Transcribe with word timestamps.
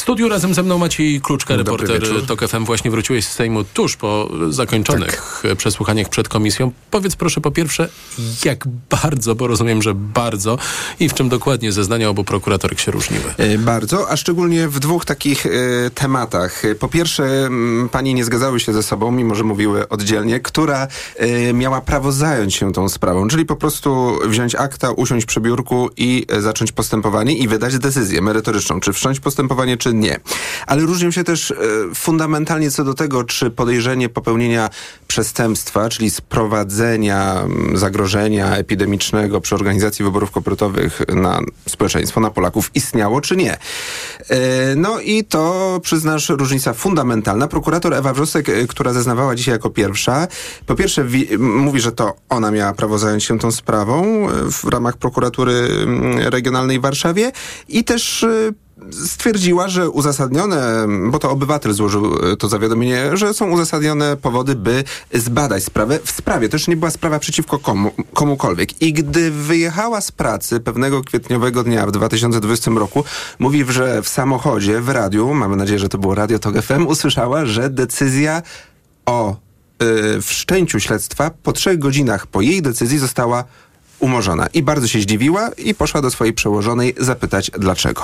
W 0.00 0.02
studiu 0.02 0.28
razem 0.28 0.54
ze 0.54 0.62
mną 0.62 0.78
Maciej 0.78 1.20
Kluczka, 1.20 1.56
reporter 1.56 2.02
TOK 2.26 2.48
FM. 2.48 2.64
Właśnie 2.64 2.90
wróciłeś 2.90 3.26
z 3.26 3.32
Sejmu 3.32 3.64
tuż 3.64 3.96
po 3.96 4.30
zakończonych 4.48 5.42
tak. 5.42 5.56
przesłuchaniach 5.56 6.08
przed 6.08 6.28
komisją. 6.28 6.72
Powiedz 6.90 7.16
proszę 7.16 7.40
po 7.40 7.50
pierwsze, 7.50 7.88
jak 8.44 8.64
bardzo, 8.90 9.34
bo 9.34 9.46
rozumiem, 9.46 9.82
że 9.82 9.94
bardzo 9.94 10.58
i 11.00 11.08
w 11.08 11.14
czym 11.14 11.28
dokładnie 11.28 11.72
zeznania 11.72 12.08
obu 12.08 12.24
prokuratorek 12.24 12.80
się 12.80 12.92
różniły? 12.92 13.24
E, 13.36 13.58
bardzo, 13.58 14.10
a 14.10 14.16
szczególnie 14.16 14.68
w 14.68 14.78
dwóch 14.78 15.04
takich 15.04 15.46
e, 15.46 15.50
tematach. 15.94 16.62
Po 16.78 16.88
pierwsze, 16.88 17.24
m, 17.24 17.88
pani 17.92 18.14
nie 18.14 18.24
zgadzały 18.24 18.60
się 18.60 18.72
ze 18.72 18.82
sobą, 18.82 19.10
mimo 19.10 19.34
że 19.34 19.44
mówiły 19.44 19.88
oddzielnie, 19.88 20.40
która 20.40 20.88
e, 21.16 21.52
miała 21.52 21.80
prawo 21.80 22.12
zająć 22.12 22.54
się 22.54 22.72
tą 22.72 22.88
sprawą, 22.88 23.28
czyli 23.28 23.46
po 23.46 23.56
prostu 23.56 24.18
wziąć 24.26 24.54
akta, 24.54 24.90
usiąść 24.90 25.26
przy 25.26 25.40
biurku 25.40 25.90
i 25.96 26.26
e, 26.28 26.42
zacząć 26.42 26.72
postępowanie 26.72 27.36
i 27.36 27.48
wydać 27.48 27.78
decyzję 27.78 28.22
merytoryczną, 28.22 28.80
czy 28.80 28.92
wszcząć 28.92 29.20
postępowanie, 29.20 29.76
czy 29.76 29.89
nie. 29.92 30.20
Ale 30.66 30.82
różnią 30.82 31.10
się 31.10 31.24
też 31.24 31.50
e, 31.50 31.54
fundamentalnie 31.94 32.70
co 32.70 32.84
do 32.84 32.94
tego, 32.94 33.24
czy 33.24 33.50
podejrzenie 33.50 34.08
popełnienia 34.08 34.70
przestępstwa, 35.08 35.88
czyli 35.88 36.10
sprowadzenia 36.10 37.44
zagrożenia 37.74 38.56
epidemicznego 38.56 39.40
przy 39.40 39.54
organizacji 39.54 40.04
wyborów 40.04 40.30
kopertowych 40.30 41.00
na 41.08 41.40
społeczeństwo, 41.68 42.20
na 42.20 42.30
Polaków 42.30 42.70
istniało, 42.74 43.20
czy 43.20 43.36
nie. 43.36 43.52
E, 43.52 43.58
no 44.76 45.00
i 45.00 45.24
to, 45.24 45.78
przyznasz, 45.82 46.28
różnica 46.28 46.72
fundamentalna. 46.72 47.48
Prokurator 47.48 47.94
Ewa 47.94 48.12
Wrzosek, 48.12 48.46
która 48.68 48.92
zeznawała 48.92 49.34
dzisiaj 49.34 49.52
jako 49.52 49.70
pierwsza, 49.70 50.28
po 50.66 50.74
pierwsze 50.74 51.06
mówi, 51.38 51.80
że 51.80 51.92
to 51.92 52.16
ona 52.28 52.50
miała 52.50 52.72
prawo 52.72 52.98
zająć 52.98 53.24
się 53.24 53.38
tą 53.38 53.52
sprawą 53.52 54.26
w 54.50 54.64
ramach 54.64 54.96
prokuratury 54.96 55.68
regionalnej 56.16 56.78
w 56.78 56.82
Warszawie 56.82 57.32
i 57.68 57.84
też 57.84 58.26
stwierdziła, 58.92 59.68
że 59.68 59.90
uzasadnione, 59.90 60.86
bo 61.10 61.18
to 61.18 61.30
obywatel 61.30 61.72
złożył 61.72 62.32
y, 62.32 62.36
to 62.36 62.48
zawiadomienie, 62.48 63.16
że 63.16 63.34
są 63.34 63.50
uzasadnione 63.50 64.16
powody, 64.16 64.54
by 64.54 64.84
zbadać 65.14 65.64
sprawę 65.64 65.98
w 66.04 66.10
sprawie. 66.10 66.48
Już 66.52 66.68
nie 66.68 66.76
była 66.76 66.90
sprawa 66.90 67.18
przeciwko 67.18 67.58
komu, 67.58 67.90
komukolwiek. 68.14 68.82
I 68.82 68.92
gdy 68.92 69.30
wyjechała 69.30 70.00
z 70.00 70.12
pracy 70.12 70.60
pewnego 70.60 71.02
kwietniowego 71.02 71.64
dnia 71.64 71.86
w 71.86 71.92
2020 71.92 72.70
roku, 72.70 73.04
mówi, 73.38 73.64
że 73.68 74.02
w 74.02 74.08
samochodzie, 74.08 74.80
w 74.80 74.88
radiu, 74.88 75.34
mamy 75.34 75.56
nadzieję, 75.56 75.78
że 75.78 75.88
to 75.88 75.98
było 75.98 76.14
Radio 76.14 76.38
Tok 76.38 76.62
FM, 76.62 76.86
usłyszała, 76.86 77.46
że 77.46 77.70
decyzja 77.70 78.42
o 79.06 79.36
y, 80.16 80.22
wszczęciu 80.22 80.80
śledztwa 80.80 81.30
po 81.42 81.52
trzech 81.52 81.78
godzinach 81.78 82.26
po 82.26 82.40
jej 82.40 82.62
decyzji 82.62 82.98
została 82.98 83.44
umorzona. 83.98 84.46
I 84.46 84.62
bardzo 84.62 84.88
się 84.88 85.00
zdziwiła 85.00 85.48
i 85.48 85.74
poszła 85.74 86.02
do 86.02 86.10
swojej 86.10 86.34
przełożonej 86.34 86.94
zapytać 86.98 87.50
dlaczego. 87.58 88.02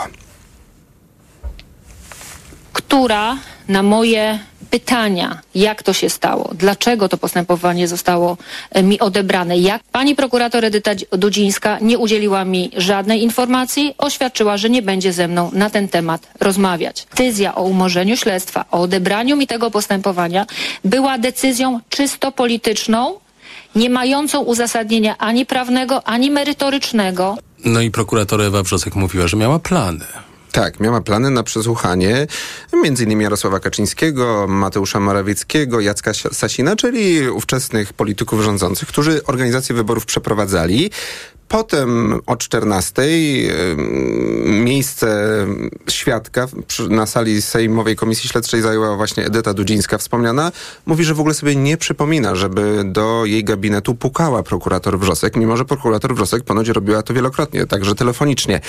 Która 2.89 3.37
na 3.69 3.83
moje 3.83 4.39
pytania, 4.71 5.41
jak 5.55 5.83
to 5.83 5.93
się 5.93 6.11
stało, 6.11 6.51
dlaczego 6.55 7.09
to 7.09 7.19
postępowanie 7.19 7.89
zostało 7.89 8.37
e, 8.71 8.83
mi 8.83 9.01
odebrane, 9.01 9.59
jak 9.59 9.83
pani 9.93 10.15
prokurator 10.15 10.65
Edyta 10.65 10.91
Dudzińska 11.13 11.79
nie 11.81 11.99
udzieliła 11.99 12.45
mi 12.45 12.71
żadnej 12.77 13.23
informacji, 13.23 13.95
oświadczyła, 13.99 14.57
że 14.57 14.71
nie 14.71 14.83
będzie 14.83 15.13
ze 15.13 15.29
mną 15.29 15.51
na 15.53 15.71
ten 15.71 15.89
temat 15.89 16.29
rozmawiać. 16.41 17.07
Decyzja 17.11 17.55
o 17.55 17.63
umorzeniu 17.63 18.17
śledztwa, 18.17 18.65
o 18.71 18.81
odebraniu 18.81 19.37
mi 19.37 19.47
tego 19.47 19.71
postępowania 19.71 20.47
była 20.85 21.19
decyzją 21.19 21.81
czysto 21.89 22.33
polityczną, 22.33 23.15
nie 23.75 23.91
mającą 23.91 24.41
uzasadnienia 24.41 25.19
ani 25.19 25.47
prawnego, 25.47 26.09
ani 26.09 26.31
merytorycznego. 26.31 27.37
No 27.65 27.81
i 27.81 27.91
prokurator 27.91 28.43
Ewa 28.43 28.63
Wrzosek 28.63 28.95
mówiła, 28.95 29.29
że 29.29 29.37
miała 29.37 29.59
plany. 29.59 30.07
Tak, 30.57 30.81
miała 30.81 31.01
plany 31.01 31.31
na 31.31 31.43
przesłuchanie 31.43 32.27
m.in. 32.73 33.21
Jarosława 33.21 33.61
Kaczyńskiego, 33.61 34.47
Mateusza 34.49 35.01
Morawieckiego, 35.01 35.81
Jacka 35.81 36.13
Sasina, 36.15 36.77
czyli 36.77 37.29
ówczesnych 37.31 37.93
polityków 37.93 38.41
rządzących, 38.41 38.89
którzy 38.89 39.25
organizację 39.25 39.75
wyborów 39.75 40.07
przeprowadzali. 40.07 40.91
Potem 41.49 42.21
o 42.27 42.37
14 42.37 43.03
miejsce 44.47 45.47
świadka 45.91 46.47
na 46.89 47.07
sali 47.07 47.43
Sejmowej 47.43 47.97
Komisji 47.97 48.29
Śledczej 48.29 48.63
zajęła 48.63 48.97
właśnie 48.97 49.25
Edyta 49.25 49.55
Dudzińska 49.55 49.99
wspomniana. 49.99 50.53
Mówi, 50.87 51.05
że 51.05 51.15
w 51.15 51.21
ogóle 51.21 51.35
sobie 51.35 51.57
nie 51.57 51.77
przypomina, 51.77 52.35
żeby 52.35 52.83
do 52.85 53.25
jej 53.25 53.45
gabinetu 53.45 53.95
pukała 53.95 54.43
prokurator 54.43 54.99
Wrzosek, 54.99 55.37
mimo 55.37 55.57
że 55.57 55.65
prokurator 55.65 56.15
Wrzosek 56.15 56.45
ponoć 56.45 56.69
robiła 56.69 57.03
to 57.03 57.15
wielokrotnie, 57.15 57.67
także 57.67 57.95
telefonicznie. 57.95 58.61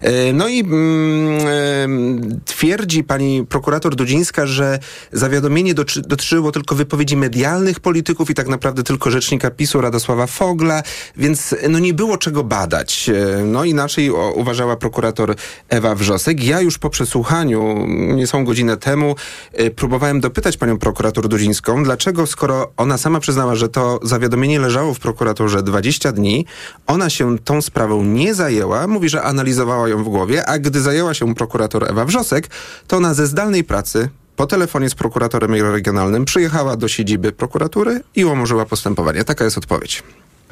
E, 0.00 0.32
no 0.32 0.48
i 0.48 0.60
mm, 0.60 2.40
twierdzi 2.44 3.04
pani 3.04 3.46
prokurator 3.46 3.94
Dudzińska, 3.94 4.46
że 4.46 4.78
zawiadomienie 5.12 5.74
dotyczyło 5.74 6.52
tylko 6.52 6.74
wypowiedzi 6.74 7.16
medialnych 7.16 7.80
polityków 7.80 8.30
i 8.30 8.34
tak 8.34 8.48
naprawdę 8.48 8.82
tylko 8.82 9.10
rzecznika 9.10 9.50
PiSu 9.50 9.80
Radosława 9.80 10.26
Fogla, 10.26 10.82
więc 11.16 11.54
no 11.68 11.78
nie 11.78 11.94
było 11.94 12.18
czego 12.22 12.44
badać. 12.44 13.08
E, 13.08 13.44
no 13.44 13.64
inaczej 13.64 14.10
uważała 14.34 14.76
prokurator 14.76 15.34
Ewa 15.68 15.94
Wrzosek. 15.94 16.44
Ja 16.44 16.60
już 16.60 16.78
po 16.78 16.90
przesłuchaniu, 16.90 17.86
niecałą 17.88 18.44
godzinę 18.44 18.76
temu, 18.76 19.16
y, 19.60 19.70
próbowałem 19.70 20.20
dopytać 20.20 20.56
panią 20.56 20.78
prokurator 20.78 21.28
Dudzińską, 21.28 21.84
dlaczego 21.84 22.26
skoro 22.26 22.72
ona 22.76 22.98
sama 22.98 23.20
przyznała, 23.20 23.54
że 23.54 23.68
to 23.68 24.00
zawiadomienie 24.02 24.60
leżało 24.60 24.94
w 24.94 24.98
prokuraturze 24.98 25.62
20 25.62 26.12
dni, 26.12 26.46
ona 26.86 27.10
się 27.10 27.38
tą 27.38 27.62
sprawą 27.62 28.04
nie 28.04 28.34
zajęła, 28.34 28.86
mówi, 28.86 29.08
że 29.08 29.22
analizowała 29.22 29.88
ją 29.88 30.04
w 30.04 30.08
głowie, 30.08 30.46
a 30.46 30.58
gdy 30.58 30.80
zajęła 30.80 31.14
się 31.14 31.34
prokurator 31.34 31.90
Ewa 31.90 32.04
Wrzosek, 32.04 32.48
to 32.86 32.96
ona 32.96 33.14
ze 33.14 33.26
zdalnej 33.26 33.64
pracy 33.64 34.08
po 34.36 34.46
telefonie 34.46 34.90
z 34.90 34.94
prokuratorem 34.94 35.54
regionalnym 35.54 36.24
przyjechała 36.24 36.76
do 36.76 36.88
siedziby 36.88 37.32
prokuratury 37.32 38.00
i 38.16 38.24
umorzyła 38.24 38.66
postępowanie. 38.66 39.24
Taka 39.24 39.44
jest 39.44 39.58
odpowiedź. 39.58 40.02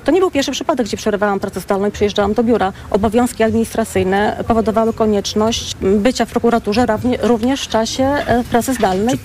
To 0.04 0.12
nie 0.12 0.20
był 0.20 0.30
pierwszy 0.30 0.52
przypadek, 0.52 0.86
gdzie 0.86 0.96
przerywałam 0.96 1.40
pracę 1.40 1.60
zdalną 1.60 1.88
i 1.88 1.90
przyjeżdżałam 1.90 2.34
do 2.34 2.44
biura. 2.44 2.72
Obowiązki 2.90 3.42
administracyjne 3.42 4.44
powodowały 4.48 4.92
konieczność 4.92 5.76
bycia 5.82 6.24
w 6.24 6.30
prokuraturze 6.30 6.86
również 7.22 7.64
w 7.64 7.68
czasie 7.68 8.04
e, 8.04 8.44
pracy 8.44 8.74
zdalnej. 8.74 9.18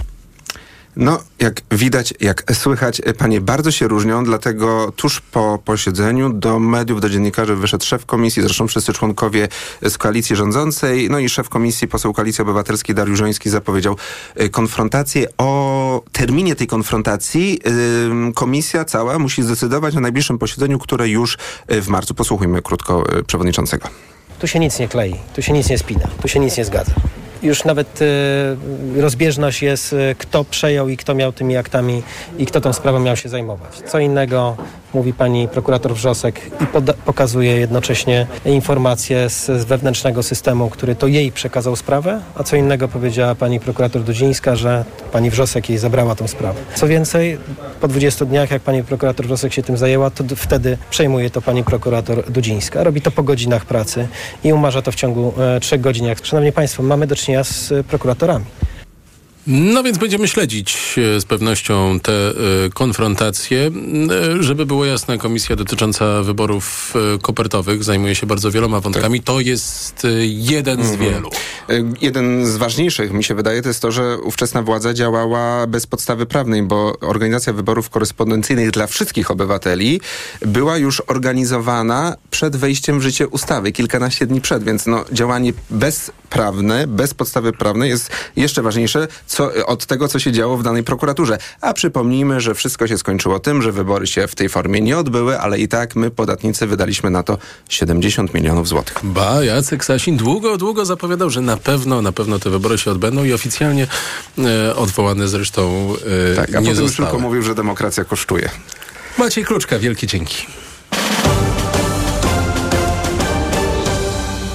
No, 0.98 1.20
jak 1.40 1.62
widać, 1.72 2.14
jak 2.20 2.44
słychać, 2.54 3.02
panie 3.18 3.42
bardzo 3.42 3.72
się 3.72 3.88
różnią, 3.88 4.24
dlatego 4.24 4.92
tuż 4.96 5.22
po 5.22 5.60
posiedzeniu 5.66 6.34
do 6.34 6.60
mediów, 6.60 7.02
do 7.02 7.10
dziennikarzy 7.10 7.56
wyszedł 7.56 7.86
szef 7.86 8.06
komisji, 8.06 8.42
zresztą 8.42 8.68
wszyscy 8.68 8.94
członkowie 8.94 9.48
z 9.82 9.98
koalicji 9.98 10.36
rządzącej, 10.36 11.10
no 11.10 11.20
i 11.20 11.30
szef 11.30 11.50
komisji, 11.50 11.88
poseł 11.88 12.14
Koalicji 12.14 12.42
Obywatelskiej 12.42 12.96
Dariusz 12.96 13.20
Żoński 13.20 13.50
zapowiedział 13.50 13.96
y, 14.42 14.50
konfrontację. 14.50 15.28
O 15.38 16.02
terminie 16.12 16.56
tej 16.56 16.68
konfrontacji 16.68 17.60
komisja 18.36 18.86
cała 18.86 19.20
musi 19.20 19.44
zdecydować 19.44 19.96
na 19.96 20.02
najbliższym 20.02 20.38
posiedzeniu, 20.38 20.80
które 20.80 21.10
już 21.10 21.38
y, 21.72 21.82
w 21.82 21.88
marcu. 21.88 22.14
Posłuchajmy 22.14 22.62
krótko 22.62 23.04
przewodniczącego. 23.28 23.88
Tu 24.40 24.48
się 24.48 24.60
nic 24.60 24.80
nie 24.80 24.88
klei, 24.88 25.16
tu 25.36 25.42
się 25.42 25.54
nic 25.54 25.70
nie 25.70 25.78
spina, 25.78 26.08
tu 26.22 26.28
się 26.28 26.40
nic 26.40 26.58
nie 26.58 26.66
zgadza 26.66 26.94
już 27.46 27.64
nawet 27.64 28.02
y, 28.02 29.02
rozbieżność 29.02 29.62
jest, 29.62 29.94
y, 29.94 30.16
kto 30.18 30.44
przejął 30.44 30.90
i 30.90 30.98
kto 30.98 31.16
miał 31.16 31.32
tymi 31.32 31.58
aktami 31.58 32.04
i 32.38 32.46
kto 32.46 32.62
tą 32.62 32.74
sprawą 32.74 33.00
miał 33.00 33.16
się 33.16 33.30
zajmować. 33.30 33.82
Co 33.86 34.00
innego 34.00 34.58
mówi 34.96 35.14
pani 35.14 35.48
prokurator 35.48 35.94
Wrzosek 35.94 36.42
i 36.62 36.66
pokazuje 37.06 37.58
jednocześnie 37.58 38.28
informacje 38.46 39.30
z, 39.30 39.46
z, 39.46 39.66
wewnętrznego 39.66 40.24
systemu, 40.24 40.70
który 40.70 40.96
to 40.96 41.08
jej 41.08 41.32
przekazał 41.32 41.76
sprawę, 41.76 42.22
a 42.36 42.44
co 42.44 42.56
innego 42.56 42.88
powiedziała 42.88 43.36
pani 43.36 43.60
prokurator 43.60 44.04
Dudzińska, 44.04 44.56
że 44.56 44.86
pani 45.12 45.30
Wrzosek 45.30 45.70
jej 45.70 45.78
zabrała 45.78 46.16
tą 46.16 46.28
sprawę. 46.28 46.60
Co 46.76 46.88
więcej, 46.88 47.38
po 47.82 47.88
20 47.88 48.26
dniach, 48.26 48.52
jak 48.52 48.62
pani 48.62 48.84
prokurator 48.84 49.26
Wrzosek 49.26 49.54
się 49.54 49.64
tym 49.64 49.78
zajęła, 49.78 50.10
to 50.10 50.24
wtedy 50.36 50.78
przejmuje 50.90 51.30
to 51.30 51.42
pani 51.42 51.64
prokurator 51.64 52.32
Dudzińska. 52.32 52.84
Robi 52.84 53.02
to 53.02 53.12
po 53.12 53.24
godzinach 53.24 53.66
pracy 53.66 54.08
i 54.44 54.54
umarza 54.54 54.82
to 54.82 54.92
w 54.92 54.96
ciągu 54.96 55.34
e, 55.40 55.60
trzech 55.60 55.82
godzin. 55.82 56.06
Jak, 56.06 56.26
szanowni 56.26 56.52
państwo, 56.52 56.84
mamy 56.84 57.08
do 57.08 57.16
czynienia 57.16 57.35
z 57.44 57.74
prokuratorami. 57.88 58.46
No 59.48 59.84
więc 59.84 59.98
będziemy 59.98 60.28
śledzić 60.28 60.96
e, 60.98 61.22
z 61.22 61.26
pewnością 61.26 62.00
te 62.00 62.32
y, 62.66 62.70
konfrontacje. 62.74 63.72
Y, 64.40 64.44
żeby 64.44 64.66
było 64.66 64.86
jasne, 64.86 65.18
komisja 65.18 65.56
dotycząca 65.56 66.24
wyborów 66.24 66.94
kopertowych 67.22 67.84
zajmuje 67.84 68.16
się 68.16 68.28
bardzo 68.28 68.52
wieloma 68.52 68.80
wątkami. 68.80 69.20
Tak. 69.20 69.26
To 69.26 69.40
jest 69.40 70.08
jeden 70.24 70.84
z 70.84 70.92
mhm. 70.92 71.00
wielu. 71.00 71.30
Jeden 72.02 72.46
z 72.46 72.58
ważniejszych, 72.58 73.14
mi 73.14 73.24
się 73.24 73.36
wydaje, 73.36 73.62
to 73.62 73.68
jest 73.68 73.82
to, 73.82 73.92
że 73.92 74.18
ówczesna 74.18 74.62
władza 74.62 74.94
działała 74.94 75.68
bez 75.68 75.88
podstawy 75.88 76.26
prawnej, 76.26 76.64
bo 76.64 77.00
organizacja 77.00 77.54
wyborów 77.54 77.90
korespondencyjnych 77.90 78.72
dla 78.72 78.88
wszystkich 78.88 79.32
obywateli 79.32 80.02
była 80.42 80.78
już 80.78 81.02
organizowana 81.08 82.16
przed 82.32 82.56
wejściem 82.56 83.00
w 83.00 83.04
życie 83.04 83.28
ustawy, 83.28 83.72
kilkanaście 83.72 84.26
dni 84.26 84.42
przed, 84.42 84.64
więc 84.64 84.86
no, 84.86 85.06
działanie 85.12 85.54
bezprawne, 85.70 86.88
bez 86.88 87.14
podstawy 87.14 87.54
prawnej 87.54 87.90
jest 87.90 88.10
jeszcze 88.36 88.62
ważniejsze, 88.62 89.08
co, 89.36 89.52
od 89.66 89.86
tego, 89.86 90.08
co 90.08 90.20
się 90.20 90.32
działo 90.32 90.58
w 90.58 90.64
danej 90.64 90.84
prokuraturze. 90.84 91.38
A 91.62 91.74
przypomnijmy, 91.74 92.42
że 92.42 92.56
wszystko 92.56 92.88
się 92.88 92.98
skończyło 92.98 93.40
tym, 93.40 93.62
że 93.62 93.72
wybory 93.72 94.08
się 94.08 94.28
w 94.28 94.36
tej 94.36 94.50
formie 94.50 94.82
nie 94.82 94.98
odbyły, 94.98 95.40
ale 95.40 95.60
i 95.60 95.68
tak 95.68 95.96
my, 95.96 96.12
podatnicy, 96.12 96.68
wydaliśmy 96.68 97.10
na 97.10 97.24
to 97.24 97.38
70 97.70 98.34
milionów 98.34 98.68
złotych. 98.68 99.00
Ba, 99.04 99.44
Jacek 99.44 99.86
Sasin 99.86 100.18
długo, 100.18 100.58
długo 100.58 100.86
zapowiadał, 100.86 101.30
że 101.30 101.42
na 101.42 101.58
pewno, 101.58 102.02
na 102.02 102.12
pewno 102.12 102.40
te 102.40 102.50
wybory 102.50 102.78
się 102.78 102.92
odbędą 102.92 103.24
i 103.24 103.34
oficjalnie 103.34 103.88
e, 104.38 104.76
odwołane 104.76 105.28
zresztą 105.28 105.94
e, 106.32 106.36
tak, 106.36 106.56
a 106.56 106.60
nie 106.60 106.70
potem 106.70 106.76
zostały. 106.76 107.10
tylko 107.10 107.28
mówił, 107.28 107.42
że 107.42 107.56
demokracja 107.56 108.04
kosztuje. 108.04 108.50
Maciej 109.18 109.46
Kluczka, 109.46 109.80
wielkie 109.80 110.08
dzięki. 110.08 110.48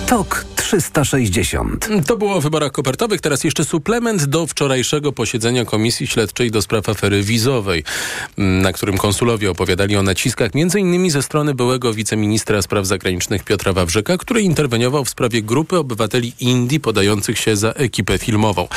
TOK 0.06 0.50
360. 0.70 1.88
To 2.06 2.17
było 2.17 2.34
o 2.34 2.40
wyborach 2.40 2.72
kopertowych. 2.72 3.20
Teraz 3.20 3.44
jeszcze 3.44 3.64
suplement 3.64 4.25
do 4.25 4.46
wczorajszego 4.46 5.12
posiedzenia 5.12 5.64
Komisji 5.64 6.06
Śledczej 6.06 6.50
do 6.50 6.62
spraw 6.62 6.88
afery 6.88 7.22
wizowej, 7.22 7.84
na 8.37 8.72
którym 8.72 8.99
konsulowie 8.99 9.50
opowiadali 9.50 9.96
o 9.96 10.02
naciskach 10.02 10.50
m.in. 10.55 11.11
ze 11.11 11.22
strony 11.22 11.55
byłego 11.55 11.94
wiceministra 11.94 12.62
spraw 12.62 12.87
zagranicznych 12.87 13.44
Piotra 13.44 13.72
Wawrzyka, 13.72 14.19
który 14.19 14.43
interweniował 14.43 15.05
w 15.05 15.11
sprawie 15.11 15.43
grupy 15.43 15.78
obywateli 15.78 16.32
Indii 16.40 16.81
podających 16.81 17.38
się 17.38 17.56
za 17.56 17.70
ekipę 17.70 18.19
filmową. 18.19 18.69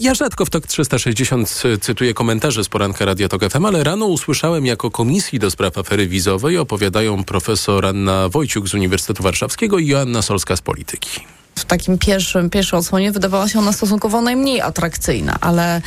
Ja 0.00 0.14
rzadko 0.14 0.44
w 0.44 0.50
TOK 0.50 0.66
360 0.66 1.62
cytuję 1.80 2.14
komentarze 2.14 2.64
z 2.64 2.68
poranka 2.68 3.04
Radia 3.04 3.28
TOK 3.28 3.42
FM, 3.50 3.64
ale 3.64 3.84
rano 3.84 4.06
usłyszałem 4.06 4.66
jako 4.66 4.90
Komisji 4.90 5.38
do 5.38 5.50
spraw 5.50 5.78
afery 5.78 6.06
wizowej 6.06 6.58
opowiadają 6.58 7.24
profesor 7.24 7.86
Anna 7.86 8.28
Wojciuk 8.28 8.68
z 8.68 8.74
Uniwersytetu 8.74 9.22
Warszawskiego 9.22 9.78
i 9.78 9.86
Joanna 9.86 10.22
Solska 10.22 10.56
z 10.56 10.62
Polityki 10.62 11.11
w 11.54 11.64
takim 11.64 11.98
pierwszym, 11.98 12.50
pierwszej 12.50 12.78
odsłonie 12.78 13.12
wydawała 13.12 13.48
się 13.48 13.58
ona 13.58 13.72
stosunkowo 13.72 14.20
najmniej 14.20 14.60
atrakcyjna, 14.60 15.36
ale 15.40 15.80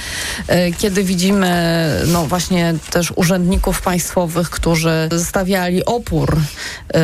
e, 0.47 0.71
kiedy 0.71 1.03
widzimy 1.03 1.91
no 2.07 2.25
właśnie 2.25 2.75
też 2.91 3.13
urzędników 3.15 3.81
państwowych, 3.81 4.49
którzy 4.49 5.09
stawiali 5.17 5.85
opór 5.85 6.37
e, 6.37 6.99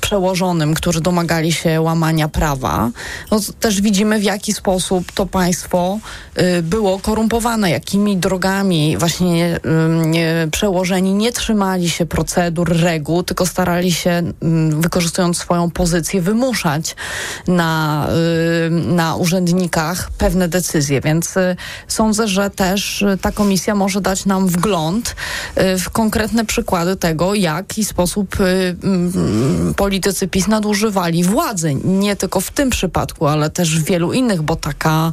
przełożonym, 0.00 0.74
którzy 0.74 1.00
domagali 1.00 1.52
się 1.52 1.80
łamania 1.80 2.28
prawa, 2.28 2.90
no 3.30 3.40
też 3.60 3.80
widzimy 3.80 4.18
w 4.18 4.22
jaki 4.22 4.52
sposób 4.52 5.12
to 5.12 5.26
państwo 5.26 5.98
e, 6.34 6.62
było 6.62 6.98
korumpowane, 6.98 7.70
jakimi 7.70 8.16
drogami 8.16 8.96
właśnie 8.96 9.60
przełożeni 10.50 11.14
nie 11.14 11.32
trzymali 11.32 11.90
się 11.90 12.06
procedur, 12.06 12.76
reguł, 12.76 13.22
tylko 13.22 13.46
starali 13.46 13.92
się 13.92 14.22
wykorzystując 14.70 15.38
swoją 15.38 15.70
pozycję 15.70 16.22
wymuszać 16.22 16.96
na 17.48 17.71
Y, 18.08 18.70
na, 18.70 19.16
urzędnikach 19.16 20.10
pewne 20.18 20.48
decyzje, 20.48 21.00
więc 21.00 21.36
y, 21.36 21.56
sądzę, 21.88 22.28
że 22.28 22.50
też 22.50 23.04
ta 23.20 23.32
komisja 23.32 23.74
może 23.74 24.00
dać 24.00 24.26
nam 24.26 24.48
wgląd 24.48 25.16
y, 25.58 25.78
w 25.78 25.90
konkretne 25.90 26.44
przykłady 26.44 26.96
tego, 26.96 27.34
jaki 27.34 27.84
sposób 27.84 28.36
mm, 28.40 29.74
politycy 29.74 30.28
PiS 30.28 30.48
nadużywali 30.48 31.24
władzy. 31.24 31.74
Nie 31.74 32.16
tylko 32.16 32.40
w 32.40 32.50
tym 32.50 32.70
przypadku, 32.70 33.26
ale 33.26 33.50
też 33.50 33.80
w 33.80 33.84
wielu 33.84 34.12
innych, 34.12 34.42
bo 34.42 34.56
taka 34.56 35.12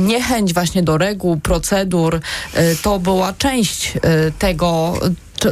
niechęć 0.00 0.54
właśnie 0.54 0.82
do 0.82 0.98
reguł, 0.98 1.36
procedur, 1.36 2.20
to 2.82 2.98
była 2.98 3.32
część 3.32 3.92
tego, 4.38 4.98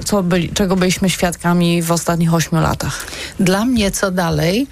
co 0.00 0.22
byli, 0.22 0.48
czego 0.48 0.76
byliśmy 0.76 1.10
świadkami 1.10 1.82
w 1.82 1.92
ostatnich 1.92 2.34
ośmiu 2.34 2.60
latach? 2.60 3.06
Dla 3.40 3.64
mnie 3.64 3.90
co 3.90 4.10
dalej 4.10 4.66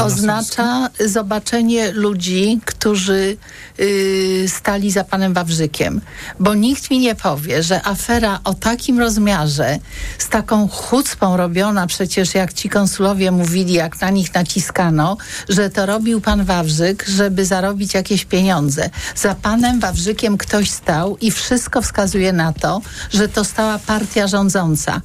oznacza 0.00 0.90
zobaczenie 1.06 1.92
ludzi, 1.92 2.60
którzy 2.64 3.36
y, 3.80 4.44
stali 4.48 4.90
za 4.90 5.04
panem 5.04 5.34
Wawrzykiem. 5.34 6.00
Bo 6.40 6.54
nikt 6.54 6.90
mi 6.90 6.98
nie 6.98 7.14
powie, 7.14 7.62
że 7.62 7.86
afera 7.86 8.40
o 8.44 8.54
takim 8.54 8.98
rozmiarze, 8.98 9.78
z 10.18 10.28
taką 10.28 10.68
chucpą 10.68 11.36
robiona 11.36 11.86
przecież, 11.86 12.34
jak 12.34 12.52
ci 12.52 12.68
konsulowie 12.68 13.30
mówili, 13.30 13.72
jak 13.72 14.00
na 14.00 14.10
nich 14.10 14.34
naciskano, 14.34 15.16
że 15.48 15.70
to 15.70 15.86
robił 15.86 16.20
pan 16.20 16.44
Wawrzyk, 16.44 17.04
żeby 17.08 17.44
zarobić 17.44 17.94
jakieś 17.94 18.24
pieniądze. 18.24 18.90
Za 19.14 19.34
panem 19.34 19.80
Wawrzykiem 19.80 20.38
ktoś 20.38 20.70
stał 20.70 21.16
i 21.16 21.30
wszystko 21.30 21.82
wskazuje 21.82 22.32
na 22.32 22.52
to, 22.52 22.80
że 23.10 23.28
to 23.28 23.44
stała 23.44 23.78
partia 23.78 24.26
rządząca 24.26 24.47
rządząca. 24.48 25.00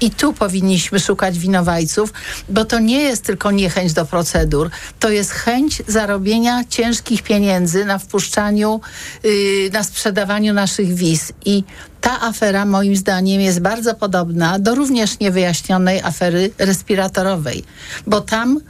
I 0.00 0.10
tu 0.10 0.32
powinniśmy 0.32 1.00
szukać 1.00 1.38
winowajców, 1.38 2.12
bo 2.48 2.64
to 2.64 2.78
nie 2.78 3.02
jest 3.02 3.24
tylko 3.24 3.50
niechęć 3.50 3.92
do 3.92 4.06
procedur, 4.06 4.70
to 5.00 5.10
jest 5.10 5.30
chęć 5.30 5.82
zarobienia 5.86 6.64
ciężkich 6.68 7.22
pieniędzy 7.22 7.84
na 7.84 7.98
wpuszczaniu, 7.98 8.80
yy, 9.22 9.70
na 9.72 9.82
sprzedawaniu 9.82 10.54
naszych 10.54 10.94
wiz. 10.94 11.32
I 11.44 11.64
ta 12.00 12.20
afera 12.20 12.64
moim 12.64 12.96
zdaniem 12.96 13.40
jest 13.40 13.60
bardzo 13.60 13.94
podobna 13.94 14.58
do 14.58 14.74
również 14.74 15.18
niewyjaśnionej 15.18 16.00
afery 16.02 16.50
respiratorowej, 16.58 17.64
bo 18.06 18.20
tam 18.20 18.60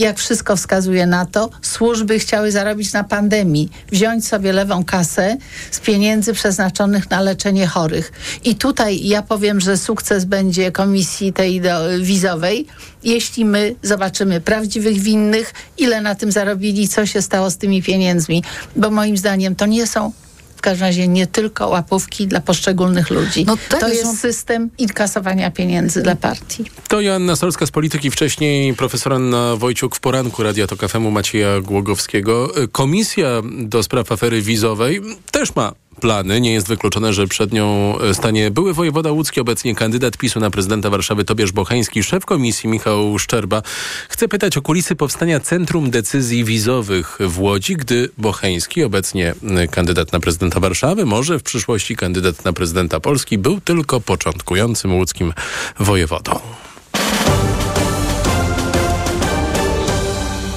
jak 0.00 0.18
wszystko 0.18 0.56
wskazuje 0.56 1.06
na 1.06 1.26
to, 1.26 1.50
służby 1.62 2.18
chciały 2.18 2.52
zarobić 2.52 2.92
na 2.92 3.04
pandemii, 3.04 3.70
wziąć 3.92 4.26
sobie 4.26 4.52
lewą 4.52 4.84
kasę 4.84 5.36
z 5.70 5.80
pieniędzy 5.80 6.32
przeznaczonych 6.32 7.10
na 7.10 7.20
leczenie 7.20 7.66
chorych. 7.66 8.12
I 8.44 8.54
tutaj 8.54 9.06
ja 9.06 9.22
powiem, 9.22 9.60
że 9.60 9.76
sukces 9.76 10.24
będzie 10.24 10.72
komisji 10.72 11.32
tej 11.32 11.60
do, 11.60 11.70
wizowej, 12.00 12.66
jeśli 13.04 13.44
my 13.44 13.74
zobaczymy 13.82 14.40
prawdziwych 14.40 14.98
winnych, 14.98 15.54
ile 15.78 16.00
na 16.00 16.14
tym 16.14 16.32
zarobili, 16.32 16.88
co 16.88 17.06
się 17.06 17.22
stało 17.22 17.50
z 17.50 17.56
tymi 17.56 17.82
pieniędzmi. 17.82 18.42
Bo 18.76 18.90
moim 18.90 19.16
zdaniem 19.16 19.56
to 19.56 19.66
nie 19.66 19.86
są 19.86 20.12
w 20.60 20.62
każdym 20.62 20.86
razie 20.86 21.08
nie 21.08 21.26
tylko 21.26 21.68
łapówki 21.68 22.26
dla 22.26 22.40
poszczególnych 22.40 23.10
ludzi. 23.10 23.44
No 23.44 23.56
tak, 23.68 23.80
to 23.80 23.88
jest 23.88 24.02
są... 24.02 24.16
system 24.16 24.70
inkasowania 24.78 25.50
pieniędzy 25.50 26.02
dla 26.02 26.16
partii. 26.16 26.64
To 26.88 27.00
Joanna 27.00 27.36
Solska 27.36 27.66
z 27.66 27.70
Polityki, 27.70 28.10
wcześniej 28.10 28.74
profesor 28.74 29.12
Anna 29.12 29.56
Wojciuk 29.56 29.96
w 29.96 30.00
poranku 30.00 30.42
Radia 30.42 30.66
Tok 30.66 30.88
FM 30.88 31.10
Macieja 31.10 31.60
Głogowskiego. 31.60 32.52
Komisja 32.72 33.42
do 33.58 33.82
spraw 33.82 34.12
afery 34.12 34.42
wizowej 34.42 35.00
też 35.30 35.54
ma 35.54 35.72
plany. 36.00 36.40
Nie 36.40 36.52
jest 36.52 36.68
wykluczone, 36.68 37.12
że 37.12 37.26
przed 37.26 37.52
nią 37.52 37.98
e, 37.98 38.14
stanie 38.14 38.50
były 38.50 38.74
wojewoda 38.74 39.12
łódzki, 39.12 39.40
obecnie 39.40 39.74
kandydat 39.74 40.16
PiSu 40.16 40.40
na 40.40 40.50
prezydenta 40.50 40.90
Warszawy 40.90 41.24
Tobiasz 41.24 41.52
Bocheński, 41.52 42.02
szef 42.02 42.24
komisji 42.24 42.68
Michał 42.68 43.18
Szczerba. 43.18 43.62
Chce 44.08 44.28
pytać 44.28 44.56
o 44.56 44.62
kulisy 44.62 44.96
powstania 44.96 45.40
Centrum 45.40 45.90
Decyzji 45.90 46.44
Wizowych 46.44 47.18
w 47.20 47.40
Łodzi, 47.40 47.76
gdy 47.76 48.08
Bocheński, 48.18 48.84
obecnie 48.84 49.34
e, 49.56 49.68
kandydat 49.68 50.12
na 50.12 50.20
prezydenta 50.20 50.60
Warszawy, 50.60 51.06
może 51.06 51.38
w 51.38 51.42
przyszłości 51.42 51.96
kandydat 51.96 52.44
na 52.44 52.52
prezydenta 52.52 53.00
Polski, 53.00 53.38
był 53.38 53.60
tylko 53.60 54.00
początkującym 54.00 54.94
łódzkim 54.94 55.32
wojewodą. 55.78 56.40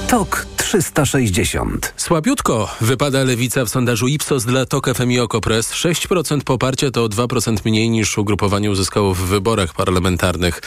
TOK 0.08 0.53
360. 0.64 1.92
Słabiutko 1.96 2.68
wypada 2.80 3.24
lewica 3.24 3.64
w 3.64 3.68
sondażu 3.68 4.08
Ipsos 4.08 4.44
dla 4.44 4.66
TOK 4.66 4.94
FM 4.94 5.10
i 5.10 5.18
Okopres. 5.18 5.72
6% 5.72 6.40
poparcia 6.44 6.90
to 6.90 7.08
2% 7.08 7.56
mniej 7.64 7.90
niż 7.90 8.18
ugrupowanie 8.18 8.70
uzyskało 8.70 9.14
w 9.14 9.18
wyborach 9.18 9.74
parlamentarnych. 9.74 10.60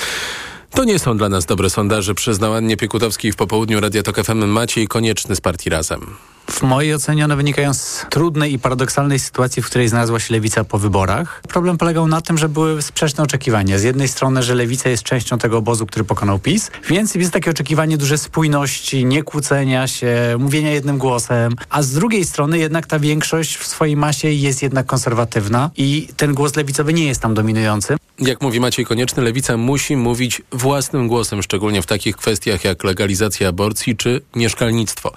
To 0.71 0.83
nie 0.83 0.99
są 0.99 1.17
dla 1.17 1.29
nas 1.29 1.45
dobre 1.45 1.69
sondaże, 1.69 2.15
przyznał 2.15 2.53
Annie 2.53 2.77
Piekutowskiej 2.77 3.31
w 3.31 3.35
popołudniu 3.35 3.79
Radia 3.79 4.03
TOK 4.03 4.23
FM 4.23 4.45
Maciej 4.45 4.87
Konieczny 4.87 5.35
z 5.35 5.41
Partii 5.41 5.69
Razem 5.69 6.15
w 6.51 6.61
mojej 6.61 6.93
ocenie 6.93 7.25
one 7.25 7.35
wynikają 7.35 7.73
z 7.73 8.05
trudnej 8.09 8.53
i 8.53 8.59
paradoksalnej 8.59 9.19
sytuacji, 9.19 9.61
w 9.61 9.65
której 9.65 9.89
znalazła 9.89 10.19
się 10.19 10.33
lewica 10.33 10.63
po 10.63 10.77
wyborach. 10.77 11.41
Problem 11.47 11.77
polegał 11.77 12.07
na 12.07 12.21
tym, 12.21 12.37
że 12.37 12.49
były 12.49 12.81
sprzeczne 12.81 13.23
oczekiwania. 13.23 13.79
Z 13.79 13.83
jednej 13.83 14.07
strony, 14.07 14.43
że 14.43 14.55
lewica 14.55 14.89
jest 14.89 15.03
częścią 15.03 15.37
tego 15.37 15.57
obozu, 15.57 15.85
który 15.85 16.05
pokonał 16.05 16.39
PiS, 16.39 16.71
więc 16.89 17.15
jest 17.15 17.33
takie 17.33 17.51
oczekiwanie 17.51 17.97
dużej 17.97 18.17
spójności, 18.17 19.05
nie 19.05 19.23
kłócenia 19.23 19.87
się, 19.87 20.35
mówienia 20.39 20.71
jednym 20.71 20.97
głosem, 20.97 21.55
a 21.69 21.81
z 21.81 21.91
drugiej 21.91 22.25
strony 22.25 22.57
jednak 22.57 22.87
ta 22.87 22.99
większość 22.99 23.57
w 23.57 23.67
swojej 23.67 23.95
masie 23.95 24.29
jest 24.29 24.63
jednak 24.63 24.85
konserwatywna 24.85 25.69
i 25.77 26.07
ten 26.17 26.33
głos 26.33 26.55
lewicowy 26.55 26.93
nie 26.93 27.07
jest 27.07 27.21
tam 27.21 27.33
dominujący. 27.33 27.97
Jak 28.19 28.41
mówi 28.41 28.59
Maciej 28.59 28.85
Konieczny, 28.85 29.23
lewica 29.23 29.57
musi 29.57 29.95
mówić 29.95 30.41
własnym 30.51 31.07
głosem, 31.07 31.43
szczególnie 31.43 31.81
w 31.81 31.85
takich 31.85 32.15
kwestiach 32.15 32.63
jak 32.63 32.83
legalizacja 32.83 33.49
aborcji 33.49 33.97
czy 33.97 34.21
mieszkalnictwo. 34.35 35.11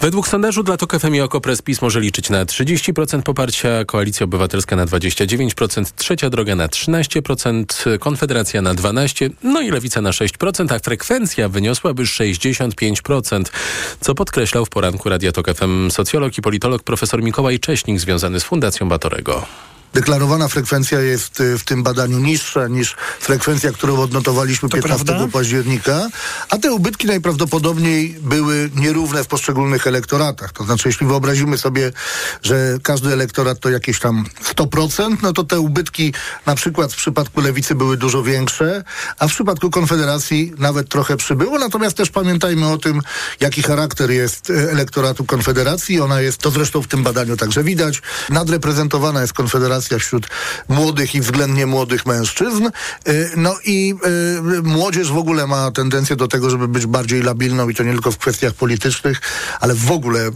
Według 0.00 0.28
sondażu 0.28 0.62
dla 0.62 0.76
TOK 0.76 0.98
FM 1.00 1.14
i 1.14 1.20
Okopres 1.20 1.62
PiS 1.62 1.82
może 1.82 2.00
liczyć 2.00 2.30
na 2.30 2.44
30% 2.44 3.22
poparcia, 3.22 3.84
Koalicja 3.84 4.24
Obywatelska 4.24 4.76
na 4.76 4.86
29%, 4.86 5.84
Trzecia 5.96 6.30
Droga 6.30 6.54
na 6.54 6.68
13%, 6.68 7.98
Konfederacja 7.98 8.62
na 8.62 8.74
12%, 8.74 9.30
no 9.42 9.60
i 9.60 9.70
Lewica 9.70 10.00
na 10.00 10.10
6%, 10.10 10.74
a 10.74 10.78
frekwencja 10.78 11.48
wyniosłaby 11.48 12.02
65%, 12.02 13.44
co 14.00 14.14
podkreślał 14.14 14.64
w 14.66 14.68
poranku 14.68 15.08
Radia 15.08 15.32
TOK 15.32 15.54
FM 15.54 15.90
socjolog 15.90 16.38
i 16.38 16.42
politolog 16.42 16.82
profesor 16.82 17.22
Mikołaj 17.22 17.60
Cześnik 17.60 18.00
związany 18.00 18.40
z 18.40 18.44
Fundacją 18.44 18.88
Batorego. 18.88 19.46
Deklarowana 19.94 20.48
frekwencja 20.48 21.00
jest 21.00 21.42
w 21.58 21.64
tym 21.64 21.82
badaniu 21.82 22.18
niższa 22.18 22.68
niż 22.68 22.96
frekwencja, 23.20 23.72
którą 23.72 24.00
odnotowaliśmy 24.00 24.68
to 24.68 24.76
15 24.76 25.04
prawda? 25.04 25.28
października, 25.32 26.08
a 26.50 26.58
te 26.58 26.72
ubytki 26.72 27.06
najprawdopodobniej 27.06 28.16
były 28.20 28.70
nierówne 28.74 29.24
w 29.24 29.26
poszczególnych 29.26 29.86
elektoratach. 29.86 30.52
To 30.52 30.64
znaczy, 30.64 30.88
jeśli 30.88 31.06
wyobrazimy 31.06 31.58
sobie, 31.58 31.92
że 32.42 32.78
każdy 32.82 33.12
elektorat 33.12 33.60
to 33.60 33.70
jakieś 33.70 34.00
tam 34.00 34.24
100%, 34.54 35.16
no 35.22 35.32
to 35.32 35.44
te 35.44 35.60
ubytki 35.60 36.14
na 36.46 36.54
przykład 36.54 36.92
w 36.92 36.96
przypadku 36.96 37.40
Lewicy 37.40 37.74
były 37.74 37.96
dużo 37.96 38.22
większe, 38.22 38.84
a 39.18 39.28
w 39.28 39.30
przypadku 39.30 39.70
Konfederacji 39.70 40.52
nawet 40.58 40.88
trochę 40.88 41.16
przybyło. 41.16 41.58
Natomiast 41.58 41.96
też 41.96 42.10
pamiętajmy 42.10 42.68
o 42.68 42.78
tym, 42.78 43.00
jaki 43.40 43.62
charakter 43.62 44.10
jest 44.10 44.50
e, 44.50 44.70
elektoratu 44.70 45.24
Konfederacji. 45.24 46.00
Ona 46.00 46.20
jest, 46.20 46.38
to 46.38 46.50
zresztą 46.50 46.82
w 46.82 46.88
tym 46.88 47.02
badaniu 47.02 47.36
także 47.36 47.64
widać, 47.64 48.02
nadreprezentowana 48.30 49.20
jest 49.20 49.32
Konfederacja 49.32 49.77
wśród 49.80 50.28
młodych 50.68 51.14
i 51.14 51.20
względnie 51.20 51.66
młodych 51.66 52.06
mężczyzn. 52.06 52.66
E, 52.66 52.70
no 53.36 53.54
i 53.64 53.94
y, 54.58 54.62
młodzież 54.62 55.12
w 55.12 55.16
ogóle 55.16 55.46
ma 55.46 55.70
tendencję 55.70 56.16
do 56.16 56.28
tego, 56.28 56.50
żeby 56.50 56.68
być 56.68 56.86
bardziej 56.86 57.22
labilną 57.22 57.68
i 57.68 57.74
to 57.74 57.82
nie 57.82 57.92
tylko 57.92 58.12
w 58.12 58.18
kwestiach 58.18 58.54
politycznych, 58.54 59.20
ale 59.60 59.74
w 59.74 59.90
ogóle 59.90 60.30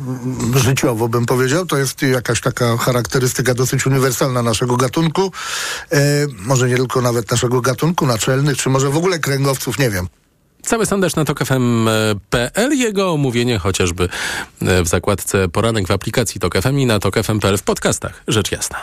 życiowo 0.56 1.08
bym 1.08 1.26
powiedział. 1.26 1.66
To 1.66 1.78
jest 1.78 2.02
jakaś 2.02 2.40
taka 2.40 2.76
charakterystyka 2.76 3.54
dosyć 3.54 3.86
uniwersalna 3.86 4.42
naszego 4.42 4.76
gatunku. 4.76 5.32
E, 5.92 5.98
może 6.38 6.68
nie 6.68 6.76
tylko 6.76 7.00
nawet 7.00 7.30
naszego 7.30 7.60
gatunku 7.60 8.06
naczelnych, 8.06 8.56
czy 8.56 8.70
może 8.70 8.90
w 8.90 8.96
ogóle 8.96 9.18
kręgowców, 9.18 9.78
nie 9.78 9.90
wiem. 9.90 10.08
Cały 10.62 10.86
sondaż 10.86 11.16
na 11.16 11.24
tokfm.pl, 11.24 12.72
jego 12.72 13.12
omówienie 13.12 13.58
chociażby 13.58 14.08
w 14.60 14.88
zakładce 14.88 15.48
Poranek 15.48 15.86
w 15.86 15.90
aplikacji 15.90 16.40
Tok 16.40 16.62
FM 16.62 16.78
i 16.78 16.86
na 16.86 16.98
tokfm.pl 16.98 17.58
w 17.58 17.62
podcastach. 17.62 18.22
Rzecz 18.28 18.52
jasna. 18.52 18.78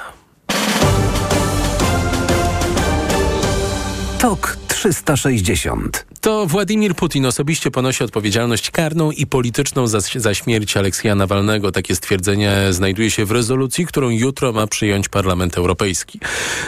Tok 4.19 4.57
360. 4.67 6.05
To 6.21 6.45
Władimir 6.45 6.95
Putin 6.95 7.25
osobiście 7.25 7.71
ponosi 7.71 8.03
odpowiedzialność 8.03 8.71
karną 8.71 9.11
i 9.11 9.25
polityczną 9.25 9.87
za, 9.87 9.99
za 10.15 10.33
śmierć 10.33 10.77
Aleksja 10.77 11.15
Nawalnego. 11.15 11.71
Takie 11.71 11.95
stwierdzenie 11.95 12.57
znajduje 12.69 13.11
się 13.11 13.25
w 13.25 13.31
rezolucji, 13.31 13.85
którą 13.85 14.09
jutro 14.09 14.51
ma 14.53 14.67
przyjąć 14.67 15.09
Parlament 15.09 15.57
Europejski. 15.57 16.19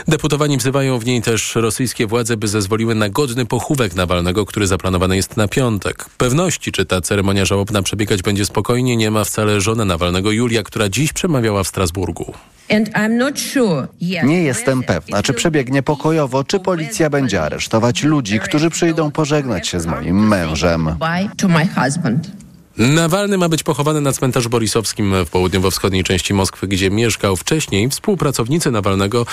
Deputowani 0.08 0.58
wzywają 0.58 1.00
w 1.00 1.06
niej 1.06 1.22
też 1.22 1.56
rosyjskie 1.56 2.08
władze, 2.08 2.38
by 2.38 2.48
zezwoliły 2.48 2.96
na 2.96 3.10
godny 3.10 3.46
pochówek 3.46 3.96
Nawalnego, 3.96 4.46
który 4.46 4.68
zaplanowany 4.68 5.16
jest 5.16 5.38
na 5.38 5.48
piątek. 5.48 6.06
Pewności, 6.18 6.72
czy 6.72 6.86
ta 6.86 7.02
ceremonia 7.02 7.46
żałobna 7.46 7.82
przebiegać 7.82 8.22
będzie 8.22 8.46
spokojnie, 8.46 8.98
nie 8.98 9.12
ma 9.12 9.24
wcale 9.24 9.62
żona 9.62 9.86
Nawalnego 9.86 10.32
Julia, 10.32 10.64
która 10.64 10.90
dziś 10.90 11.14
przemawiała 11.14 11.64
w 11.64 11.68
Strasburgu. 11.68 12.34
Nie 14.24 14.44
jestem 14.44 14.84
pewna, 14.84 15.24
czy 15.24 15.34
przebiegnie 15.34 15.84
pokojowo, 15.84 16.44
czy 16.44 16.60
policja 16.60 17.10
będzie 17.10 17.42
aresztować 17.42 18.04
ludzi, 18.04 18.40
którzy 18.40 18.70
przyjdą 18.70 19.12
pożegnać 19.12 19.41
się 19.68 19.80
z 19.80 19.86
moim 19.86 20.28
mężem. 20.28 20.96
Nawalny 22.82 23.38
ma 23.38 23.50
być 23.50 23.64
pochowany 23.64 24.02
na 24.02 24.14
cmentarzu 24.14 24.50
borisowskim 24.50 25.26
w 25.26 25.30
południowo-wschodniej 25.30 26.04
części 26.04 26.34
Moskwy, 26.34 26.68
gdzie 26.68 26.90
mieszkał 26.90 27.36
wcześniej. 27.36 27.90
Współpracownicy 27.90 28.72
Nawalnego 28.72 29.26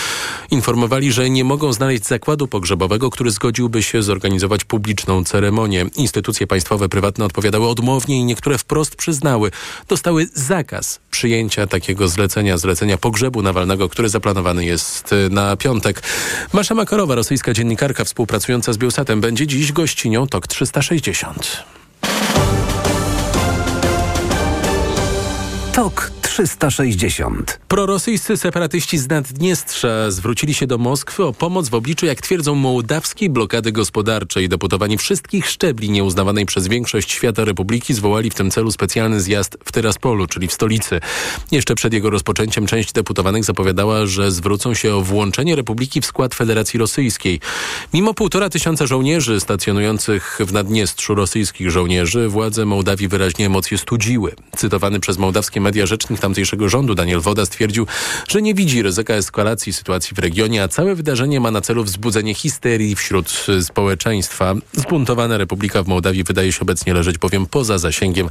informowali, 0.51 1.13
że 1.13 1.31
nie 1.31 1.45
mogą 1.45 1.73
znaleźć 1.73 2.07
zakładu 2.07 2.49
pogrzebowego, 2.49 3.11
który 3.11 3.31
zgodziłby 3.31 3.83
się 3.83 4.03
zorganizować 4.03 4.65
publiczną 4.65 5.25
ceremonię. 5.25 5.87
Instytucje 5.97 6.47
państwowe, 6.47 6.89
prywatne 6.89 7.25
odpowiadały 7.25 7.69
odmownie 7.69 8.21
i 8.21 8.25
niektóre 8.25 8.59
wprost 8.59 8.97
przyznały, 8.97 9.51
dostały 9.89 10.29
zakaz 10.35 11.01
przyjęcia 11.11 11.67
takiego 11.67 12.09
zlecenia, 12.09 12.59
zlecenia 12.59 12.99
pogrzebu 12.99 13.43
Nawalnego, 13.43 13.89
który 13.89 14.09
zaplanowany 14.09 14.65
jest 14.65 15.15
na 15.31 15.57
piątek. 15.57 16.03
Masza 16.53 16.75
Makarowa, 16.75 17.15
rosyjska 17.15 17.53
dziennikarka 17.53 18.05
współpracująca 18.05 18.73
z 18.73 18.79
Bielsatem, 18.79 19.21
będzie 19.21 19.47
dziś 19.47 19.73
gościnią 19.73 20.27
TOK 20.27 20.47
360. 20.47 21.78
TOK 25.79 26.18
360. 26.39 27.61
Prorosyjscy 27.69 28.37
separatyści 28.37 28.99
z 28.99 29.09
Naddniestrza 29.09 30.11
zwrócili 30.11 30.55
się 30.55 30.67
do 30.67 30.79
Moskwy 30.79 31.25
o 31.25 31.33
pomoc 31.33 31.69
w 31.69 31.75
obliczu, 31.75 32.07
jak 32.07 32.21
twierdzą, 32.21 32.55
mołdawskiej 32.55 33.31
blokady 33.31 33.73
gospodarczej. 33.73 34.49
Deputowani 34.49 34.99
wszystkich 34.99 35.47
szczebli 35.47 35.91
nieuznawanej 35.91 36.47
przez 36.47 36.69
większość 36.69 37.13
świata 37.13 37.45
republiki 37.45 37.95
zwołali 37.95 38.31
w 38.31 38.35
tym 38.35 38.51
celu 38.51 38.71
specjalny 38.71 39.21
zjazd 39.21 39.59
w 39.65 39.73
Teraspolu, 39.73 40.27
czyli 40.27 40.49
w 40.49 40.53
stolicy. 40.53 41.01
Jeszcze 41.51 41.75
przed 41.75 41.93
jego 41.93 42.11
rozpoczęciem 42.11 42.67
część 42.67 42.93
deputowanych 42.93 43.45
zapowiadała, 43.45 44.07
że 44.07 44.31
zwrócą 44.31 44.75
się 44.75 44.95
o 44.95 45.01
włączenie 45.01 45.57
republiki 45.57 46.01
w 46.01 46.07
skład 46.07 46.35
Federacji 46.35 46.79
Rosyjskiej. 46.79 47.41
Mimo 47.95 48.15
półtora 48.15 48.49
tysiąca 48.49 48.87
żołnierzy 48.87 49.41
stacjonujących 49.41 50.39
w 50.41 50.53
Naddniestrzu 50.53 51.15
rosyjskich 51.15 51.71
żołnierzy, 51.71 52.29
władze 52.29 52.65
Mołdawii 52.65 53.09
wyraźnie 53.09 53.47
emocje 53.47 53.79
studziły. 53.79 54.35
Cytowany 54.57 55.01
przez 55.01 55.19
mołdawskie 55.19 55.61
media 55.61 55.87
rzecznik 55.87 56.21
tamtejszego 56.29 56.69
rządu 56.69 56.95
Daniel 56.95 57.21
Woda 57.21 57.47
stwierdził, 57.47 57.87
że 58.29 58.43
nie 58.43 58.55
widzi 58.55 58.83
ryzyka 58.83 59.15
eskalacji 59.15 59.73
sytuacji 59.73 60.17
w 60.17 60.19
regionie, 60.19 60.63
a 60.63 60.69
całe 60.69 60.95
wydarzenie 60.95 61.41
ma 61.41 61.51
na 61.51 61.61
celu 61.61 61.85
wzbudzenie 61.85 62.35
histerii 62.35 62.97
wśród 62.97 63.47
społeczeństwa. 63.63 64.55
Zbuntowana 64.73 65.39
Republika 65.39 65.83
w 65.83 65.89
Mołdawii 65.89 66.25
wydaje 66.25 66.53
się 66.53 66.61
obecnie 66.61 66.95
leżeć 66.95 67.19
bowiem 67.19 67.47
poza 67.47 67.79
zasięgiem 67.79 68.29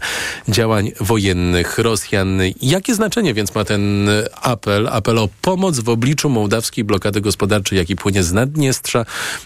działań 0.50 0.92
wojennych 1.00 1.78
Rosjan. 1.78 2.42
Jakie 2.62 2.96
znaczenie 2.96 3.34
więc 3.34 3.56
ma 3.56 3.64
ten 3.64 4.10
apel, 4.42 4.88
apel 4.88 5.18
o 5.18 5.30
pomoc 5.42 5.80
w 5.80 5.90
obliczu 5.90 6.30
mołdawskiej 6.30 6.84
blokady 6.84 7.22
gospodarczej, 7.22 7.78
jaki 7.78 7.96
płynie 7.96 8.24
z 8.24 8.34
Naddniestrza 8.34 9.06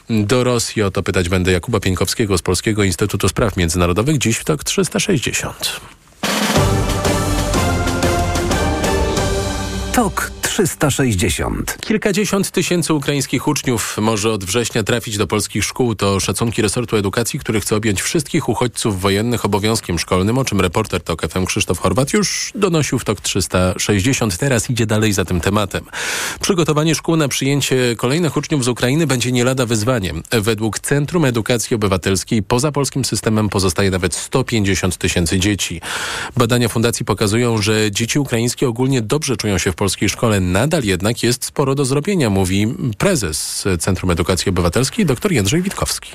do 0.10 0.44
Rosji? 0.44 0.84
O 0.84 0.92
to 0.92 1.04
pytać 1.04 1.30
będę 1.30 1.52
Jakuba 1.52 1.80
Pieńkowskiego 1.80 2.38
z 2.38 2.42
Polskiego 2.42 2.84
Instytutu 2.84 3.30
Spraw 3.30 3.58
Międzynarodowych 3.58 4.18
dziś 4.18 4.38
w 4.38 4.44
TOK 4.44 4.64
360. 4.64 6.01
TOK 9.94 10.41
360. 10.52 11.78
Kilkadziesiąt 11.82 12.52
tysięcy 12.52 12.94
ukraińskich 12.94 13.48
uczniów 13.48 13.98
może 14.02 14.32
od 14.32 14.46
września 14.46 14.84
trafić 14.84 15.18
do 15.18 15.28
polskich 15.28 15.64
szkół. 15.64 15.96
To 15.96 16.20
szacunki 16.20 16.62
resortu 16.62 16.98
edukacji, 16.98 17.40
który 17.40 17.62
chce 17.62 17.76
objąć 17.76 18.02
wszystkich 18.02 18.50
uchodźców 18.50 19.02
wojennych 19.02 19.46
obowiązkiem 19.46 20.00
szkolnym, 20.00 20.38
o 20.38 20.46
czym 20.46 20.62
reporter 20.62 21.02
TOK 21.02 21.22
FM 21.32 21.46
Krzysztof 21.46 21.80
Horwat 21.80 22.14
już 22.14 22.52
donosił 22.56 23.00
w 23.00 23.06
TOK 23.06 23.22
360. 23.22 24.38
Teraz 24.38 24.70
idzie 24.70 24.86
dalej 24.86 25.14
za 25.14 25.26
tym 25.26 25.42
tematem. 25.42 25.84
Przygotowanie 26.42 26.96
szkół 26.96 27.16
na 27.16 27.28
przyjęcie 27.28 27.96
kolejnych 27.98 28.38
uczniów 28.38 28.64
z 28.64 28.68
Ukrainy 28.68 29.08
będzie 29.08 29.32
nie 29.32 29.44
lada 29.44 29.66
wyzwaniem. 29.66 30.24
Według 30.32 30.80
Centrum 30.80 31.26
Edukacji 31.26 31.76
Obywatelskiej 31.76 32.44
poza 32.44 32.72
polskim 32.72 33.06
systemem 33.06 33.50
pozostaje 33.50 33.92
nawet 33.92 34.16
150 34.16 34.98
tysięcy 34.98 35.40
dzieci. 35.40 35.82
Badania 36.38 36.70
fundacji 36.70 37.06
pokazują, 37.06 37.62
że 37.62 37.92
dzieci 37.92 38.20
ukraińskie 38.20 38.68
ogólnie 38.68 39.02
dobrze 39.02 39.38
czują 39.38 39.58
się 39.58 39.72
w 39.72 39.76
polskiej 39.76 40.10
szkole 40.10 40.41
nadal 40.42 40.84
jednak 40.84 41.24
jest 41.24 41.46
sporo 41.46 41.76
do 41.76 41.86
zrobienia, 41.86 42.30
mówi 42.30 42.76
prezes 42.98 43.66
Centrum 43.80 44.12
Edukacji 44.12 44.50
Obywatelskiej 44.50 45.06
dr 45.06 45.32
Jędrzej 45.32 45.62
Witkowski. 45.62 46.12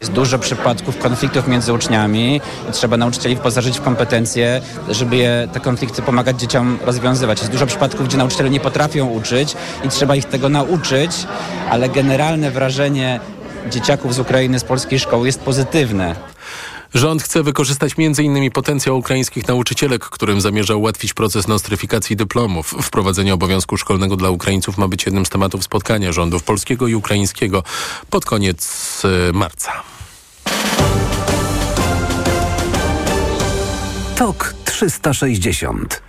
Jest 0.00 0.12
dużo 0.12 0.38
przypadków 0.38 0.98
konfliktów 0.98 1.48
między 1.48 1.72
uczniami 1.72 2.40
i 2.68 2.72
trzeba 2.72 2.96
nauczycieli 2.96 3.36
wyposażyć 3.36 3.78
w 3.78 3.82
kompetencje, 3.82 4.60
żeby 4.88 5.16
je, 5.16 5.48
te 5.52 5.60
konflikty 5.60 6.02
pomagać 6.02 6.40
dzieciom 6.40 6.78
rozwiązywać. 6.82 7.38
Jest 7.38 7.52
dużo 7.52 7.66
przypadków, 7.66 8.08
gdzie 8.08 8.16
nauczyciele 8.16 8.50
nie 8.50 8.60
potrafią 8.60 9.06
uczyć 9.06 9.56
i 9.84 9.88
trzeba 9.88 10.16
ich 10.16 10.24
tego 10.24 10.48
nauczyć, 10.48 11.10
ale 11.70 11.88
generalne 11.88 12.50
wrażenie 12.50 13.20
dzieciaków 13.70 14.14
z 14.14 14.18
Ukrainy, 14.18 14.58
z 14.58 14.64
polskiej 14.64 14.98
szkoły 14.98 15.26
jest 15.26 15.40
pozytywne. 15.40 16.14
Rząd 16.94 17.22
chce 17.22 17.42
wykorzystać 17.42 17.92
m.in. 17.98 18.50
potencjał 18.50 18.98
ukraińskich 18.98 19.48
nauczycielek, 19.48 20.04
którym 20.04 20.40
zamierza 20.40 20.74
ułatwić 20.74 21.14
proces 21.14 21.48
nostryfikacji 21.48 22.16
dyplomów. 22.16 22.74
Wprowadzenie 22.82 23.34
obowiązku 23.34 23.76
szkolnego 23.76 24.16
dla 24.16 24.30
Ukraińców 24.30 24.78
ma 24.78 24.88
być 24.88 25.06
jednym 25.06 25.26
z 25.26 25.28
tematów 25.28 25.64
spotkania 25.64 26.12
rządów 26.12 26.42
polskiego 26.42 26.88
i 26.88 26.94
ukraińskiego 26.94 27.62
pod 28.10 28.24
koniec 28.24 29.02
e, 29.04 29.32
marca. 29.32 29.72
TOK 34.16 34.54
360 34.64 36.02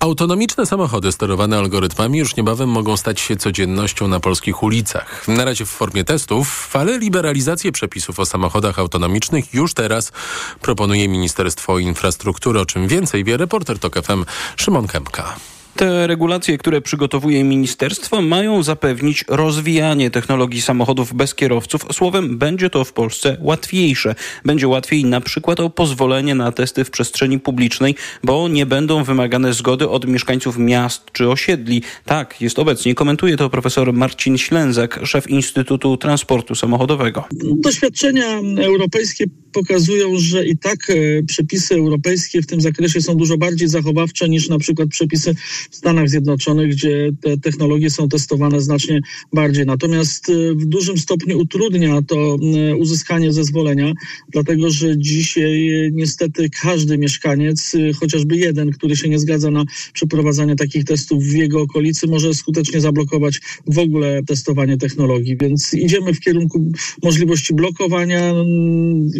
Autonomiczne 0.00 0.66
samochody 0.66 1.12
sterowane 1.12 1.58
algorytmami 1.58 2.18
już 2.18 2.36
niebawem 2.36 2.68
mogą 2.68 2.96
stać 2.96 3.20
się 3.20 3.36
codziennością 3.36 4.08
na 4.08 4.20
polskich 4.20 4.62
ulicach. 4.62 5.28
Na 5.28 5.44
razie 5.44 5.66
w 5.66 5.68
formie 5.68 6.04
testów, 6.04 6.70
ale 6.76 6.98
liberalizację 6.98 7.72
przepisów 7.72 8.20
o 8.20 8.26
samochodach 8.26 8.78
autonomicznych 8.78 9.54
już 9.54 9.74
teraz 9.74 10.12
proponuje 10.60 11.08
Ministerstwo 11.08 11.78
Infrastruktury, 11.78 12.60
o 12.60 12.66
czym 12.66 12.88
więcej 12.88 13.24
wie 13.24 13.36
reporter 13.36 13.78
TOK 13.78 13.94
FM 14.02 14.24
Szymon 14.56 14.86
Kępka. 14.86 15.36
Te 15.76 16.06
regulacje, 16.06 16.58
które 16.58 16.80
przygotowuje 16.80 17.44
ministerstwo, 17.44 18.22
mają 18.22 18.62
zapewnić 18.62 19.24
rozwijanie 19.28 20.10
technologii 20.10 20.62
samochodów 20.62 21.14
bez 21.14 21.34
kierowców. 21.34 21.84
Słowem, 21.92 22.38
będzie 22.38 22.70
to 22.70 22.84
w 22.84 22.92
Polsce 22.92 23.36
łatwiejsze. 23.40 24.14
Będzie 24.44 24.68
łatwiej 24.68 25.04
na 25.04 25.20
przykład 25.20 25.60
o 25.60 25.70
pozwolenie 25.70 26.34
na 26.34 26.52
testy 26.52 26.84
w 26.84 26.90
przestrzeni 26.90 27.40
publicznej, 27.40 27.94
bo 28.24 28.48
nie 28.48 28.66
będą 28.66 29.04
wymagane 29.04 29.52
zgody 29.52 29.88
od 29.88 30.06
mieszkańców 30.06 30.58
miast 30.58 31.12
czy 31.12 31.28
osiedli. 31.28 31.82
Tak, 32.04 32.40
jest 32.40 32.58
obecnie. 32.58 32.94
Komentuje 32.94 33.36
to 33.36 33.50
profesor 33.50 33.92
Marcin 33.92 34.38
Ślęzak, 34.38 35.00
szef 35.04 35.30
Instytutu 35.30 35.96
Transportu 35.96 36.54
Samochodowego. 36.54 37.24
Doświadczenia 37.62 38.40
europejskie 38.58 39.24
pokazują, 39.58 40.16
że 40.16 40.46
i 40.46 40.56
tak 40.56 40.90
e, 40.90 40.94
przepisy 41.22 41.74
europejskie 41.74 42.42
w 42.42 42.46
tym 42.46 42.60
zakresie 42.60 43.00
są 43.00 43.14
dużo 43.14 43.38
bardziej 43.38 43.68
zachowawcze 43.68 44.28
niż 44.28 44.48
na 44.48 44.58
przykład 44.58 44.88
przepisy 44.88 45.34
w 45.70 45.76
Stanach 45.76 46.08
Zjednoczonych, 46.08 46.70
gdzie 46.70 47.10
te 47.20 47.38
technologie 47.38 47.90
są 47.90 48.08
testowane 48.08 48.60
znacznie 48.60 49.00
bardziej. 49.32 49.66
Natomiast 49.66 50.30
e, 50.30 50.54
w 50.54 50.64
dużym 50.64 50.98
stopniu 50.98 51.38
utrudnia 51.38 52.02
to 52.02 52.16
e, 52.16 52.76
uzyskanie 52.76 53.32
zezwolenia, 53.32 53.92
dlatego 54.32 54.70
że 54.70 54.98
dzisiaj 54.98 55.90
niestety 55.92 56.50
każdy 56.62 56.98
mieszkaniec, 56.98 57.72
chociażby 58.00 58.36
jeden, 58.36 58.70
który 58.70 58.96
się 58.96 59.08
nie 59.08 59.18
zgadza 59.18 59.50
na 59.50 59.64
przeprowadzanie 59.92 60.56
takich 60.56 60.84
testów 60.84 61.24
w 61.24 61.32
jego 61.32 61.62
okolicy, 61.62 62.06
może 62.06 62.34
skutecznie 62.34 62.80
zablokować 62.80 63.40
w 63.66 63.78
ogóle 63.78 64.22
testowanie 64.22 64.76
technologii. 64.76 65.36
Więc 65.40 65.74
idziemy 65.74 66.14
w 66.14 66.20
kierunku 66.20 66.72
możliwości 67.02 67.54
blokowania, 67.54 68.34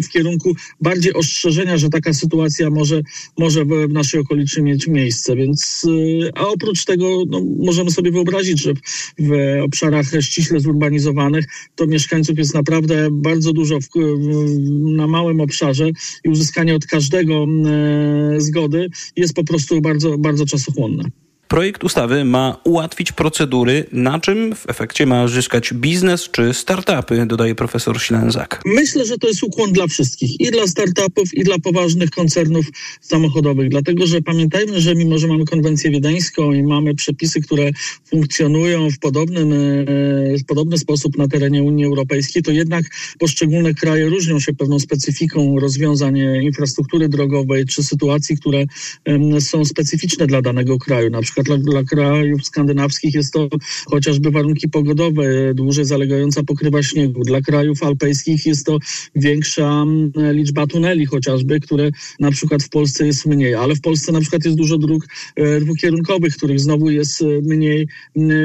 w 0.03 0.07
kierunku 0.09 0.28
kierunku 0.29 0.53
bardziej 0.81 1.13
ostrzeżenia, 1.13 1.77
że 1.77 1.89
taka 1.89 2.13
sytuacja 2.13 2.69
może, 2.69 3.01
może 3.37 3.65
w 3.65 3.89
naszej 3.89 4.19
okolicy 4.19 4.61
mieć 4.61 4.87
miejsce. 4.87 5.35
Więc, 5.35 5.85
y, 5.89 6.31
a 6.35 6.47
oprócz 6.47 6.85
tego 6.85 7.23
no, 7.27 7.41
możemy 7.59 7.91
sobie 7.91 8.11
wyobrazić, 8.11 8.61
że 8.61 8.73
w 9.19 9.31
obszarach 9.63 10.05
ściśle 10.21 10.59
zurbanizowanych 10.59 11.45
to 11.75 11.87
mieszkańców 11.87 12.37
jest 12.37 12.53
naprawdę 12.53 13.07
bardzo 13.11 13.53
dużo 13.53 13.79
w, 13.79 13.87
na 14.95 15.07
małym 15.07 15.41
obszarze 15.41 15.89
i 16.23 16.29
uzyskanie 16.29 16.75
od 16.75 16.85
każdego 16.85 17.45
e, 17.45 18.41
zgody 18.41 18.89
jest 19.15 19.33
po 19.33 19.43
prostu 19.43 19.81
bardzo, 19.81 20.17
bardzo 20.17 20.45
czasochłonne. 20.45 21.03
Projekt 21.49 21.83
ustawy 21.83 22.25
ma 22.25 22.57
ułatwić 22.63 23.11
procedury, 23.11 23.85
na 23.91 24.19
czym 24.19 24.55
w 24.55 24.69
efekcie 24.69 25.05
ma 25.05 25.27
zyskać 25.27 25.73
biznes 25.73 26.29
czy 26.31 26.53
startupy, 26.53 27.25
dodaje 27.25 27.55
profesor 27.55 28.01
Ślęzak. 28.01 28.61
Myślę, 28.65 29.05
że 29.05 29.17
to 29.17 29.27
jest 29.27 29.43
ukłon 29.43 29.71
dla 29.71 29.87
wszystkich, 29.87 30.39
i 30.39 30.51
dla 30.51 30.67
startupów, 30.67 31.33
i 31.33 31.43
dla 31.43 31.59
poważnych 31.59 32.09
koncernów 32.09 32.65
samochodowych, 33.01 33.69
dlatego 33.69 34.07
że 34.07 34.21
pamiętajmy, 34.21 34.81
że 34.81 34.95
mimo, 34.95 35.17
że 35.17 35.27
mamy 35.27 35.45
konwencję 35.45 35.91
wiedeńską 35.91 36.53
i 36.53 36.63
mamy 36.63 36.95
przepisy, 36.95 37.41
które 37.41 37.71
funkcjonują 38.05 38.89
w 38.89 38.99
podobnym, 38.99 39.53
e, 39.53 39.55
w 40.37 40.45
podobny 40.47 40.77
sposób 40.77 41.17
na 41.17 41.27
terenie 41.27 41.63
Unii 41.63 41.85
Europejskiej, 41.85 42.43
to 42.43 42.51
jednak 42.51 42.85
poszczególne 43.19 43.73
kraje 43.73 44.09
różnią 44.09 44.39
się 44.39 44.53
pewną 44.53 44.79
specyfiką 44.79 45.59
rozwiązań 45.59 46.17
infrastruktury 46.41 47.09
drogowej 47.09 47.65
czy 47.65 47.83
sytuacji, 47.83 48.37
które 48.37 48.65
są 49.39 49.65
specyficzne 49.65 50.27
dla 50.27 50.41
danego 50.41 50.77
kraju. 50.77 51.09
Na 51.09 51.21
przykład 51.21 51.38
przykład 51.43 51.61
dla, 51.61 51.71
dla 51.71 51.83
krajów 51.83 52.45
skandynawskich 52.45 53.13
jest 53.13 53.33
to 53.33 53.49
chociażby 53.85 54.31
warunki 54.31 54.69
pogodowe, 54.69 55.53
dłużej 55.53 55.85
zalegająca 55.85 56.43
pokrywa 56.43 56.83
śniegu. 56.83 57.23
Dla 57.23 57.41
krajów 57.41 57.83
alpejskich 57.83 58.45
jest 58.45 58.65
to 58.65 58.77
większa 59.15 59.81
mm, 59.81 60.11
liczba 60.31 60.67
tuneli 60.67 61.05
chociażby, 61.05 61.59
które 61.59 61.89
na 62.19 62.31
przykład 62.31 62.63
w 62.63 62.69
Polsce 62.69 63.05
jest 63.07 63.25
mniej, 63.25 63.55
ale 63.55 63.75
w 63.75 63.81
Polsce 63.81 64.11
na 64.11 64.21
przykład 64.21 64.45
jest 64.45 64.57
dużo 64.57 64.77
dróg 64.77 65.07
e, 65.35 65.59
dwukierunkowych, 65.59 66.35
których 66.35 66.59
znowu 66.59 66.89
jest 66.89 67.21
e, 67.21 67.25
mniej 67.41 67.87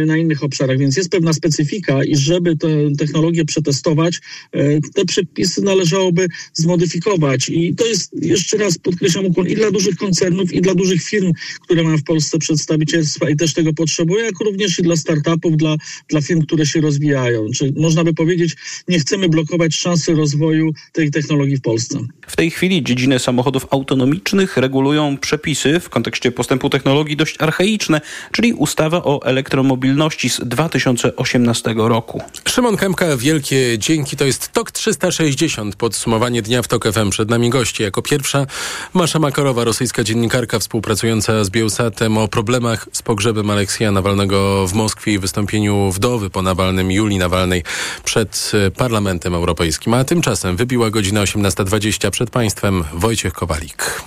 na 0.06 0.16
innych 0.16 0.44
obszarach, 0.44 0.78
więc 0.78 0.96
jest 0.96 1.10
pewna 1.10 1.32
specyfika 1.32 2.04
i 2.04 2.16
żeby 2.16 2.56
tę 2.56 2.68
technologię 2.98 3.44
przetestować, 3.44 4.20
e, 4.52 4.80
te 4.80 5.04
przepisy 5.04 5.62
należałoby 5.62 6.26
zmodyfikować. 6.52 7.48
I 7.48 7.74
to 7.74 7.86
jest 7.86 8.10
jeszcze 8.22 8.56
raz 8.56 8.78
podkreślam 8.78 9.26
ukłon 9.26 9.48
i 9.48 9.54
dla 9.54 9.70
dużych 9.70 9.96
koncernów 9.96 10.52
i 10.52 10.60
dla 10.60 10.74
dużych 10.74 11.02
firm, 11.02 11.32
które 11.60 11.82
mają 11.82 11.98
w 11.98 12.04
Polsce 12.04 12.38
przedstawić 12.38 12.83
i 13.30 13.36
też 13.36 13.54
tego 13.54 13.72
potrzebuje, 13.72 14.24
jak 14.24 14.40
również 14.40 14.78
i 14.78 14.82
dla 14.82 14.96
startupów, 14.96 15.56
dla, 15.56 15.76
dla 16.08 16.20
firm, 16.20 16.42
które 16.42 16.66
się 16.66 16.80
rozwijają. 16.80 17.46
Czy 17.56 17.72
można 17.76 18.04
by 18.04 18.14
powiedzieć, 18.14 18.56
nie 18.88 18.98
chcemy 18.98 19.28
blokować 19.28 19.76
szansy 19.76 20.14
rozwoju 20.14 20.72
tej 20.92 21.10
technologii 21.10 21.56
w 21.56 21.60
Polsce. 21.60 21.98
W 22.26 22.36
tej 22.36 22.50
chwili 22.50 22.82
dziedzinę 22.82 23.18
samochodów 23.18 23.66
autonomicznych 23.70 24.56
regulują 24.56 25.16
przepisy 25.18 25.80
w 25.80 25.88
kontekście 25.88 26.32
postępu 26.32 26.70
technologii 26.70 27.16
dość 27.16 27.36
archaiczne, 27.38 28.00
czyli 28.32 28.52
ustawa 28.52 29.04
o 29.04 29.20
elektromobilności 29.24 30.30
z 30.30 30.40
2018 30.44 31.74
roku. 31.76 32.22
Szymon 32.48 32.76
Kępka, 32.76 33.16
wielkie 33.16 33.78
dzięki. 33.78 34.16
To 34.16 34.24
jest 34.24 34.52
TOK 34.52 34.70
360, 34.70 35.76
podsumowanie 35.76 36.42
dnia 36.42 36.62
w 36.62 36.68
TOK 36.68 36.92
FM. 36.92 37.10
Przed 37.10 37.30
nami 37.30 37.50
goście. 37.50 37.84
Jako 37.84 38.02
pierwsza 38.02 38.46
Masza 38.94 39.18
Makarowa, 39.18 39.64
rosyjska 39.64 40.04
dziennikarka 40.04 40.58
współpracująca 40.58 41.44
z 41.44 41.50
Bielsatem 41.50 42.18
o 42.18 42.28
problemach 42.28 42.73
z 42.92 43.02
pogrzebem 43.02 43.50
Aleksja 43.50 43.92
Nawalnego 43.92 44.66
w 44.66 44.74
Moskwie 44.74 45.12
i 45.12 45.18
wystąpieniu 45.18 45.90
wdowy 45.92 46.30
po 46.30 46.42
Nawalnym 46.42 46.90
Julii 46.90 47.18
Nawalnej 47.18 47.62
przed 48.04 48.52
e, 48.54 48.70
Parlamentem 48.70 49.34
Europejskim. 49.34 49.94
A 49.94 50.04
tymczasem 50.04 50.56
wybiła 50.56 50.90
godzina 50.90 51.22
18.20 51.22 52.10
przed 52.10 52.30
państwem 52.30 52.84
Wojciech 52.92 53.32
Kowalik. 53.32 54.02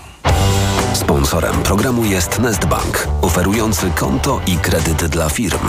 Sponsorem 0.93 1.63
programu 1.63 2.05
jest 2.05 2.39
Nestbank, 2.39 3.07
oferujący 3.21 3.91
konto 3.95 4.41
i 4.47 4.57
kredyty 4.57 5.09
dla 5.09 5.29
firm. 5.29 5.67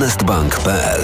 Nestbank.pl 0.00 1.00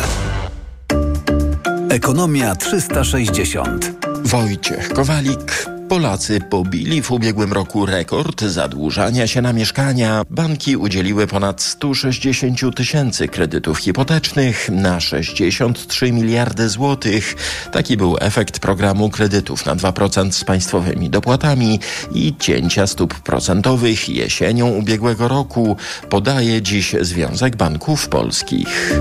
Ekonomia 1.91 2.57
360 2.57 3.93
Wojciech 4.25 4.89
Kowalik 4.89 5.67
Polacy 5.93 6.41
pobili 6.41 7.03
w 7.03 7.11
ubiegłym 7.11 7.53
roku 7.53 7.87
rekord 7.87 8.41
zadłużania 8.41 9.27
się 9.27 9.43
na 9.43 9.53
mieszkania. 9.53 10.23
Banki 10.31 10.77
udzieliły 10.77 11.27
ponad 11.27 11.63
160 11.63 12.77
tysięcy 12.77 13.29
kredytów 13.29 13.79
hipotecznych 13.79 14.69
na 14.69 15.01
63 15.01 16.13
miliardy 16.13 16.69
złotych. 16.69 17.35
Taki 17.73 17.97
był 17.97 18.17
efekt 18.21 18.59
programu 18.59 19.11
kredytów 19.11 19.67
na 19.67 19.77
2% 19.77 20.31
z 20.31 20.45
państwowymi 20.45 21.11
dopłatami 21.11 21.81
i 22.15 22.35
cięcia 22.39 22.87
stóp 22.87 23.15
procentowych 23.15 24.09
jesienią 24.09 24.69
ubiegłego 24.69 25.29
roku, 25.29 25.77
podaje 26.11 26.63
dziś 26.63 26.97
Związek 27.01 27.57
Banków 27.57 28.09
Polskich. 28.09 28.93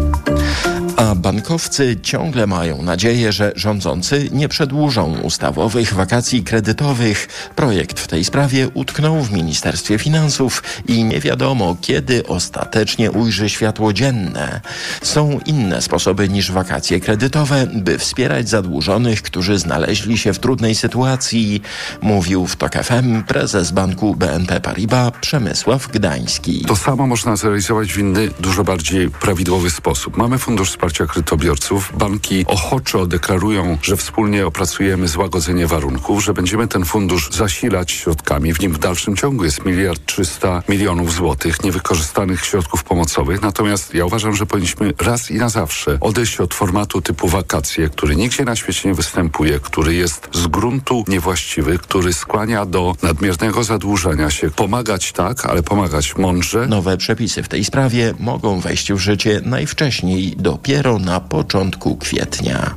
A 1.02 1.16
bankowcy 1.16 1.98
ciągle 2.04 2.48
mają 2.48 2.82
nadzieję, 2.82 3.32
że 3.32 3.52
rządzący 3.56 4.30
nie 4.32 4.48
przedłużą 4.48 5.20
ustawowych 5.20 5.94
wakacji 5.94 6.44
kredytowych. 6.44 7.28
Projekt 7.56 8.00
w 8.00 8.08
tej 8.08 8.26
sprawie 8.26 8.70
utknął 8.74 9.22
w 9.22 9.32
Ministerstwie 9.32 10.00
Finansów 10.00 10.64
i 10.88 11.04
nie 11.04 11.20
wiadomo, 11.20 11.78
kiedy 11.82 12.28
ostatecznie 12.28 13.12
ujrzy 13.12 13.50
światło 13.50 13.94
dzienne. 13.94 14.62
Są 15.02 15.40
inne 15.46 15.82
sposoby 15.82 16.30
niż 16.30 16.52
wakacje 16.52 17.00
kredytowe, 17.00 17.68
by 17.74 17.98
wspierać 17.98 18.50
zadłużonych, 18.50 19.22
którzy 19.22 19.60
znaleźli 19.60 20.18
się 20.18 20.34
w 20.34 20.40
trudnej 20.40 20.76
sytuacji, 20.76 21.62
mówił 22.02 22.48
w 22.48 22.56
TOK 22.56 22.74
FM 22.74 23.24
prezes 23.24 23.72
banku 23.72 24.16
BNP 24.16 24.62
Paribas 24.62 25.12
Przemysław 25.22 25.88
Gdański. 25.88 26.66
To 26.68 26.76
samo 26.76 27.08
można 27.08 27.36
zrealizować 27.36 27.94
w 27.94 27.98
inny, 27.98 28.30
dużo 28.40 28.64
bardziej 28.64 29.10
prawidłowy 29.10 29.70
sposób. 29.70 30.18
Mamy 30.18 30.38
Fundusz 30.38 30.70
Wsparcia 30.70 30.91
Kredytobiorców. 30.98 31.92
Banki 31.98 32.46
ochoczo 32.48 33.06
deklarują, 33.06 33.78
że 33.82 33.98
wspólnie 33.98 34.48
opracujemy 34.48 35.08
złagodzenie 35.08 35.68
warunków, 35.68 36.24
że 36.24 36.34
będziemy 36.34 36.68
ten 36.68 36.86
fundusz 36.86 37.32
zasilać 37.32 37.92
środkami. 37.92 38.54
W 38.54 38.60
nim 38.60 38.74
w 38.74 38.78
dalszym 38.78 39.16
ciągu 39.16 39.44
jest 39.44 39.66
miliard 39.66 40.06
trzysta 40.06 40.64
milionów 40.70 41.14
złotych 41.14 41.64
niewykorzystanych 41.64 42.46
środków 42.46 42.84
pomocowych. 42.84 43.42
Natomiast 43.42 43.94
ja 43.94 44.06
uważam, 44.06 44.36
że 44.36 44.46
powinniśmy 44.46 44.94
raz 45.00 45.32
i 45.32 45.36
na 45.36 45.50
zawsze 45.50 45.98
odejść 46.02 46.40
od 46.40 46.54
formatu 46.54 47.02
typu 47.02 47.28
wakacje, 47.28 47.90
który 47.90 48.16
nigdzie 48.16 48.46
na 48.46 48.56
świecie 48.56 48.90
nie 48.90 48.96
występuje, 48.96 49.60
który 49.60 49.94
jest 49.94 50.30
z 50.34 50.48
gruntu 50.48 51.06
niewłaściwy, 51.08 51.78
który 51.78 52.14
skłania 52.14 52.66
do 52.66 52.96
nadmiernego 53.04 53.64
zadłużenia 53.64 54.30
się. 54.30 54.52
Pomagać 54.52 55.12
tak, 55.12 55.46
ale 55.46 55.64
pomagać 55.64 56.18
mądrze. 56.18 56.68
Nowe 56.68 56.98
przepisy 56.98 57.44
w 57.44 57.48
tej 57.48 57.64
sprawie 57.64 58.14
mogą 58.20 58.60
wejść 58.60 58.94
w 58.94 58.98
życie 58.98 59.42
najwcześniej 59.46 60.34
dopiero 60.38 60.81
na 60.82 61.20
początku 61.20 61.96
kwietnia. 61.96 62.76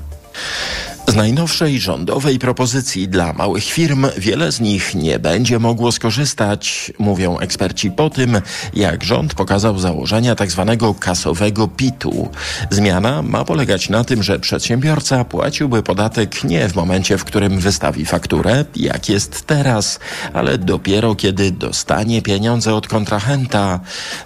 Z 1.09 1.15
najnowszej 1.17 1.81
rządowej 1.81 2.39
propozycji 2.39 3.09
dla 3.09 3.33
małych 3.33 3.65
firm 3.65 4.07
wiele 4.19 4.53
z 4.53 4.61
nich 4.61 4.95
nie 4.95 5.19
będzie 5.19 5.59
mogło 5.59 5.93
skorzystać, 5.93 6.93
mówią 6.99 7.39
eksperci 7.39 7.91
po 7.91 8.11
tym, 8.11 8.41
jak 8.75 9.05
rząd 9.05 9.35
pokazał 9.35 9.79
założenia 9.79 10.35
tzw. 10.35 10.77
Tak 10.81 10.99
kasowego 10.99 11.69
PIT-u. 11.69 12.29
Zmiana 12.71 13.23
ma 13.23 13.45
polegać 13.45 13.89
na 13.89 14.05
tym, 14.05 14.23
że 14.23 14.39
przedsiębiorca 14.39 15.25
płaciłby 15.25 15.83
podatek 15.83 16.45
nie 16.45 16.69
w 16.69 16.75
momencie, 16.75 17.19
w 17.19 17.25
którym 17.25 17.59
wystawi 17.59 18.07
fakturę, 18.07 18.65
jak 18.77 19.09
jest 19.09 19.47
teraz, 19.47 20.01
ale 20.33 20.59
dopiero 20.59 21.15
kiedy 21.15 21.51
dostanie 21.51 22.23
pieniądze 22.23 22.75
od 22.75 22.89
kontrahenta. 22.89 23.81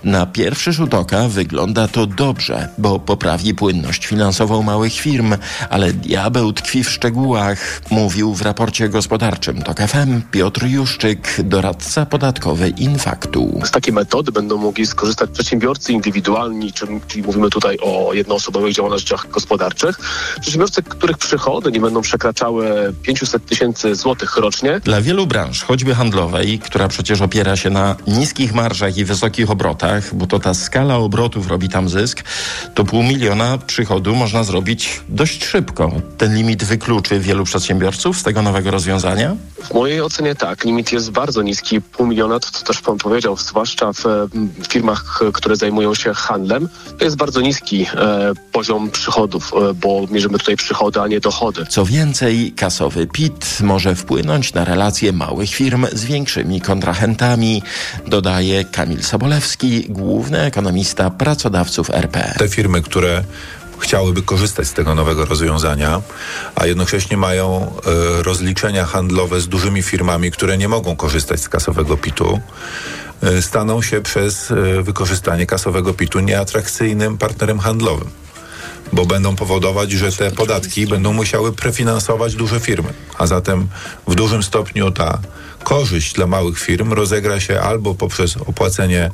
Na 0.05 0.27
pierwszy 0.27 0.73
rzut 0.73 0.95
oka 0.95 1.29
wygląda 1.29 1.89
to 1.89 2.07
dobrze, 2.07 2.69
bo 2.79 3.01
poprawi 3.01 3.55
płynność 3.55 4.07
finansową 4.07 4.63
małych 4.63 4.95
firm, 4.95 5.35
ale 5.71 5.93
diabeł 5.93 6.53
tkwi 6.69 6.85
w 6.85 6.91
szczegółach, 6.91 7.83
mówił 7.91 8.35
w 8.35 8.43
raporcie 8.43 8.89
gospodarczym 8.89 9.63
TOK 9.63 9.81
FM 9.81 10.23
Piotr 10.31 10.67
Juszczyk, 10.67 11.37
doradca 11.45 12.07
podatkowy 12.07 12.69
Infaktu. 12.69 13.61
Z 13.65 13.71
takiej 13.71 13.93
metody 13.93 14.33
będą 14.33 14.59
mogli 14.59 14.87
skorzystać 14.87 15.31
przedsiębiorcy 15.31 15.93
indywidualni, 15.93 16.73
czyli 17.09 17.23
mówimy 17.23 17.51
tutaj 17.51 17.79
o 17.83 18.13
jednoosobowych 18.13 18.73
działalnościach 18.73 19.29
gospodarczych. 19.31 19.99
Przedsiębiorcy, 20.41 20.83
których 20.83 21.19
przychody 21.19 21.73
nie 21.73 21.81
będą 21.81 22.01
przekraczały 22.01 22.95
500 23.03 23.47
tysięcy 23.47 23.95
złotych 23.95 24.37
rocznie. 24.37 24.81
Dla 24.85 25.01
wielu 25.01 25.27
branż, 25.27 25.63
choćby 25.63 25.95
handlowej, 25.95 26.59
która 26.59 26.89
przecież 26.89 27.21
opiera 27.21 27.57
się 27.57 27.71
na 27.71 27.97
niskich 28.07 28.55
marżach 28.55 28.97
i 28.97 29.05
wysokich 29.05 29.51
obrotach, 29.51 30.15
bo 30.15 30.27
to 30.27 30.39
ta 30.39 30.55
skala 30.55 30.97
obrotów 30.97 31.49
robi 31.49 31.69
tam 31.69 31.89
zysk, 31.89 32.25
to 32.75 32.85
pół 32.85 33.03
miliona 33.03 33.59
przychodu 33.59 34.15
można 34.15 34.45
zrobić 34.45 35.01
dość 35.09 35.45
szybko. 35.45 35.93
Ten 36.19 36.35
limit 36.35 36.58
wykluczy 36.65 37.21
wielu 37.21 37.45
przedsiębiorców 37.45 38.19
z 38.19 38.23
tego 38.23 38.43
nowego 38.43 38.71
rozwiązania? 38.71 39.37
W 39.63 39.75
mojej 39.75 40.01
ocenie 40.01 40.35
tak. 40.35 40.65
Limit 40.65 40.93
jest 40.93 41.11
bardzo 41.11 41.43
niski. 41.43 41.81
Pół 41.81 42.07
miliona, 42.07 42.41
to, 42.41 42.51
to 42.51 42.63
też 42.65 42.81
pan 42.81 42.99
powiedział, 42.99 43.37
zwłaszcza 43.37 43.93
w, 43.93 44.03
w 44.63 44.67
firmach, 44.69 45.21
które 45.33 45.57
zajmują 45.57 45.95
się 45.95 46.15
handlem. 46.15 46.69
To 46.99 47.05
jest 47.05 47.17
bardzo 47.17 47.41
niski 47.41 47.87
e, 47.95 48.33
poziom 48.53 48.91
przychodów, 48.91 49.53
e, 49.71 49.75
bo 49.75 50.07
mierzymy 50.11 50.39
tutaj 50.39 50.57
przychody, 50.57 51.01
a 51.01 51.07
nie 51.07 51.21
dochody. 51.21 51.67
Co 51.69 51.85
więcej, 51.85 52.53
kasowy 52.57 53.07
PIT 53.07 53.59
może 53.61 53.95
wpłynąć 53.95 54.55
na 54.55 54.65
relacje 54.65 55.13
małych 55.13 55.51
firm 55.51 55.87
z 55.93 56.05
większymi 56.05 56.61
kontrahentami, 56.61 57.63
dodaje 58.07 58.65
Kamil 58.65 59.03
Sobolewski, 59.03 59.85
główny 59.89 60.41
ekonomista 60.41 61.11
pracodawców 61.11 61.91
RP. 61.91 62.35
Te 62.39 62.49
firmy, 62.49 62.83
które 62.83 63.25
chciałyby 63.79 64.23
korzystać 64.23 64.69
z 64.69 64.73
tego 64.73 64.95
nowego 64.95 65.25
rozwiązania, 65.25 66.03
a 66.55 66.67
jednocześnie 66.67 67.17
mają 67.17 67.73
e, 67.87 68.23
rozliczenia 68.23 68.85
handlowe 68.85 69.41
z 69.41 69.49
dużymi 69.49 69.83
firmami, 69.83 70.31
które 70.31 70.59
nie 70.59 70.69
mogą 70.69 70.97
korzystać 70.97 71.41
z 71.41 71.49
kasowego 71.49 71.97
PIT-u 71.97 72.41
e, 73.23 73.43
staną 73.43 73.83
się 73.83 74.01
przez 74.01 74.51
e, 74.51 74.83
wykorzystanie 74.83 75.47
kasowego 75.47 75.95
PIT-u 75.95 76.21
nieatrakcyjnym 76.21 77.19
partnerem 77.19 77.59
handlowym, 77.59 78.11
bo 78.93 79.07
będą 79.07 79.37
powodować, 79.37 79.93
że 79.93 80.13
te 80.13 80.31
podatki 80.31 80.87
będą 80.87 81.13
musiały 81.13 81.53
prefinansować 81.53 82.35
duże 82.35 82.61
firmy, 82.61 82.93
a 83.19 83.27
zatem 83.27 83.69
w 84.07 84.15
dużym 84.15 84.43
stopniu 84.43 84.91
ta 84.91 85.19
korzyść 85.65 86.13
dla 86.13 86.27
małych 86.27 86.59
firm 86.59 86.93
rozegra 86.93 87.41
się 87.41 87.61
albo 87.61 87.95
poprzez 87.95 88.37
opłacenie 88.37 89.11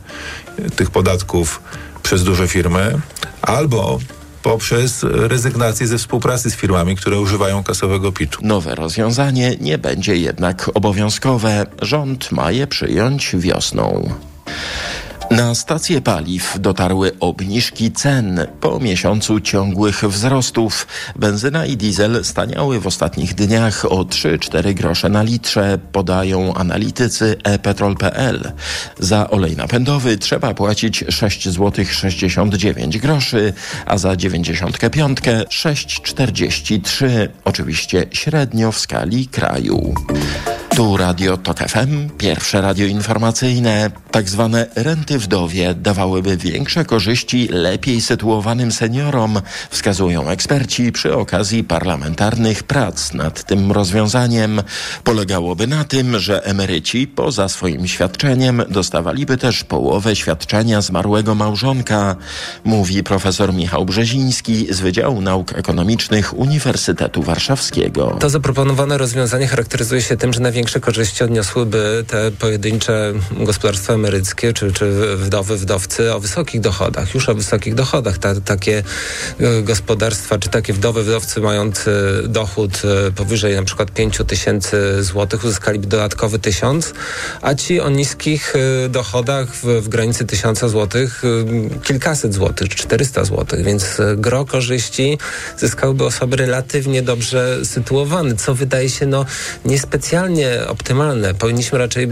tych 0.76 0.90
podatków 0.90 1.60
przez 2.02 2.24
duże 2.24 2.48
firmy, 2.48 3.00
albo 3.42 3.98
poprzez 4.44 5.02
rezygnację 5.02 5.86
ze 5.86 5.98
współpracy 5.98 6.50
z 6.50 6.56
firmami, 6.56 6.96
które 6.96 7.20
używają 7.20 7.64
kasowego 7.64 8.12
PIT-u. 8.12 8.46
Nowe 8.46 8.74
rozwiązanie 8.74 9.56
nie 9.60 9.78
będzie 9.78 10.16
jednak 10.16 10.70
obowiązkowe. 10.74 11.66
Rząd 11.82 12.32
ma 12.32 12.50
je 12.50 12.66
przyjąć 12.66 13.36
wiosną. 13.36 14.10
Na 15.30 15.54
stacje 15.54 16.00
paliw 16.00 16.56
dotarły 16.60 17.12
obniżki 17.20 17.92
cen 17.92 18.46
po 18.60 18.80
miesiącu 18.80 19.40
ciągłych 19.40 20.04
wzrostów. 20.04 20.86
Benzyna 21.16 21.66
i 21.66 21.76
diesel 21.76 22.24
staniały 22.24 22.80
w 22.80 22.86
ostatnich 22.86 23.34
dniach 23.34 23.84
o 23.84 24.04
3-4 24.04 24.74
grosze 24.74 25.08
na 25.08 25.22
litrze, 25.22 25.78
podają 25.92 26.54
analitycy 26.54 27.36
ePetrol.pl. 27.44 28.52
Za 28.98 29.30
olej 29.30 29.56
napędowy 29.56 30.18
trzeba 30.18 30.54
płacić 30.54 31.04
6 31.08 31.48
zł 31.48 31.84
69 31.84 32.98
groszy, 32.98 33.52
a 33.86 33.98
za 33.98 34.16
95 34.16 35.20
6,43. 35.20 37.28
Oczywiście 37.44 38.06
średnio 38.12 38.72
w 38.72 38.78
skali 38.78 39.26
kraju. 39.26 39.94
Tu 40.76 40.96
Radio 40.96 41.36
TOK 41.36 41.58
FM, 41.58 42.10
pierwsze 42.18 42.60
radio 42.60 42.86
informacyjne. 42.86 43.90
Tak 44.10 44.28
zwane 44.28 44.66
renty 44.76 45.18
wdowie 45.18 45.74
dawałyby 45.74 46.36
większe 46.36 46.84
korzyści 46.84 47.48
lepiej 47.48 48.00
sytuowanym 48.00 48.72
seniorom, 48.72 49.40
wskazują 49.70 50.28
eksperci 50.28 50.92
przy 50.92 51.16
okazji 51.16 51.64
parlamentarnych 51.64 52.62
prac 52.62 53.14
nad 53.14 53.44
tym 53.44 53.72
rozwiązaniem. 53.72 54.62
Polegałoby 55.04 55.66
na 55.66 55.84
tym, 55.84 56.18
że 56.18 56.44
emeryci 56.44 57.06
poza 57.06 57.48
swoim 57.48 57.86
świadczeniem 57.86 58.62
dostawaliby 58.68 59.36
też 59.36 59.64
połowę 59.64 60.16
świadczenia 60.16 60.80
zmarłego 60.80 61.34
małżonka, 61.34 62.16
mówi 62.64 63.02
profesor 63.04 63.54
Michał 63.54 63.84
Brzeziński 63.84 64.66
z 64.70 64.80
Wydziału 64.80 65.20
Nauk 65.20 65.52
Ekonomicznych 65.52 66.38
Uniwersytetu 66.38 67.22
Warszawskiego. 67.22 68.16
To 68.20 68.30
zaproponowane 68.30 68.98
rozwiązanie 68.98 69.46
charakteryzuje 69.46 70.02
się 70.02 70.16
tym, 70.16 70.32
że 70.32 70.40
największe 70.40 70.63
największe 70.64 70.80
korzyści 70.80 71.24
odniosłyby 71.24 72.04
te 72.08 72.30
pojedyncze 72.30 73.12
gospodarstwa 73.30 73.94
emeryckie 73.94 74.52
czy, 74.52 74.72
czy 74.72 75.16
wdowy, 75.16 75.56
wdowcy 75.56 76.14
o 76.14 76.20
wysokich 76.20 76.60
dochodach, 76.60 77.14
już 77.14 77.28
o 77.28 77.34
wysokich 77.34 77.74
dochodach. 77.74 78.18
Ta, 78.18 78.40
takie 78.40 78.82
e, 79.40 79.62
gospodarstwa 79.62 80.38
czy 80.38 80.48
takie 80.48 80.72
wdowy, 80.72 81.02
wdowcy 81.02 81.40
mając 81.40 81.84
dochód 82.28 82.82
e, 83.08 83.10
powyżej 83.10 83.54
na 83.56 83.62
przykład 83.62 83.90
5 83.90 84.18
tysięcy 84.26 85.02
złotych 85.04 85.44
uzyskaliby 85.44 85.86
dodatkowy 85.86 86.38
tysiąc, 86.38 86.92
a 87.42 87.54
ci 87.54 87.80
o 87.80 87.90
niskich 87.90 88.54
e, 88.56 88.88
dochodach 88.88 89.54
w, 89.54 89.64
w 89.64 89.88
granicy 89.88 90.24
tysiąca 90.24 90.68
złotych 90.68 91.22
kilkaset 91.82 92.34
złotych, 92.34 92.68
400 92.68 93.24
złotych, 93.24 93.64
więc 93.64 94.00
gro 94.16 94.44
korzyści 94.44 95.18
zyskałyby 95.58 96.04
osoby 96.04 96.36
relatywnie 96.36 97.02
dobrze 97.02 97.64
sytuowane, 97.64 98.36
co 98.36 98.54
wydaje 98.54 98.90
się 98.90 99.06
no 99.06 99.26
niespecjalnie 99.64 100.53
optymalne. 100.68 101.34
Powinniśmy 101.34 101.78
raczej 101.78 102.08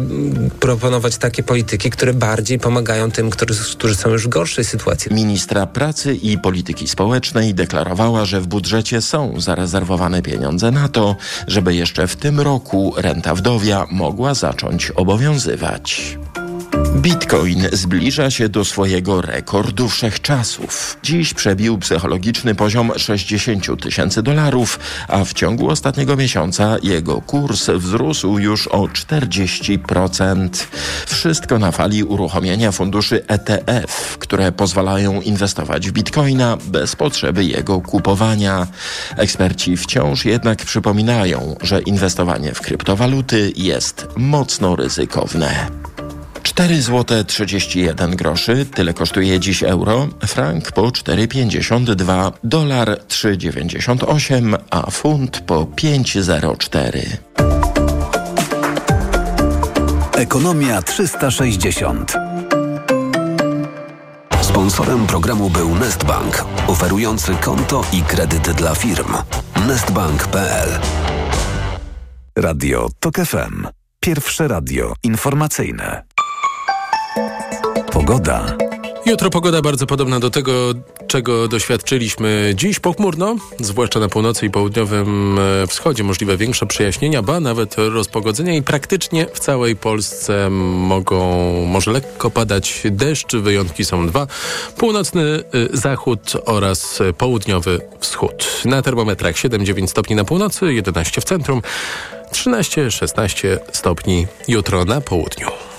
proponować 0.61 1.17
takie 1.17 1.43
polityki, 1.43 1.91
które 1.91 2.15
bardziej 2.15 2.59
pomagają 2.59 3.11
tym, 3.11 3.31
którzy, 3.31 3.77
którzy 3.77 3.95
są 3.95 4.11
już 4.11 4.25
w 4.25 4.29
gorszej 4.29 4.65
sytuacji. 4.65 5.15
Ministra 5.15 5.67
Pracy 5.67 6.15
i 6.15 6.39
Polityki 6.39 6.89
Społecznej 6.89 7.55
deklarowała, 7.55 8.25
że 8.25 8.41
w 8.41 8.47
budżecie 8.47 9.03
są 9.03 9.41
zarezerwowane 9.41 10.23
pieniądze 10.23 10.71
na 10.71 10.89
to, 10.89 11.17
żeby 11.47 11.75
jeszcze 11.75 12.07
w 12.07 12.17
tym 12.17 12.41
roku 12.41 12.95
renta 12.97 13.35
wdowia 13.35 13.87
mogła 13.91 14.35
zacząć 14.35 14.91
obowiązywać. 14.91 16.19
Bitcoin 16.97 17.69
zbliża 17.73 18.31
się 18.31 18.49
do 18.49 18.65
swojego 18.65 19.23
rekordu 19.23 19.89
wszechczasów. 19.89 20.97
Dziś 21.03 21.35
przebił 21.35 21.79
psychologiczny 21.79 22.55
poziom 22.55 22.93
60 22.97 23.83
tysięcy 23.83 24.23
dolarów, 24.23 24.79
a 25.09 25.25
w 25.25 25.33
ciągu 25.33 25.71
ostatniego 25.71 26.17
miesiąca 26.17 26.77
jego 26.83 27.21
kurs 27.21 27.71
wzrósł 27.71 28.39
już 28.39 28.69
o 28.69 28.79
40%. 28.79 30.49
Wszystko 31.07 31.59
na 31.59 31.73
fali 31.73 32.05
uruchomienia 32.05 32.73
funduszy 32.73 33.27
ETF, 33.27 34.19
które 34.19 34.53
pozwalają 34.53 35.21
inwestować 35.21 35.89
w 35.89 35.93
bitcoina 35.93 36.57
bez 36.67 36.97
potrzeby 36.97 37.45
jego 37.45 37.81
kupowania. 37.81 38.67
Eksperci 39.17 39.77
wciąż 39.77 40.25
jednak 40.25 40.65
przypominają, 40.65 41.57
że 41.63 41.81
inwestowanie 41.81 42.55
w 42.55 42.61
kryptowaluty 42.61 43.53
jest 43.57 44.07
mocno 44.17 44.77
ryzykowne. 44.77 45.67
4 46.43 46.83
zł 46.83 47.25
31 47.25 48.17
groszy, 48.17 48.67
tyle 48.75 48.95
kosztuje 48.95 49.41
dziś 49.41 49.63
euro, 49.63 50.09
frank 50.27 50.73
po 50.73 50.83
4,52, 50.83 52.33
dolar 52.45 52.89
3,98, 53.09 54.59
a 54.71 54.91
funt 54.91 55.41
po 55.41 55.65
5,04. 55.65 56.99
Ekonomia 60.17 60.83
360. 60.83 62.13
Sponsorem 64.41 65.07
programu 65.07 65.51
był 65.51 65.75
Nestbank, 65.75 66.45
oferujący 66.67 67.35
konto 67.35 67.85
i 67.93 68.03
kredyt 68.03 68.51
dla 68.51 68.75
firm. 68.75 69.13
Nestbank.pl 69.67 70.69
Radio 72.37 72.89
TOK 73.01 73.17
FM. 73.17 73.67
Pierwsze 74.01 74.49
radio 74.49 74.95
informacyjne. 75.03 76.12
Pogoda. 77.93 78.57
Jutro 79.07 79.31
pogoda 79.31 79.63
bardzo 79.63 79.87
podobna 79.87 80.21
do 80.21 80.31
tego, 80.31 80.53
czego 81.07 81.49
doświadczyliśmy 81.49 82.53
dziś. 82.55 82.81
Pochmurno, 82.81 83.37
zwłaszcza 83.61 84.01
na 84.01 84.09
północy 84.09 84.47
i 84.47 84.51
południowym 84.51 85.39
e, 85.39 85.67
wschodzie 85.67 86.05
możliwe 86.05 86.37
większe 86.37 86.67
przejaśnienia, 86.67 87.23
ba 87.23 87.41
nawet 87.41 87.75
rozpogodzenia 87.79 88.55
i 88.55 88.63
praktycznie 88.63 89.27
w 89.35 89.41
całej 89.41 89.77
Polsce 89.77 90.51
mogą, 90.51 91.43
może 91.67 91.91
lekko 91.91 92.31
padać 92.31 92.83
deszcz. 92.85 93.37
Wyjątki 93.37 93.85
są 93.85 94.07
dwa. 94.07 94.27
Północny 94.77 95.23
e, 95.23 95.43
zachód 95.77 96.33
oraz 96.45 96.99
południowy 97.19 97.81
wschód. 98.01 98.63
Na 98.65 98.83
termometrach 98.83 99.35
7-9 99.35 99.87
stopni 99.87 100.17
na 100.17 100.25
północy, 100.25 100.75
11 100.75 101.21
w 101.21 101.25
centrum, 101.25 101.63
13-16 102.33 103.59
stopni 103.73 104.27
jutro 104.49 104.85
na 104.85 105.01
południu. 105.01 105.72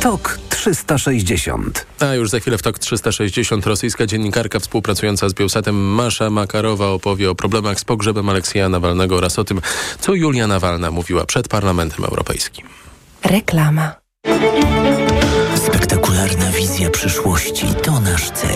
TOK 0.00 0.38
360. 0.48 1.86
A 2.00 2.14
już 2.14 2.30
za 2.30 2.40
chwilę 2.40 2.58
w 2.58 2.62
TOK 2.62 2.78
360 2.78 3.66
rosyjska 3.66 4.06
dziennikarka 4.06 4.60
współpracująca 4.60 5.28
z 5.28 5.34
Bielsatem 5.34 5.76
Masza 5.76 6.30
Makarowa 6.30 6.86
opowie 6.88 7.30
o 7.30 7.34
problemach 7.34 7.80
z 7.80 7.84
pogrzebem 7.84 8.28
Aleksieja 8.28 8.68
Nawalnego 8.68 9.16
oraz 9.16 9.38
o 9.38 9.44
tym, 9.44 9.60
co 10.00 10.14
Julia 10.14 10.46
Nawalna 10.46 10.90
mówiła 10.90 11.26
przed 11.26 11.48
Parlamentem 11.48 12.04
Europejskim. 12.04 12.66
Reklama. 13.24 13.92
Spektakularna 15.56 16.50
wizja 16.50 16.90
przyszłości 16.90 17.66
to 17.82 18.00
nasz 18.00 18.30
cel. 18.30 18.49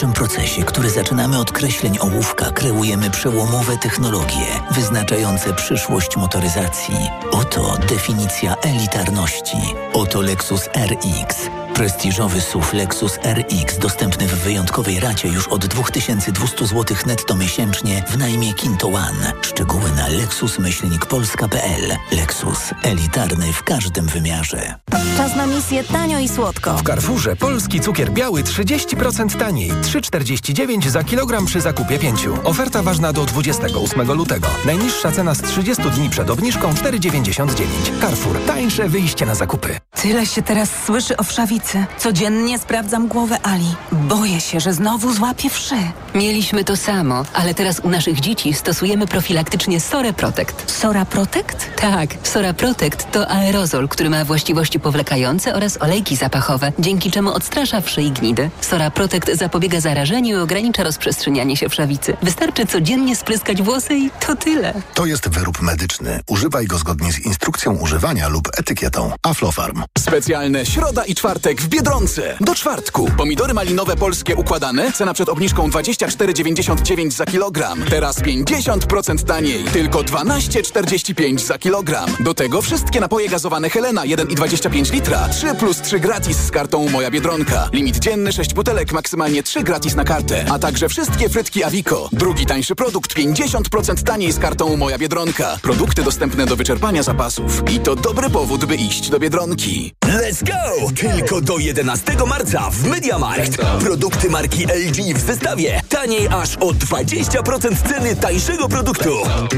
Twórczym 0.00 0.26
procesie, 0.26 0.62
który 0.62 0.90
zaczynamy 0.90 1.38
od 1.38 1.52
kreśleń 1.52 1.98
ołówka, 2.00 2.50
kreujemy 2.50 3.10
przełomowe 3.10 3.78
technologie 3.78 4.46
wyznaczające 4.70 5.54
przyszłość 5.54 6.16
motoryzacji. 6.16 6.94
Oto 7.30 7.76
definicja 7.88 8.54
elitarności. 8.56 9.56
Oto 9.92 10.20
Lexus 10.20 10.68
RX. 10.76 11.48
Prestiżowy 11.80 12.40
SUV 12.40 12.66
Lexus 12.72 13.18
RX 13.24 13.78
dostępny 13.78 14.26
w 14.26 14.34
wyjątkowej 14.34 15.00
racie 15.00 15.28
już 15.28 15.48
od 15.48 15.66
2200 15.66 16.66
zł 16.66 16.96
netto 17.06 17.36
miesięcznie 17.36 18.04
w 18.08 18.18
najmie 18.18 18.54
Kinto 18.54 18.86
One. 18.88 19.32
Szczegóły 19.42 19.90
na 19.90 20.08
lexus-polska.pl. 20.08 21.96
Lexus. 22.12 22.58
Elitarny 22.82 23.52
w 23.52 23.62
każdym 23.62 24.06
wymiarze. 24.06 24.74
Czas 25.16 25.36
na 25.36 25.46
misję 25.46 25.84
tanio 25.84 26.18
i 26.18 26.28
słodko. 26.28 26.76
W 26.76 26.82
Carrefourze 26.82 27.36
polski 27.36 27.80
cukier 27.80 28.10
biały 28.10 28.42
30% 28.42 29.38
taniej. 29.38 29.72
3,49 29.72 30.88
za 30.88 31.04
kilogram 31.04 31.46
przy 31.46 31.60
zakupie 31.60 31.98
5. 31.98 32.26
Oferta 32.44 32.82
ważna 32.82 33.12
do 33.12 33.24
28 33.24 34.12
lutego. 34.12 34.48
Najniższa 34.66 35.12
cena 35.12 35.34
z 35.34 35.42
30 35.42 35.82
dni 35.90 36.10
przed 36.10 36.30
obniżką 36.30 36.72
4,99. 36.72 38.00
Carrefour. 38.00 38.40
Tańsze 38.46 38.88
wyjście 38.88 39.26
na 39.26 39.34
zakupy. 39.34 39.78
Tyle 40.02 40.26
się 40.26 40.42
teraz 40.42 40.70
słyszy 40.86 41.16
o 41.16 41.22
wszawicy. 41.22 41.69
Codziennie 41.98 42.58
sprawdzam 42.58 43.08
głowę 43.08 43.38
Ali. 43.42 43.74
Boję 43.92 44.40
się, 44.40 44.60
że 44.60 44.72
znowu 44.72 45.12
złapie 45.12 45.50
wszy. 45.50 45.74
Mieliśmy 46.14 46.64
to 46.64 46.76
samo, 46.76 47.24
ale 47.32 47.54
teraz 47.54 47.80
u 47.80 47.88
naszych 47.88 48.20
dzieci 48.20 48.54
stosujemy 48.54 49.06
profilaktycznie 49.06 49.80
Sora 49.80 50.12
Protect. 50.12 50.70
Sora 50.72 51.04
Protect? 51.04 51.70
Tak, 51.76 52.14
Sora 52.22 52.52
Protect 52.54 53.12
to 53.12 53.28
aerozol, 53.30 53.88
który 53.88 54.10
ma 54.10 54.24
właściwości 54.24 54.80
powlekające 54.80 55.54
oraz 55.54 55.82
olejki 55.82 56.16
zapachowe, 56.16 56.72
dzięki 56.78 57.10
czemu 57.10 57.32
odstrasza 57.32 57.80
wszy 57.80 58.02
i 58.02 58.10
gnidy. 58.10 58.50
Sora 58.60 58.90
Protect 58.90 59.30
zapobiega 59.34 59.80
zarażeniu 59.80 60.38
i 60.38 60.40
ogranicza 60.40 60.82
rozprzestrzenianie 60.82 61.56
się 61.56 61.68
wszawicy. 61.68 62.16
Wystarczy 62.22 62.66
codziennie 62.66 63.16
spryskać 63.16 63.62
włosy 63.62 63.94
i 63.94 64.10
to 64.26 64.36
tyle. 64.36 64.74
To 64.94 65.06
jest 65.06 65.28
wyrób 65.28 65.62
medyczny. 65.62 66.20
Używaj 66.26 66.66
go 66.66 66.78
zgodnie 66.78 67.12
z 67.12 67.18
instrukcją 67.18 67.76
używania 67.76 68.28
lub 68.28 68.48
etykietą. 68.58 69.12
Aflofarm. 69.22 69.82
Specjalne 69.98 70.66
środa 70.66 71.04
i 71.04 71.14
czwartek 71.14 71.59
w 71.60 71.68
Biedronce. 71.68 72.36
Do 72.40 72.54
czwartku. 72.54 73.10
Pomidory 73.16 73.54
malinowe 73.54 73.96
polskie 73.96 74.36
układane. 74.36 74.92
Cena 74.92 75.14
przed 75.14 75.28
obniżką 75.28 75.68
24,99 75.68 77.10
za 77.10 77.26
kilogram. 77.26 77.82
Teraz 77.90 78.22
50% 78.22 79.24
taniej. 79.24 79.64
Tylko 79.64 79.98
12,45 79.98 81.38
za 81.38 81.58
kilogram. 81.58 82.10
Do 82.20 82.34
tego 82.34 82.62
wszystkie 82.62 83.00
napoje 83.00 83.28
gazowane 83.28 83.70
Helena 83.70 84.02
1,25 84.02 84.92
litra. 84.92 85.28
3 85.28 85.54
plus 85.54 85.80
3 85.80 86.00
gratis 86.00 86.36
z 86.36 86.50
kartą 86.50 86.88
Moja 86.88 87.10
Biedronka. 87.10 87.68
Limit 87.72 87.98
dzienny 87.98 88.32
6 88.32 88.54
butelek, 88.54 88.92
maksymalnie 88.92 89.42
3 89.42 89.62
gratis 89.62 89.94
na 89.94 90.04
kartę. 90.04 90.44
A 90.50 90.58
także 90.58 90.88
wszystkie 90.88 91.28
frytki 91.28 91.64
Avico. 91.64 92.08
Drugi 92.12 92.46
tańszy 92.46 92.74
produkt 92.74 93.14
50% 93.14 94.02
taniej 94.02 94.32
z 94.32 94.38
kartą 94.38 94.76
Moja 94.76 94.98
Biedronka. 94.98 95.58
Produkty 95.62 96.02
dostępne 96.02 96.46
do 96.46 96.56
wyczerpania 96.56 97.02
zapasów. 97.02 97.62
I 97.70 97.80
to 97.80 97.96
dobry 97.96 98.30
powód, 98.30 98.64
by 98.64 98.74
iść 98.76 99.10
do 99.10 99.18
Biedronki. 99.18 99.92
Let's 100.04 100.44
go! 100.44 100.90
Tylko 101.00 101.39
do 101.42 101.58
11 101.58 102.16
marca 102.26 102.70
w 102.70 102.84
Mediamarkt. 102.84 103.56
Produkty 103.80 104.30
marki 104.30 104.64
LG 104.64 105.14
w 105.14 105.20
zestawie. 105.20 105.80
Taniej 105.88 106.28
aż 106.28 106.56
o 106.56 106.70
20% 106.70 107.88
ceny 107.88 108.16
tańszego 108.16 108.68
produktu. 108.68 109.10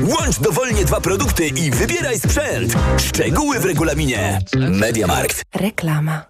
Łącz 0.03 0.39
dowolnie 0.41 0.85
dwa 0.85 1.01
produkty 1.01 1.47
i 1.47 1.71
wybieraj 1.71 2.21
sprzęt. 2.21 2.75
Szczegóły 2.99 3.61
w 3.61 3.65
regulaminie. 3.65 4.39
Mediamarkt. 4.71 5.43
Reklama. 5.55 6.25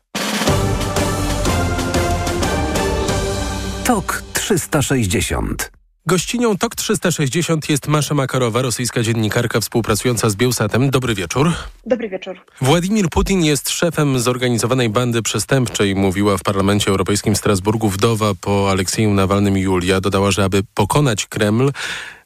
TOK 3.85 4.23
360. 4.33 5.82
Gościnią 6.07 6.57
TOK 6.57 6.75
360 6.75 7.71
jest 7.71 7.89
Masza 7.89 8.15
Makarowa, 8.15 8.63
rosyjska 8.63 9.03
dziennikarka 9.03 9.61
współpracująca 9.61 10.31
z 10.31 10.37
Bielsatem. 10.37 10.91
Dobry 10.91 11.15
wieczór. 11.15 11.53
Dobry 11.87 12.09
wieczór. 12.09 12.41
Władimir 12.61 13.09
Putin 13.09 13.45
jest 13.45 13.71
szefem 13.71 14.21
zorganizowanej 14.21 14.89
bandy 14.89 15.23
przestępczej, 15.23 15.95
mówiła 15.95 16.37
w 16.39 16.43
Parlamencie 16.43 16.91
Europejskim 16.91 17.35
w 17.35 17.39
Strasburgu 17.39 17.89
wdowa 17.89 18.33
po 18.41 18.71
Aleksieju 18.71 19.15
Nawalnym 19.15 19.57
Julia. 19.57 20.01
Dodała, 20.01 20.31
że 20.31 20.45
aby 20.45 20.63
pokonać 20.75 21.27
Kreml, 21.27 21.73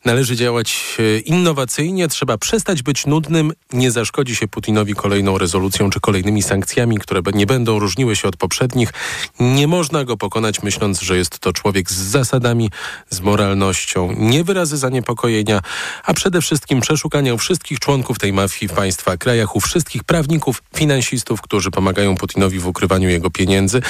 Należy 0.07 0.37
działać 0.37 0.97
e, 0.99 1.19
innowacyjnie, 1.19 2.09
trzeba 2.09 2.38
przestać 2.38 2.83
być 2.83 3.07
nudnym, 3.07 3.53
nie 3.73 3.90
zaszkodzi 3.90 4.37
się 4.37 4.49
Putinowi 4.49 4.95
kolejną 4.95 5.38
rezolucją 5.38 5.90
czy 5.90 6.01
kolejnymi 6.01 6.42
sankcjami, 6.42 6.99
które 6.99 7.21
nie 7.35 7.47
będą 7.47 7.79
różniły 7.79 8.16
się 8.16 8.29
od 8.29 8.37
poprzednich. 8.37 8.92
Nie 9.40 9.69
można 9.69 10.05
go 10.05 10.16
pokonać 10.16 10.62
myśląc, 10.62 11.01
że 11.01 11.16
jest 11.16 11.38
to 11.38 11.53
człowiek 11.53 11.90
z 11.90 11.95
zasadami, 11.95 12.71
z 13.11 13.21
moralnością, 13.21 14.14
nie 14.19 14.45
wyrazy 14.45 14.77
zaniepokojenia, 14.77 15.61
a 16.05 16.14
przede 16.14 16.40
wszystkim 16.40 16.81
przeszukania 16.81 17.37
wszystkich 17.37 17.81
członków 17.81 18.19
tej 18.19 18.33
mafii 18.33 18.69
w 18.69 18.73
państwa 18.73 19.16
krajach, 19.16 19.57
u 19.57 19.61
wszystkich 19.61 20.05
prawników, 20.05 20.62
finansistów, 20.75 21.42
którzy 21.42 21.71
pomagają 21.71 22.16
Putinowi 22.16 22.59
w 22.59 22.66
ukrywaniu 22.66 23.09
jego 23.09 23.31
pieniędzy. 23.31 23.83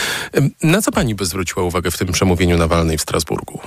Na 0.62 0.83
co 0.83 0.92
pani 0.92 1.14
by 1.14 1.26
zwróciła 1.26 1.64
uwagę 1.64 1.90
w 1.90 1.98
tym 1.98 2.12
przemówieniu 2.12 2.59
Nawalnej 2.59 2.98
w 2.98 3.02
Strasburgu? 3.02 3.61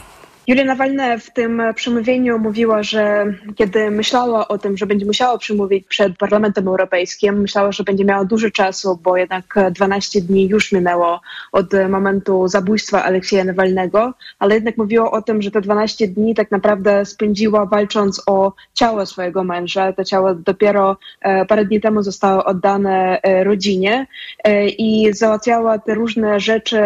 Julia 0.50 0.66
Nawalna 0.66 1.18
w 1.18 1.34
tym 1.34 1.62
przemówieniu 1.76 2.40
mówiła, 2.40 2.84
że 2.84 3.26
kiedy 3.56 3.92
myślała 3.92 4.48
o 4.48 4.58
tym, 4.58 4.78
że 4.78 4.86
będzie 4.86 5.06
musiała 5.06 5.38
przemówić 5.38 5.88
przed 5.88 6.18
Parlamentem 6.18 6.68
Europejskim, 6.68 7.42
myślała, 7.42 7.72
że 7.72 7.84
będzie 7.84 8.06
miała 8.06 8.26
dużo 8.26 8.52
czasu, 8.52 9.00
bo 9.04 9.18
jednak 9.18 9.56
12 9.72 10.22
dni 10.22 10.48
już 10.48 10.72
minęło 10.72 11.22
od 11.52 11.68
momentu 11.90 12.48
zabójstwa 12.48 13.04
Aleksieja 13.04 13.44
Nawalnego, 13.44 14.14
ale 14.40 14.56
jednak 14.56 14.78
mówiła 14.78 15.12
o 15.12 15.22
tym, 15.22 15.42
że 15.42 15.52
te 15.52 15.62
12 15.62 16.08
dni 16.08 16.36
tak 16.36 16.52
naprawdę 16.52 17.06
spędziła 17.06 17.66
walcząc 17.66 18.24
o 18.28 18.54
ciało 18.74 19.06
swojego 19.06 19.44
męża. 19.44 19.94
To 19.94 20.04
ciało 20.04 20.36
dopiero 20.36 20.98
e, 21.22 21.46
parę 21.46 21.66
dni 21.66 21.82
temu 21.82 22.02
zostało 22.02 22.46
oddane 22.46 23.22
e, 23.22 23.44
rodzinie 23.44 24.08
e, 24.44 24.70
i 24.70 25.14
załatwiała 25.14 25.80
te 25.80 25.94
różne 25.96 26.40
rzeczy, 26.40 26.82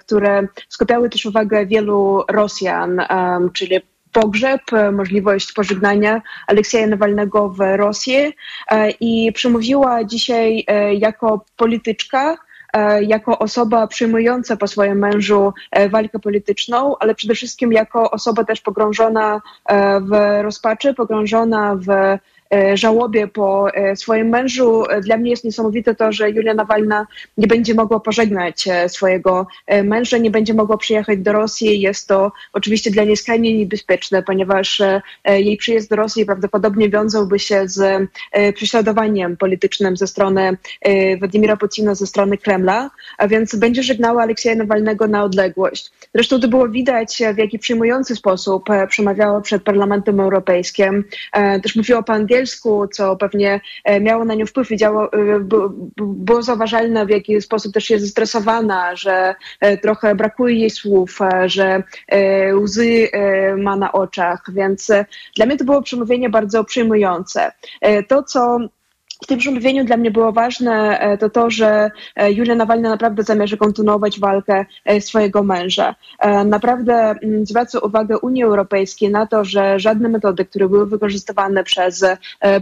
które 0.00 0.48
skupiały 0.68 1.10
też 1.10 1.26
uwagę 1.26 1.66
wielu 1.66 2.24
Rosjan, 2.28 2.97
czyli 3.52 3.80
pogrzeb, 4.12 4.60
możliwość 4.92 5.52
pożegnania 5.52 6.22
Aleksieja 6.46 6.86
Nawalnego 6.86 7.48
w 7.48 7.58
Rosji 7.76 8.34
e, 8.70 8.90
i 8.90 9.32
przemówiła 9.32 10.04
dzisiaj 10.04 10.64
e, 10.66 10.94
jako 10.94 11.44
polityczka, 11.56 12.38
e, 12.72 13.04
jako 13.04 13.38
osoba 13.38 13.86
przyjmująca 13.86 14.56
po 14.56 14.66
swoim 14.66 14.98
mężu 14.98 15.52
walkę 15.90 16.18
polityczną, 16.18 16.96
ale 17.00 17.14
przede 17.14 17.34
wszystkim 17.34 17.72
jako 17.72 18.10
osoba 18.10 18.44
też 18.44 18.60
pogrążona 18.60 19.40
w 20.00 20.40
rozpaczy, 20.42 20.94
pogrążona 20.94 21.76
w 21.76 21.90
E, 21.90 22.18
żałobie 22.74 23.28
po 23.28 23.74
e, 23.74 23.96
swoim 23.96 24.28
mężu. 24.28 24.84
Dla 25.02 25.16
mnie 25.16 25.30
jest 25.30 25.44
niesamowite 25.44 25.94
to, 25.94 26.12
że 26.12 26.30
Julia 26.30 26.54
Nawalna 26.54 27.06
nie 27.38 27.46
będzie 27.46 27.74
mogła 27.74 28.00
pożegnać 28.00 28.68
e, 28.68 28.88
swojego 28.88 29.46
męża, 29.84 30.18
nie 30.18 30.30
będzie 30.30 30.54
mogła 30.54 30.76
przyjechać 30.76 31.18
do 31.18 31.32
Rosji. 31.32 31.80
Jest 31.80 32.08
to 32.08 32.32
oczywiście 32.52 32.90
dla 32.90 33.04
niej 33.04 33.16
skrajnie 33.16 33.58
niebezpieczne, 33.58 34.22
ponieważ 34.22 34.82
jej 35.24 35.56
przyjazd 35.56 35.90
do 35.90 35.96
Rosji 35.96 36.26
prawdopodobnie 36.26 36.90
wiązałby 36.90 37.38
się 37.38 37.68
z 37.68 38.08
prześladowaniem 38.54 39.36
politycznym 39.36 39.96
ze 39.96 40.06
strony 40.06 40.56
Władimira 41.18 41.56
Putina, 41.56 41.94
ze 41.94 42.06
strony 42.06 42.38
Kremla, 42.38 42.90
a 43.18 43.28
więc 43.28 43.56
będzie 43.56 43.82
żegnała 43.82 44.22
Aleksieja 44.22 44.56
Nawalnego 44.56 45.08
na 45.08 45.24
odległość. 45.24 45.90
Zresztą 46.14 46.40
to 46.40 46.48
było 46.48 46.68
widać, 46.68 47.22
w 47.34 47.38
jaki 47.38 47.58
przyjmujący 47.58 48.16
sposób 48.16 48.64
przemawiała 48.88 49.40
przed 49.40 49.62
Parlamentem 49.62 50.20
Europejskim. 50.20 51.04
Też 51.62 51.76
mówiła 51.76 52.02
po 52.02 52.12
angielsku, 52.12 52.37
Bielsku, 52.38 52.88
co 52.92 53.16
pewnie 53.16 53.60
miało 54.00 54.24
na 54.24 54.34
nią 54.34 54.46
wpływ 54.46 54.70
i 54.70 54.76
działo, 54.76 55.10
było 55.96 56.42
zauważalne, 56.42 57.06
w 57.06 57.10
jaki 57.10 57.42
sposób 57.42 57.72
też 57.74 57.90
jest 57.90 58.04
zestresowana, 58.04 58.96
że 58.96 59.34
trochę 59.82 60.14
brakuje 60.14 60.54
jej 60.54 60.70
słów, 60.70 61.18
że 61.46 61.82
łzy 62.54 63.08
ma 63.56 63.76
na 63.76 63.92
oczach, 63.92 64.44
więc 64.48 64.90
dla 65.36 65.46
mnie 65.46 65.56
to 65.56 65.64
było 65.64 65.82
przemówienie 65.82 66.30
bardzo 66.30 66.64
przyjmujące. 66.64 67.52
To, 68.08 68.22
co 68.22 68.58
w 69.22 69.26
tym 69.26 69.38
przemówieniu 69.38 69.84
dla 69.84 69.96
mnie 69.96 70.10
było 70.10 70.32
ważne 70.32 70.98
e, 71.00 71.18
to 71.18 71.30
to, 71.30 71.50
że 71.50 71.90
e, 72.16 72.32
Julia 72.32 72.54
Nawalna 72.54 72.88
naprawdę 72.88 73.22
zamierza 73.22 73.56
kontynuować 73.56 74.20
walkę 74.20 74.66
e, 74.84 75.00
swojego 75.00 75.42
męża. 75.42 75.94
Naprawdę 76.44 76.94
mm, 76.94 77.46
zwraca 77.46 77.78
uwagę 77.78 78.18
Unii 78.18 78.44
Europejskiej 78.44 79.10
na 79.10 79.26
to, 79.26 79.44
że 79.44 79.80
żadne 79.80 80.08
metody, 80.08 80.44
które 80.44 80.68
były 80.68 80.86
wykorzystywane 80.86 81.64
przez 81.64 82.04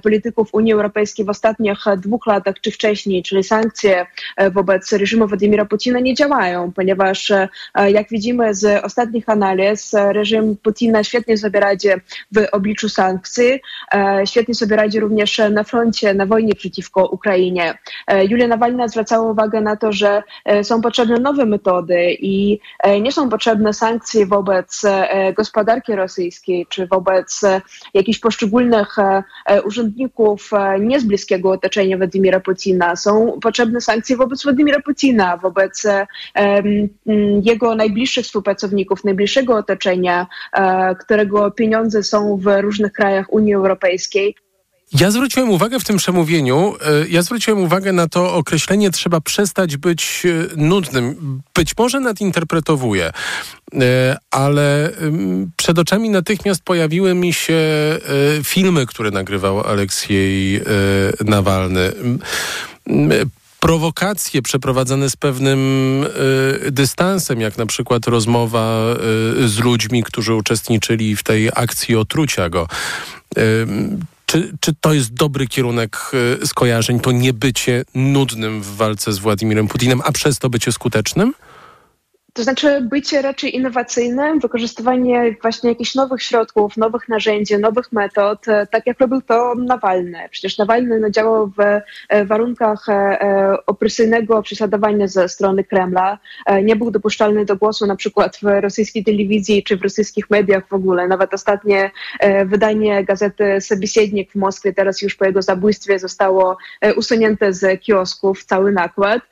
polityków 0.03 0.49
Unii 0.55 0.73
Europejskiej 0.73 1.27
w 1.27 1.29
ostatnich 1.29 1.79
dwóch 1.97 2.27
latach 2.27 2.55
czy 2.61 2.71
wcześniej, 2.71 3.23
czyli 3.23 3.45
sankcje 3.45 4.07
wobec 4.53 4.93
reżimu 4.93 5.27
Władimira 5.27 5.65
Putina 5.65 6.01
nie 6.01 6.15
działają, 6.15 6.73
ponieważ 6.73 7.33
jak 7.89 8.09
widzimy 8.11 8.55
z 8.55 8.85
ostatnich 8.85 9.29
analiz, 9.29 9.93
reżim 9.95 10.57
Putina 10.63 11.05
świetnie 11.05 11.39
sobie 11.39 11.61
radzi 11.61 11.89
w 12.33 12.47
obliczu 12.53 12.89
sankcji, 12.89 13.61
świetnie 14.25 14.55
sobie 14.55 14.77
radzi 14.77 15.01
również 15.01 15.41
na 15.51 15.65
froncie, 15.65 16.15
na 16.15 16.27
wojnie 16.27 16.46
wojnie 16.47 16.55
przeciwko 16.55 17.07
Ukrainie. 17.07 17.79
E, 18.07 18.25
Julia 18.25 18.47
Nawalna 18.47 18.89
zwracała 18.89 19.31
uwagę 19.31 19.61
na 19.61 19.77
to, 19.77 19.93
że 19.93 20.23
e, 20.45 20.65
są 20.65 20.81
potrzebne 20.81 21.19
nowe 21.19 21.47
metody 21.47 22.17
i 22.21 22.61
e, 22.83 23.01
nie 23.01 23.13
są 23.13 23.29
potrzebne 23.29 23.73
sankcje 23.73 24.27
wobec 24.27 24.83
gospodarki 25.37 25.97
rosyjskiej 25.97 26.67
czy 26.69 26.87
wobec 26.87 27.41
jakichś 27.95 28.19
poszczególnych 28.19 28.97
urzędników 29.65 30.51
nie 30.81 31.01
z 31.01 31.05
bliskiego 31.05 31.51
otoczenia 31.51 31.97
Władimira 31.97 32.41
Putina. 32.41 32.97
Są 32.97 33.39
potrzebne 33.43 33.81
sankcje 33.81 34.17
wobec 34.17 34.43
Władimira 34.43 34.81
Putina, 34.81 35.37
wobec 35.37 35.87
jego 37.43 37.75
najbliższych 37.75 38.25
współpracowników, 38.25 39.05
najbliższego 39.05 39.57
otoczenia, 39.57 40.27
którego 41.01 41.51
pieniądze 41.51 42.03
są 42.03 42.37
w 42.37 42.61
różnych 42.61 42.93
krajach 42.93 43.33
Unii 43.33 43.55
Europejskiej. 43.55 44.46
Ja 44.93 45.11
zwróciłem 45.11 45.51
uwagę 45.51 45.81
w 45.81 45.85
tym 45.85 45.97
przemówieniu, 45.97 46.75
e, 46.81 47.09
ja 47.09 47.23
zwróciłem 47.23 47.61
uwagę 47.61 47.93
na 47.93 48.09
to 48.09 48.35
określenie 48.35 48.91
trzeba 48.91 49.21
przestać 49.21 49.77
być 49.77 50.23
e, 50.27 50.57
nudnym. 50.57 51.41
Być 51.55 51.77
może 51.79 52.01
nadinterpretowuję, 52.01 53.11
e, 53.75 54.17
ale 54.31 54.93
przed 55.57 55.79
oczami 55.79 56.11
natychmiast 56.11 56.63
pojawiły 56.63 57.15
mi 57.15 57.33
się 57.33 57.59
filmy, 58.45 58.87
które 58.87 59.11
nagrywał 59.11 59.61
Aleksiej 59.61 60.61
Nawalny 61.25 61.93
prowokacje 63.61 64.43
przeprowadzane 64.43 65.11
z 65.11 65.17
pewnym 65.17 65.61
dystansem, 66.71 67.41
jak 67.41 67.59
na 67.59 67.67
przykład 67.67 68.07
rozmowa 68.07 68.95
z 69.47 69.59
ludźmi, 69.59 70.03
którzy 70.03 70.35
uczestniczyli 70.35 71.17
w 71.17 71.23
tej 71.23 71.49
akcji 71.55 71.97
otrucia 71.97 72.49
go. 72.49 72.69
Czy, 74.27 74.53
czy 74.61 74.75
to 74.81 74.93
jest 74.93 75.15
dobry 75.15 75.47
kierunek 75.47 76.11
y, 76.43 76.47
skojarzeń, 76.47 77.01
to 77.01 77.13
nie 77.13 77.33
bycie 77.33 77.85
nudnym 77.95 78.63
w 78.63 78.77
walce 78.77 79.13
z 79.13 79.19
Władimirem 79.19 79.69
Putinem, 79.69 80.01
a 80.05 80.13
przez 80.13 80.39
to 80.39 80.51
bycie 80.51 80.73
skutecznym? 80.73 81.35
To 82.37 82.43
znaczy 82.43 82.81
bycie 82.81 83.23
raczej 83.23 83.57
innowacyjnym, 83.57 84.41
wykorzystywanie 84.41 85.37
właśnie 85.43 85.71
jakichś 85.71 85.95
nowych 85.95 86.23
środków, 86.23 86.77
nowych 86.77 87.09
narzędzi, 87.09 87.59
nowych 87.59 87.93
metod, 87.93 88.49
e, 88.49 88.67
tak 88.67 88.87
jak 88.87 89.01
robił 89.01 89.23
to 89.23 89.55
Nawalny. 89.55 90.19
Przecież 90.31 90.59
Nawalny 90.59 91.01
no, 91.01 91.11
działał 91.11 91.47
w 91.47 91.61
e, 92.09 92.25
warunkach 92.25 92.89
e, 92.89 93.57
opresyjnego 93.67 94.43
prześladowania 94.43 95.09
ze 95.09 95.29
strony 95.29 95.65
Kremla. 95.65 96.19
Nie 96.63 96.77
był 96.77 96.91
dopuszczalny 96.91 97.45
do 97.45 97.57
głosu 97.57 97.87
na 97.87 97.97
przykład 97.97 98.37
w 98.43 98.61
rosyjskiej 98.61 99.05
telewizji 99.05 99.63
czy 99.63 99.77
w 99.77 99.83
rosyjskich 99.83 100.31
mediach 100.31 100.69
w 100.69 100.73
ogóle. 100.73 101.09
Nawet 101.09 101.35
ostatnie 101.35 101.91
wydanie 102.47 103.05
gazety 103.05 103.61
Sobiesiednik 103.61 104.33
w 104.33 104.35
Moskwie 104.35 104.73
teraz 104.73 105.03
już 105.03 105.15
po 105.15 105.25
jego 105.25 105.43
zabójstwie 105.43 105.99
zostało 105.99 106.57
usunięte 106.97 107.53
z 107.53 107.81
kiosków, 107.81 108.45
cały 108.45 108.73
nakład. 108.73 109.23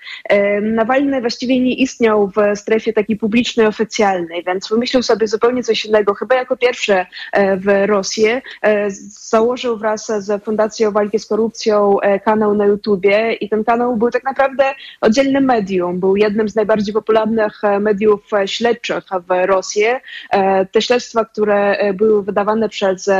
Nawalny 0.62 1.20
właściwie 1.20 1.60
nie 1.60 1.74
istniał 1.74 2.28
w 2.28 2.58
strefie 2.58 2.93
takiej 2.94 3.16
publicznej, 3.16 3.66
oficjalnej, 3.66 4.44
więc 4.46 4.68
wymyślił 4.68 5.02
sobie 5.02 5.26
zupełnie 5.28 5.62
coś 5.62 5.84
innego. 5.84 6.14
Chyba 6.14 6.34
jako 6.34 6.56
pierwszy 6.56 7.06
e, 7.32 7.56
w 7.56 7.86
Rosji 7.86 8.26
e, 8.26 8.90
założył 9.30 9.78
wraz 9.78 10.06
z 10.06 10.44
Fundacją 10.44 10.92
Walki 10.92 11.18
z 11.18 11.26
Korupcją 11.26 12.00
e, 12.00 12.20
kanał 12.20 12.54
na 12.54 12.66
YouTubie 12.66 13.32
i 13.32 13.48
ten 13.48 13.64
kanał 13.64 13.96
był 13.96 14.10
tak 14.10 14.24
naprawdę 14.24 14.64
oddzielnym 15.00 15.44
medium. 15.44 16.00
Był 16.00 16.16
jednym 16.16 16.48
z 16.48 16.54
najbardziej 16.54 16.94
popularnych 16.94 17.60
mediów 17.80 18.30
śledczych 18.46 19.04
w 19.28 19.46
Rosji. 19.46 19.84
Te 20.72 20.82
śledztwa, 20.82 21.24
które 21.24 21.78
były 21.94 22.22
wydawane 22.22 22.68
przez 22.68 23.10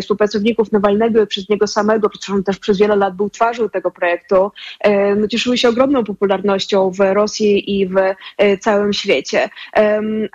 współpracowników 0.00 0.72
Nawalnego 0.72 1.22
i 1.22 1.26
przez 1.26 1.48
niego 1.48 1.66
samego, 1.66 2.08
przecież 2.08 2.30
on 2.30 2.44
też 2.44 2.58
przez 2.58 2.78
wiele 2.78 2.96
lat 2.96 3.16
był 3.16 3.30
twarzą 3.30 3.68
tego 3.68 3.90
projektu, 3.90 4.50
no, 5.16 5.28
cieszyły 5.28 5.58
się 5.58 5.68
ogromną 5.68 6.04
popularnością 6.04 6.90
w 6.90 7.00
Rosji 7.00 7.80
i 7.80 7.88
w 7.88 7.94
całym 8.60 8.92
świecie 8.92 9.21
świecie. 9.22 9.48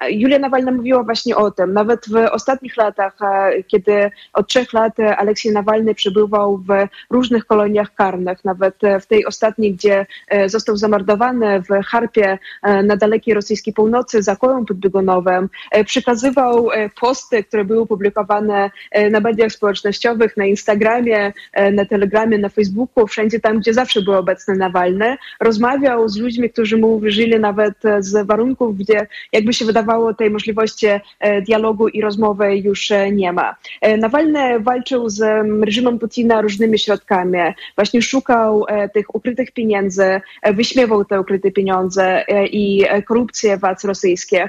Julia 0.10 0.40
Nawalna 0.40 0.72
mówiła 0.72 1.04
właśnie 1.04 1.36
o 1.36 1.52
tym. 1.52 1.74
Nawet 1.74 2.06
w 2.10 2.16
ostatnich 2.32 2.78
latach, 2.78 3.14
e, 3.22 3.64
kiedy 3.64 4.12
od 4.34 4.48
trzech 4.48 4.74
lat 4.74 5.00
Aleksiej 5.00 5.52
Nawalny 5.52 5.96
przebywał 5.96 6.58
w 6.58 6.88
różnych 7.10 7.46
koloniach 7.46 7.94
karnych, 7.94 8.46
nawet 8.46 8.76
w 9.02 9.06
tej 9.06 9.26
ostatniej, 9.26 9.74
gdzie 9.74 10.06
e, 10.28 10.50
został 10.50 10.78
zamordowany 10.78 11.62
w 11.62 11.86
Harpie 11.86 12.38
e, 12.64 12.84
na 12.84 12.96
dalekiej 12.96 13.34
rosyjskiej 13.34 13.74
północy 13.74 14.24
za 14.24 14.36
kołem 14.36 14.66
podbiegunowym, 14.66 15.50
przekazywał 15.86 16.70
posty, 17.00 17.44
które 17.44 17.66
były 17.66 17.88
publikowane 17.88 18.72
na 19.12 19.20
mediach 19.20 19.52
społecznościowych, 19.52 20.38
na 20.38 20.46
Instagramie, 20.46 21.34
na 21.72 21.86
Telegramie, 21.86 22.38
na 22.38 22.50
Facebooku, 22.50 23.08
wszędzie 23.08 23.40
tam, 23.40 23.60
gdzie 23.60 23.74
zawsze 23.74 24.02
był 24.02 24.14
obecny 24.14 24.56
Nawalny. 24.56 25.18
Rozmawiał 25.40 26.10
z 26.10 26.18
ludźmi, 26.18 26.50
którzy 26.50 26.78
mu 26.78 26.96
uwierzyli 26.96 27.40
nawet 27.40 27.74
z 28.00 28.28
warunków 28.28 28.77
gdzie 28.78 29.08
jakby 29.32 29.54
się 29.54 29.66
wydawało 29.66 30.14
tej 30.14 30.30
możliwości 30.30 30.88
e, 31.20 31.42
dialogu 31.42 31.88
i 31.88 32.02
rozmowy 32.02 32.58
już 32.58 32.92
e, 32.92 33.12
nie 33.12 33.34
ma. 33.34 33.56
E, 33.82 33.98
Nawalny 33.98 34.60
walczył 34.60 35.10
z 35.10 35.46
reżimem 35.66 36.00
Putina 36.00 36.42
różnymi 36.42 36.80
środkami. 36.80 37.38
Właśnie 37.76 38.02
szukał 38.02 38.66
tych 38.94 39.16
ukrytych 39.16 39.52
pieniędzy, 39.52 40.22
wyśmiewał 40.54 41.06
te 41.06 41.22
ukryte 41.22 41.52
pieniądze 41.52 42.26
i 42.52 42.86
korupcję 43.06 43.58
władz 43.58 43.84
rosyjskich. 43.84 44.48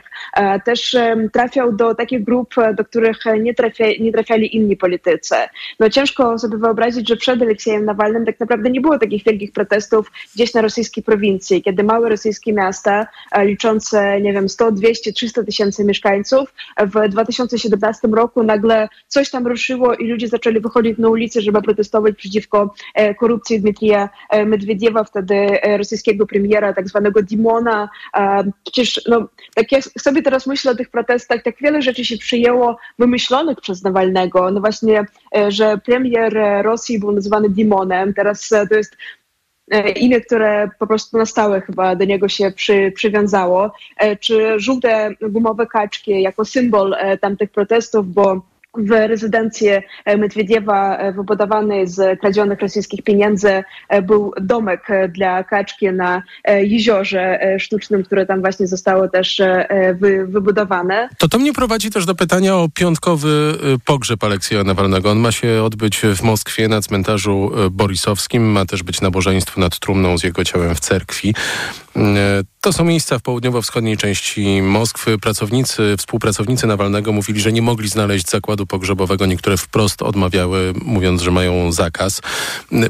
Też 0.65 0.97
trafiał 1.33 1.73
do 1.73 1.95
takich 1.95 2.25
grup, 2.25 2.55
do 2.75 2.85
których 2.85 3.19
nie, 3.41 3.55
trafia, 3.55 3.85
nie 4.01 4.13
trafiali 4.13 4.57
inni 4.57 4.77
politycy. 4.77 5.35
No 5.81 5.91
ciężko 5.91 6.39
sobie 6.39 6.59
wyobrazić, 6.59 7.09
że 7.09 7.17
przed 7.17 7.43
Aleksiejem 7.43 7.85
Nawalnym 7.85 8.27
tak 8.27 8.41
naprawdę 8.41 8.71
nie 8.71 8.81
było 8.81 8.99
takich 8.99 9.25
wielkich 9.25 9.53
protestów 9.53 10.13
gdzieś 10.35 10.55
na 10.55 10.61
rosyjskiej 10.61 11.05
prowincji, 11.05 11.63
kiedy 11.63 11.85
małe 11.85 12.09
rosyjskie 12.09 12.53
miasta 12.53 13.07
liczące 13.39 14.18
nie 14.21 14.33
wiem, 14.33 14.49
100, 14.49 14.73
200, 14.73 15.13
300 15.13 15.45
tysięcy 15.45 15.85
mieszkańców. 15.85 16.55
W 16.81 17.09
2017 17.09 18.09
roku 18.09 18.43
nagle 18.43 18.89
coś 19.07 19.31
tam 19.31 19.47
ruszyło 19.47 19.95
i 19.95 20.07
ludzie 20.07 20.29
zaczęli 20.29 20.61
wychodzić 20.61 20.99
na 20.99 21.09
ulicę, 21.09 21.41
żeby 21.41 21.63
protestować 21.63 22.17
przeciwko 22.17 22.75
e, 22.95 23.15
korupcji 23.15 23.61
Dmitrija 23.61 24.09
e, 24.31 24.47
Medwiediewa, 24.47 25.05
wtedy 25.05 25.35
e, 25.35 25.77
rosyjskiego 25.77 26.27
premiera, 26.27 26.73
tak 26.73 26.89
zwanego 26.89 27.23
Dimona. 27.23 27.89
Przecież, 28.65 29.01
no, 29.09 29.29
tak 29.55 29.73
jak 29.73 29.83
sobie 29.85 30.23
teraz 30.23 30.47
myślę 30.47 30.73
o 30.73 30.75
tych 30.75 30.91
protestach, 30.91 31.43
tak 31.43 31.55
wiele 31.61 31.83
rzeczy 31.83 32.05
się 32.05 32.19
przyjęło 32.19 32.77
wymyślonych 32.99 33.61
przez 33.61 33.83
Nawalnego. 33.83 34.51
No 34.51 34.61
właśnie, 34.61 35.05
że 35.49 35.79
premier 35.79 36.39
Rosji 36.63 36.99
był 37.01 37.13
nazywany 37.13 37.51
Dimonem, 37.51 38.15
teraz 38.15 38.49
to 38.49 38.77
jest 38.77 38.97
E, 39.71 39.91
imię, 39.91 40.21
które 40.21 40.71
po 40.79 40.87
prostu 40.87 41.19
na 41.19 41.27
stałe 41.27 41.61
chyba 41.61 41.97
do 41.97 42.05
niego 42.05 42.29
się 42.29 42.51
przy, 42.51 42.93
przywiązało, 42.95 43.73
e, 43.97 44.17
czy 44.17 44.61
żółte 44.61 45.11
gumowe 45.21 45.67
kaczki 45.67 46.23
jako 46.23 46.45
symbol 46.45 46.95
e, 46.95 47.19
tamtych 47.19 47.51
protestów, 47.51 48.13
bo 48.13 48.43
w 48.77 48.91
rezydencję 48.91 49.83
Medwiediewa 50.19 51.13
wybudowanej 51.13 51.87
z 51.87 52.21
kradzionych 52.21 52.61
rosyjskich 52.61 53.03
pieniędzy 53.03 53.63
był 54.03 54.33
domek 54.41 54.89
dla 55.09 55.45
kaczki 55.45 55.93
na 55.93 56.23
jeziorze 56.61 57.41
sztucznym, 57.59 58.05
które 58.05 58.27
tam 58.27 58.41
właśnie 58.41 58.67
zostało 58.67 59.09
też 59.09 59.43
wy, 59.95 60.27
wybudowane. 60.27 61.09
To 61.19 61.29
to 61.29 61.39
mnie 61.39 61.53
prowadzi 61.53 61.91
też 61.91 62.07
do 62.07 62.15
pytania 62.15 62.57
o 62.57 62.69
piątkowy 62.75 63.53
pogrzeb 63.85 64.25
Aleksieja 64.25 64.65
Nawalnego. 64.65 65.11
On 65.11 65.19
ma 65.19 65.33
się 65.33 65.63
odbyć 65.63 66.01
w 66.17 66.23
Moskwie 66.23 66.69
na 66.69 66.81
cmentarzu 66.81 67.51
borisowskim. 67.71 68.53
Ma 68.53 68.65
też 68.65 68.83
być 68.83 69.01
nabożeństwo 69.01 69.61
nad 69.61 69.79
trumną 69.79 70.19
z 70.19 70.25
jego 70.25 70.45
ciałem 70.45 70.75
w 70.75 70.81
cerkwi 70.81 71.35
To 72.61 72.73
są 72.73 72.85
miejsca 72.85 73.19
w 73.19 73.23
południowo-wschodniej 73.23 73.97
części 73.97 74.63
Moskwy. 74.63 75.19
Pracownicy, 75.19 75.95
współpracownicy 75.99 76.67
Nawalnego 76.67 77.13
mówili, 77.13 77.41
że 77.41 77.53
nie 77.53 77.63
mogli 77.63 77.89
znaleźć 77.89 78.31
zakładu 78.31 78.67
pogrzebowego. 78.67 79.27
Niektóre 79.27 79.57
wprost 79.57 80.03
odmawiały, 80.03 80.73
mówiąc, 80.85 81.23
że 81.23 81.31
mają 81.31 81.73
zakaz. 81.73 82.21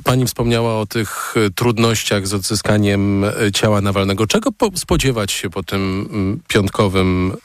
Pani 0.05 0.27
wspomniała 0.27 0.81
o 0.81 0.87
tych 0.87 1.35
trudnościach 1.55 2.27
z 2.27 2.35
odzyskaniem 2.35 3.25
ciała 3.55 3.81
Nawalnego. 3.81 4.27
Czego 4.27 4.53
po 4.53 4.71
spodziewać 4.75 5.33
się 5.33 5.51
po 5.51 5.63
tym 5.63 6.09
mm, 6.11 6.41
piątkowym 6.49 7.37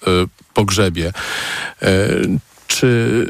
pogrzebie? 0.53 1.13
Czy 2.67 3.27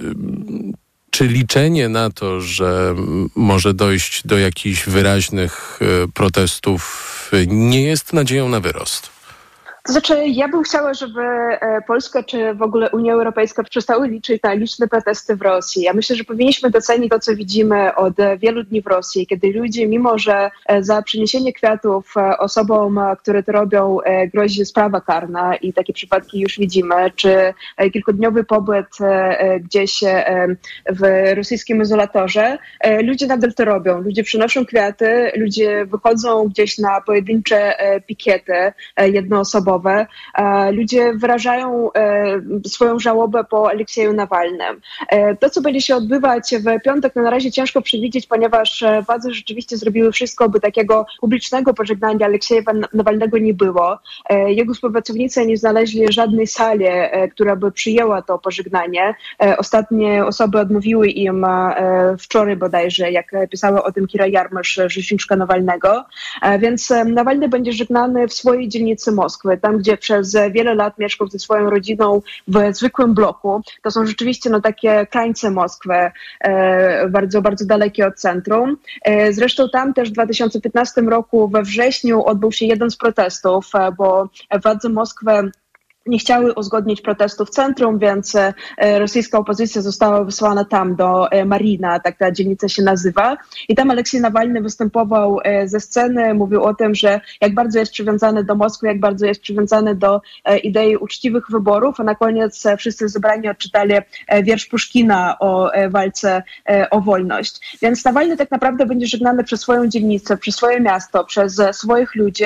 czy 1.14 1.28
liczenie 1.28 1.90
na 1.90 2.10
to, 2.10 2.42
że 2.42 2.96
może 3.36 3.74
dojść 3.74 4.28
do 4.28 4.38
jakichś 4.38 4.86
wyraźnych 4.86 5.80
e, 5.82 6.08
protestów 6.08 7.13
nie 7.48 7.84
jest 7.84 8.14
nadzieją 8.14 8.50
na 8.50 8.60
wyrost? 8.60 9.10
To 9.84 9.92
znaczy, 9.92 10.24
ja 10.26 10.48
bym 10.48 10.64
chciała, 10.64 10.94
żeby 10.94 11.22
e, 11.22 11.82
Polska 11.88 12.24
czy 12.24 12.54
w 12.54 12.62
ogóle 12.62 12.90
Unia 12.90 13.14
Europejska 13.14 13.64
przestały 13.64 14.08
liczyć 14.08 14.44
na 14.44 14.54
liczne 14.54 14.88
protesty 14.88 15.36
w 15.36 15.42
Rosji. 15.42 15.84
Ja 15.84 15.94
myślę, 15.94 16.16
że 16.16 16.24
powinniśmy 16.24 16.70
docenić 16.70 17.10
to, 17.10 17.20
co 17.20 17.36
widzimy 17.36 17.96
od 17.96 18.14
wielu 18.38 18.64
dni 18.64 18.82
w 18.82 18.88
Rosji, 18.88 19.28
kiedy 19.28 19.54
ludzie, 19.54 19.88
mimo 19.88 20.18
że 20.18 20.52
e, 20.66 20.84
za 20.84 21.02
przyniesienie 21.02 21.54
kwiatów 21.54 22.14
e, 22.18 22.38
osobom, 22.38 23.00
które 23.20 23.44
to 23.44 23.52
robią, 23.52 23.98
grozi 24.34 24.66
sprawa 24.66 25.02
karna 25.02 25.56
i 25.56 25.74
takie 25.74 25.94
przypadki 25.94 26.40
już 26.40 26.58
widzimy, 26.58 27.12
czy 27.16 27.54
kilkudniowy 27.94 28.44
pobyt 28.44 28.88
gdzieś 29.60 30.04
w 30.90 31.34
rosyjskim 31.36 31.82
izolatorze, 31.82 32.58
ludzie 33.04 33.28
nadal 33.28 33.54
to 33.54 33.66
robią. 33.66 34.02
Ludzie 34.02 34.24
przynoszą 34.24 34.66
kwiaty, 34.66 35.32
ludzie 35.36 35.86
wychodzą 35.86 36.48
gdzieś 36.48 36.78
na 36.78 37.02
pojedyncze 37.02 37.74
pikiety 38.08 38.74
jednoosobowe, 38.98 39.73
E, 40.36 40.72
ludzie 40.72 41.14
wyrażają 41.14 41.94
e, 41.94 42.42
swoją 42.68 43.00
żałobę 43.00 43.44
po 43.44 43.70
Aleksieju 43.70 44.14
Nawalnym. 44.14 44.82
E, 45.10 45.36
to, 45.36 45.50
co 45.50 45.62
będzie 45.62 45.82
się 45.82 45.96
odbywać 45.96 46.56
w 46.60 46.84
piątek, 46.84 47.14
no 47.16 47.22
na 47.22 47.30
razie 47.30 47.52
ciężko 47.52 47.82
przewidzieć, 47.82 48.28
ponieważ 48.28 48.84
władze 49.06 49.32
rzeczywiście 49.32 49.78
zrobiły 49.78 50.12
wszystko, 50.12 50.50
by 50.50 50.60
takiego 50.60 51.06
publicznego 51.22 51.74
pożegnania 51.74 52.26
Aleksieja 52.26 52.62
Nawalnego 52.94 53.38
nie 53.38 53.54
było. 53.54 53.98
Jego 54.48 54.74
współpracownicy 54.74 55.46
nie 55.46 55.58
znaleźli 55.58 56.14
żadnej 56.14 56.48
sali, 56.48 56.86
która 57.32 57.56
by 57.56 57.72
przyjęła 57.72 58.22
to 58.22 58.40
pożegnanie. 58.40 59.16
Ostatnie 59.58 60.26
osoby 60.26 60.60
odmówiły 60.60 61.08
im 61.08 61.46
wczoraj 62.20 62.56
bodajże, 62.56 63.12
jak 63.12 63.32
pisała 63.50 63.84
o 63.84 63.92
tym 63.92 64.08
Kira 64.08 64.28
Jarmasz, 64.28 64.80
rzeczniczka 64.88 65.36
Nawalnego. 65.36 66.06
Więc 66.60 66.90
Nawalny 67.06 67.50
będzie 67.50 67.74
żegnany 67.74 68.28
w 68.28 68.34
swojej 68.34 68.70
dzielnicy 68.70 69.12
Moskwy 69.12 69.58
tam 69.64 69.78
gdzie 69.78 69.98
przez 69.98 70.38
wiele 70.52 70.76
lat 70.76 70.98
mieszkał 71.00 71.28
ze 71.28 71.40
swoją 71.40 71.70
rodziną 71.70 72.22
w 72.48 72.76
zwykłym 72.76 73.14
bloku. 73.14 73.62
To 73.82 73.92
są 73.92 74.06
rzeczywiście 74.06 74.50
no, 74.50 74.62
takie 74.62 75.08
krańce 75.12 75.52
Moskwy, 75.52 76.12
e, 76.40 77.10
bardzo, 77.10 77.42
bardzo 77.42 77.66
dalekie 77.66 78.08
od 78.08 78.16
centrum. 78.16 78.78
E, 79.02 79.34
zresztą 79.34 79.70
tam 79.70 79.94
też 79.94 80.10
w 80.10 80.14
2015 80.14 81.02
roku 81.02 81.48
we 81.48 81.62
wrześniu 81.64 82.26
odbył 82.26 82.52
się 82.52 82.66
jeden 82.66 82.90
z 82.90 82.98
protestów, 82.98 83.70
e, 83.76 83.92
bo 83.92 84.30
władze 84.64 84.90
Moskwy 84.90 85.52
nie 86.06 86.20
chciały 86.20 86.54
uzgodnić 86.54 87.02
protestu 87.02 87.46
w 87.46 87.50
centrum, 87.50 88.00
więc 88.00 88.36
e, 88.36 88.54
rosyjska 89.00 89.38
opozycja 89.38 89.82
została 89.82 90.24
wysłana 90.24 90.66
tam 90.66 90.96
do 90.96 91.32
e, 91.32 91.46
Marina, 91.46 92.00
tak 92.00 92.18
ta 92.18 92.32
dzielnica 92.32 92.70
się 92.70 92.84
nazywa. 92.84 93.38
I 93.70 93.76
tam 93.76 93.92
Aleksiej 93.92 94.22
Nawalny 94.22 94.62
występował 94.62 95.40
e, 95.44 95.68
ze 95.68 95.80
sceny, 95.80 96.34
mówił 96.34 96.64
o 96.64 96.74
tym, 96.74 96.96
że 96.96 97.22
jak 97.42 97.54
bardzo 97.54 97.80
jest 97.80 97.92
przywiązany 97.92 98.44
do 98.44 98.56
Moskwy, 98.56 98.88
jak 98.88 99.00
bardzo 99.00 99.26
jest 99.26 99.42
przywiązany 99.42 99.96
do 99.96 100.22
idei 100.64 100.98
uczciwych 100.98 101.46
wyborów, 101.50 102.00
a 102.00 102.04
na 102.04 102.16
koniec 102.16 102.64
wszyscy 102.78 103.10
zebrani 103.10 103.50
odczytali 103.50 103.94
wiersz 104.44 104.66
Puszkina 104.66 105.40
o 105.40 105.72
walce 105.90 106.44
o 106.92 107.02
wolność. 107.02 107.78
Więc 107.82 108.06
Nawalny 108.06 108.38
tak 108.38 108.52
naprawdę 108.52 108.86
będzie 108.86 109.08
żegnany 109.08 109.44
przez 109.44 109.62
swoją 109.62 109.88
dzielnicę, 109.88 110.38
przez 110.38 110.56
swoje 110.56 110.80
miasto, 110.80 111.26
przez 111.26 111.62
swoich 111.72 112.16
ludzi. 112.16 112.46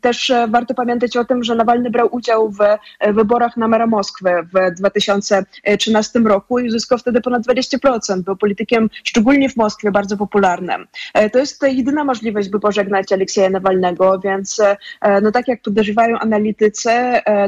Też 0.00 0.32
warto 0.48 0.74
pamiętać 0.74 1.16
o 1.16 1.24
tym, 1.24 1.44
że 1.44 1.54
Nawalny 1.54 1.90
brał 1.90 2.08
udział 2.10 2.19
w 2.28 2.60
e, 2.98 3.12
wyborach 3.12 3.56
na 3.56 3.68
mera 3.68 3.86
Moskwy 3.86 4.30
w 4.54 4.74
2013 4.76 6.18
roku 6.18 6.58
i 6.58 6.68
uzyskał 6.68 6.98
wtedy 6.98 7.20
ponad 7.20 7.42
20%. 7.42 8.20
Był 8.20 8.36
politykiem 8.36 8.90
szczególnie 9.04 9.48
w 9.48 9.56
Moskwie 9.56 9.90
bardzo 9.90 10.16
popularnym. 10.16 10.86
E, 11.14 11.30
to 11.30 11.38
jest 11.38 11.62
jedyna 11.62 12.04
możliwość, 12.04 12.48
by 12.48 12.60
pożegnać 12.60 13.12
Aleksieja 13.12 13.50
Nawalnego, 13.50 14.20
więc 14.24 14.60
e, 14.60 15.20
no 15.20 15.32
tak 15.32 15.48
jak 15.48 15.62
podejrzewają 15.62 16.18
analitycy, 16.18 16.90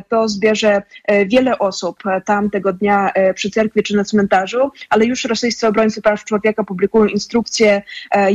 to 0.09 0.29
zbierze 0.29 0.83
wiele 1.27 1.59
osób 1.59 2.03
tam 2.25 2.51
tego 2.51 2.73
dnia 2.73 3.13
przy 3.35 3.51
cerkwi 3.51 3.83
czy 3.83 3.97
na 3.97 4.05
cmentarzu, 4.05 4.71
ale 4.91 5.05
już 5.05 5.25
rosyjscy 5.25 5.67
obrońcy 5.67 6.03
praw 6.03 6.25
człowieka 6.25 6.65
publikują 6.65 7.05
instrukcje, 7.05 7.83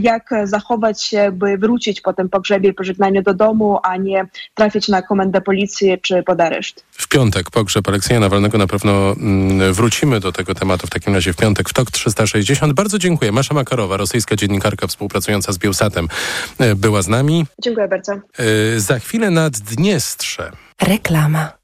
jak 0.02 0.30
zachować 0.44 1.04
się, 1.04 1.32
by 1.32 1.58
wrócić 1.58 2.02
po 2.02 2.14
tym 2.14 2.30
pogrzebie 2.30 2.70
i 2.70 2.74
pożegnaniu 2.74 3.22
do 3.22 3.34
domu, 3.34 3.80
a 3.84 3.98
nie 3.98 4.26
trafić 4.54 4.88
na 4.88 5.02
komendę 5.02 5.42
policji 5.42 5.98
czy 6.02 6.24
pod 6.28 6.42
areszt. 6.42 6.86
W 6.92 7.08
piątek 7.08 7.52
pogrzeb 7.52 7.88
Aleksieja 7.88 8.20
Nawalnego 8.20 8.58
na 8.58 8.68
pewno 8.68 9.12
mm, 9.12 9.74
wrócimy 9.74 10.20
do 10.20 10.32
tego 10.32 10.56
tematu 10.56 10.88
w 10.88 10.90
takim 10.90 11.14
razie 11.14 11.34
w 11.34 11.36
piątek 11.36 11.70
w 11.70 11.74
TOK 11.74 11.92
360. 11.92 12.74
Bardzo 12.74 13.00
dziękuję. 13.00 13.32
Masza 13.32 13.54
Makarowa, 13.54 13.98
rosyjska 13.98 14.36
dziennikarka 14.36 14.88
współpracująca 14.88 15.52
z 15.54 15.58
Bielsatem 15.58 16.08
e, 16.60 16.76
była 16.76 17.02
z 17.02 17.08
nami. 17.08 17.46
Dziękuję 17.64 17.88
bardzo. 17.88 18.12
E, 18.14 18.80
za 18.80 19.00
chwilę 19.00 19.30
nad 19.30 19.58
Dniestrze. 19.58 20.52
Reklama. 20.82 21.57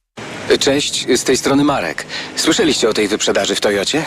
Cześć, 0.59 1.07
z 1.17 1.23
tej 1.23 1.37
strony 1.37 1.63
Marek. 1.63 2.05
Słyszeliście 2.35 2.89
o 2.89 2.93
tej 2.93 3.07
wyprzedaży 3.07 3.55
w 3.55 3.61
Toyocie? 3.61 4.05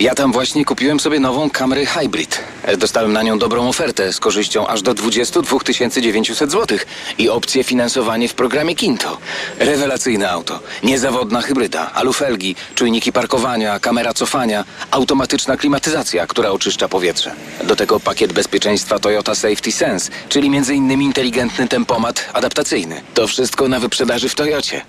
Ja 0.00 0.14
tam 0.14 0.32
właśnie 0.32 0.64
kupiłem 0.64 1.00
sobie 1.00 1.20
nową 1.20 1.50
Camry 1.50 1.86
Hybrid. 1.86 2.40
Dostałem 2.78 3.12
na 3.12 3.22
nią 3.22 3.38
dobrą 3.38 3.68
ofertę 3.68 4.12
z 4.12 4.20
korzyścią 4.20 4.66
aż 4.66 4.82
do 4.82 4.94
22 4.94 5.58
900 6.00 6.50
zł 6.50 6.78
i 7.18 7.28
opcję 7.28 7.64
finansowanie 7.64 8.28
w 8.28 8.34
programie 8.34 8.74
Kinto. 8.74 9.18
Rewelacyjne 9.58 10.30
auto, 10.30 10.60
niezawodna 10.82 11.42
hybryda, 11.42 11.92
alufelgi, 11.92 12.56
czujniki 12.74 13.12
parkowania, 13.12 13.80
kamera 13.80 14.14
cofania, 14.14 14.64
automatyczna 14.90 15.56
klimatyzacja, 15.56 16.26
która 16.26 16.50
oczyszcza 16.50 16.88
powietrze. 16.88 17.34
Do 17.64 17.76
tego 17.76 18.00
pakiet 18.00 18.32
bezpieczeństwa 18.32 18.98
Toyota 18.98 19.34
Safety 19.34 19.72
Sense, 19.72 20.10
czyli 20.28 20.46
m.in. 20.56 21.02
inteligentny 21.02 21.68
tempomat 21.68 22.30
adaptacyjny. 22.32 23.00
To 23.14 23.26
wszystko 23.26 23.68
na 23.68 23.80
wyprzedaży 23.80 24.28
w 24.28 24.34
Toyocie. 24.34 24.82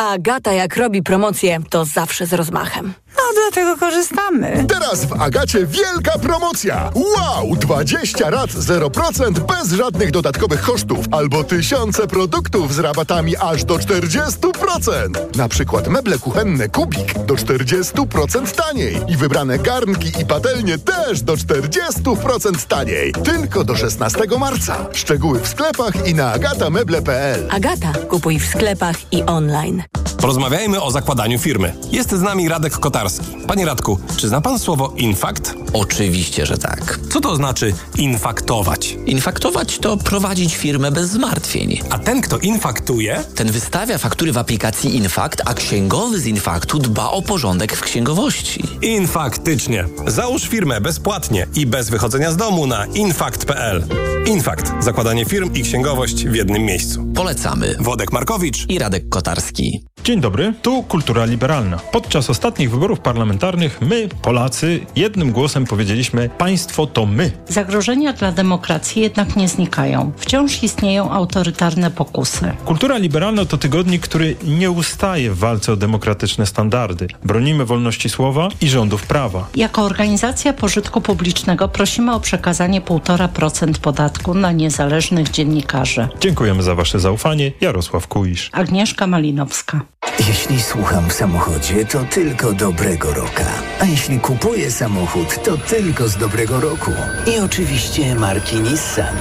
A 0.00 0.10
Agata 0.10 0.52
jak 0.52 0.76
robi 0.76 1.02
promocję, 1.02 1.58
to 1.70 1.84
zawsze 1.84 2.26
z 2.26 2.32
rozmachem. 2.32 2.94
Dlatego 3.34 3.76
korzystamy. 3.76 4.64
Teraz 4.68 5.04
w 5.04 5.22
Agacie 5.22 5.66
wielka 5.66 6.18
promocja. 6.18 6.90
Wow! 6.94 7.56
20 7.56 8.30
rat 8.30 8.50
0% 8.50 9.32
bez 9.32 9.72
żadnych 9.72 10.10
dodatkowych 10.10 10.62
kosztów. 10.62 11.06
Albo 11.10 11.44
tysiące 11.44 12.06
produktów 12.06 12.74
z 12.74 12.78
rabatami 12.78 13.36
aż 13.36 13.64
do 13.64 13.74
40%. 13.74 15.36
Na 15.36 15.48
przykład 15.48 15.88
meble 15.88 16.18
kuchenne 16.18 16.68
Kubik 16.68 17.18
do 17.18 17.34
40% 17.34 18.54
taniej. 18.54 19.00
I 19.08 19.16
wybrane 19.16 19.58
garnki 19.58 20.12
i 20.22 20.26
patelnie 20.26 20.78
też 20.78 21.22
do 21.22 21.34
40% 21.34 22.66
taniej. 22.68 23.12
Tylko 23.12 23.64
do 23.64 23.76
16 23.76 24.20
marca. 24.38 24.86
Szczegóły 24.92 25.40
w 25.40 25.48
sklepach 25.48 26.08
i 26.08 26.14
na 26.14 26.32
agatameble.pl. 26.32 27.48
Agata, 27.50 27.92
kupuj 28.08 28.38
w 28.38 28.46
sklepach 28.46 28.96
i 29.12 29.22
online. 29.22 29.82
Porozmawiajmy 30.20 30.82
o 30.82 30.90
zakładaniu 30.90 31.38
firmy. 31.38 31.74
Jest 31.92 32.10
z 32.10 32.22
nami 32.22 32.48
Radek 32.48 32.72
Kotarski. 32.72 33.19
Panie 33.46 33.66
Radku, 33.66 33.98
czy 34.16 34.28
zna 34.28 34.40
pan 34.40 34.58
słowo 34.58 34.92
infakt? 34.96 35.54
Oczywiście, 35.72 36.46
że 36.46 36.58
tak. 36.58 37.00
Co 37.12 37.20
to 37.20 37.36
znaczy 37.36 37.74
infaktować? 37.98 38.96
Infaktować 39.06 39.78
to 39.78 39.96
prowadzić 39.96 40.56
firmę 40.56 40.90
bez 40.90 41.10
zmartwień. 41.10 41.80
A 41.90 41.98
ten, 41.98 42.20
kto 42.20 42.38
infaktuje? 42.38 43.24
Ten 43.34 43.50
wystawia 43.52 43.98
faktury 43.98 44.32
w 44.32 44.38
aplikacji 44.38 44.96
Infakt, 44.96 45.42
a 45.44 45.54
księgowy 45.54 46.20
z 46.20 46.26
Infaktu 46.26 46.78
dba 46.78 47.10
o 47.10 47.22
porządek 47.22 47.76
w 47.76 47.80
księgowości. 47.80 48.64
Infaktycznie. 48.82 49.84
Załóż 50.06 50.42
firmę 50.42 50.80
bezpłatnie 50.80 51.46
i 51.54 51.66
bez 51.66 51.90
wychodzenia 51.90 52.32
z 52.32 52.36
domu 52.36 52.66
na 52.66 52.86
infakt.pl. 52.86 53.84
Infakt. 54.26 54.72
Zakładanie 54.80 55.24
firm 55.24 55.54
i 55.54 55.62
księgowość 55.62 56.24
w 56.26 56.34
jednym 56.34 56.62
miejscu. 56.62 57.06
Polecamy. 57.14 57.76
Wodek 57.80 58.12
Markowicz 58.12 58.66
i 58.68 58.78
Radek 58.78 59.08
Kotarski. 59.08 59.84
Dzień 60.04 60.20
dobry, 60.20 60.54
tu 60.62 60.82
Kultura 60.82 61.24
Liberalna. 61.24 61.78
Podczas 61.92 62.30
ostatnich 62.30 62.70
wyborów 62.70 63.00
parlamentarnych 63.10 63.80
my, 63.80 64.08
Polacy, 64.22 64.80
jednym 64.96 65.32
głosem 65.32 65.64
powiedzieliśmy: 65.64 66.28
Państwo 66.38 66.86
to 66.86 67.06
my. 67.06 67.30
Zagrożenia 67.48 68.12
dla 68.12 68.32
demokracji 68.32 69.02
jednak 69.02 69.36
nie 69.36 69.48
znikają. 69.48 70.12
Wciąż 70.16 70.62
istnieją 70.62 71.10
autorytarne 71.10 71.90
pokusy. 71.90 72.52
Kultura 72.64 72.98
Liberalna 72.98 73.44
to 73.44 73.58
tygodnik, 73.58 74.02
który 74.02 74.36
nie 74.44 74.70
ustaje 74.70 75.30
w 75.30 75.38
walce 75.38 75.72
o 75.72 75.76
demokratyczne 75.76 76.46
standardy. 76.46 77.06
Bronimy 77.24 77.64
wolności 77.64 78.08
słowa 78.08 78.48
i 78.60 78.68
rządów 78.68 79.06
prawa. 79.06 79.48
Jako 79.56 79.82
organizacja 79.82 80.52
pożytku 80.52 81.00
publicznego 81.00 81.68
prosimy 81.68 82.14
o 82.14 82.20
przekazanie 82.20 82.80
1,5% 82.80 83.78
podatku 83.78 84.34
na 84.34 84.52
niezależnych 84.52 85.30
dziennikarzy. 85.30 86.08
Dziękujemy 86.20 86.62
za 86.62 86.74
Wasze 86.74 87.00
zaufanie. 87.00 87.52
Jarosław 87.60 88.08
Kuisz. 88.08 88.50
Agnieszka 88.52 89.06
Malinowska. 89.06 89.80
Jeśli 90.28 90.62
słucham 90.62 91.08
w 91.08 91.12
samochodzie, 91.12 91.84
to 91.84 92.04
tylko 92.04 92.52
dobrego 92.52 93.14
roka. 93.14 93.44
A 93.80 93.84
jeśli 93.84 94.20
kupuję 94.20 94.70
samochód, 94.70 95.42
to 95.42 95.56
tylko 95.56 96.08
z 96.08 96.16
dobrego 96.16 96.60
roku. 96.60 96.90
I 97.36 97.38
oczywiście 97.38 98.14
marki 98.14 98.56
Nissan. 98.56 99.16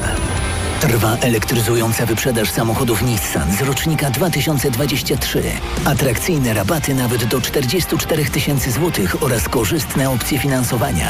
Trwa 0.81 1.17
elektryzująca 1.21 2.05
wyprzedaż 2.05 2.51
samochodów 2.51 3.01
Nissan 3.01 3.51
z 3.51 3.61
rocznika 3.61 4.09
2023. 4.09 5.43
Atrakcyjne 5.85 6.53
rabaty 6.53 6.93
nawet 6.93 7.25
do 7.25 7.41
44 7.41 8.25
tysięcy 8.25 8.71
złotych 8.71 9.23
oraz 9.23 9.49
korzystne 9.49 10.09
opcje 10.09 10.39
finansowania. 10.39 11.09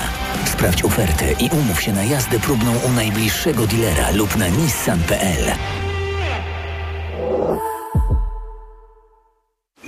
Sprawdź 0.51 0.83
ofertę 0.83 1.31
i 1.31 1.49
umów 1.49 1.81
się 1.81 1.93
na 1.93 2.03
jazdę 2.03 2.39
próbną 2.39 2.73
u 2.89 2.91
najbliższego 2.91 3.67
dilera 3.67 4.11
lub 4.11 4.35
na 4.35 4.47
nissan.pl. 4.47 5.45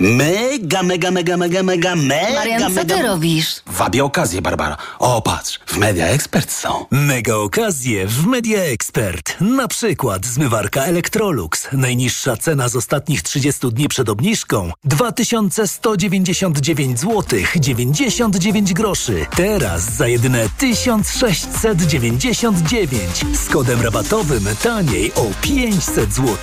Mega, 0.00 0.82
mega, 0.82 1.10
mega, 1.10 1.36
mega, 1.36 1.62
mega, 1.62 1.94
mega, 1.94 2.34
Marian, 2.34 2.60
co 2.60 2.68
mega... 2.70 2.96
ty 2.96 3.02
robisz? 3.02 3.46
Wabię 3.66 4.04
okazję, 4.04 4.42
Barbara. 4.42 4.76
O, 4.98 5.22
patrz, 5.22 5.60
w 5.66 5.76
Media 5.76 6.06
Expert 6.06 6.52
są. 6.52 6.86
Mega 6.90 7.34
okazje 7.34 8.06
w 8.06 8.26
Media 8.26 8.62
Expert. 8.62 9.36
Na 9.40 9.68
przykład 9.68 10.26
zmywarka 10.26 10.84
Electrolux. 10.84 11.68
Najniższa 11.72 12.36
cena 12.36 12.68
z 12.68 12.76
ostatnich 12.76 13.22
30 13.22 13.68
dni 13.72 13.88
przed 13.88 14.08
obniżką 14.08 14.72
2199 14.84 17.00
zł 17.00 17.40
99 17.56 18.72
groszy. 18.72 19.26
Teraz 19.36 19.96
za 19.96 20.08
jedyne 20.08 20.48
1699 20.58 23.24
z 23.34 23.48
kodem 23.48 23.82
rabatowym 23.82 24.44
taniej 24.62 25.12
o 25.14 25.26
500 25.42 26.14
zł. 26.14 26.36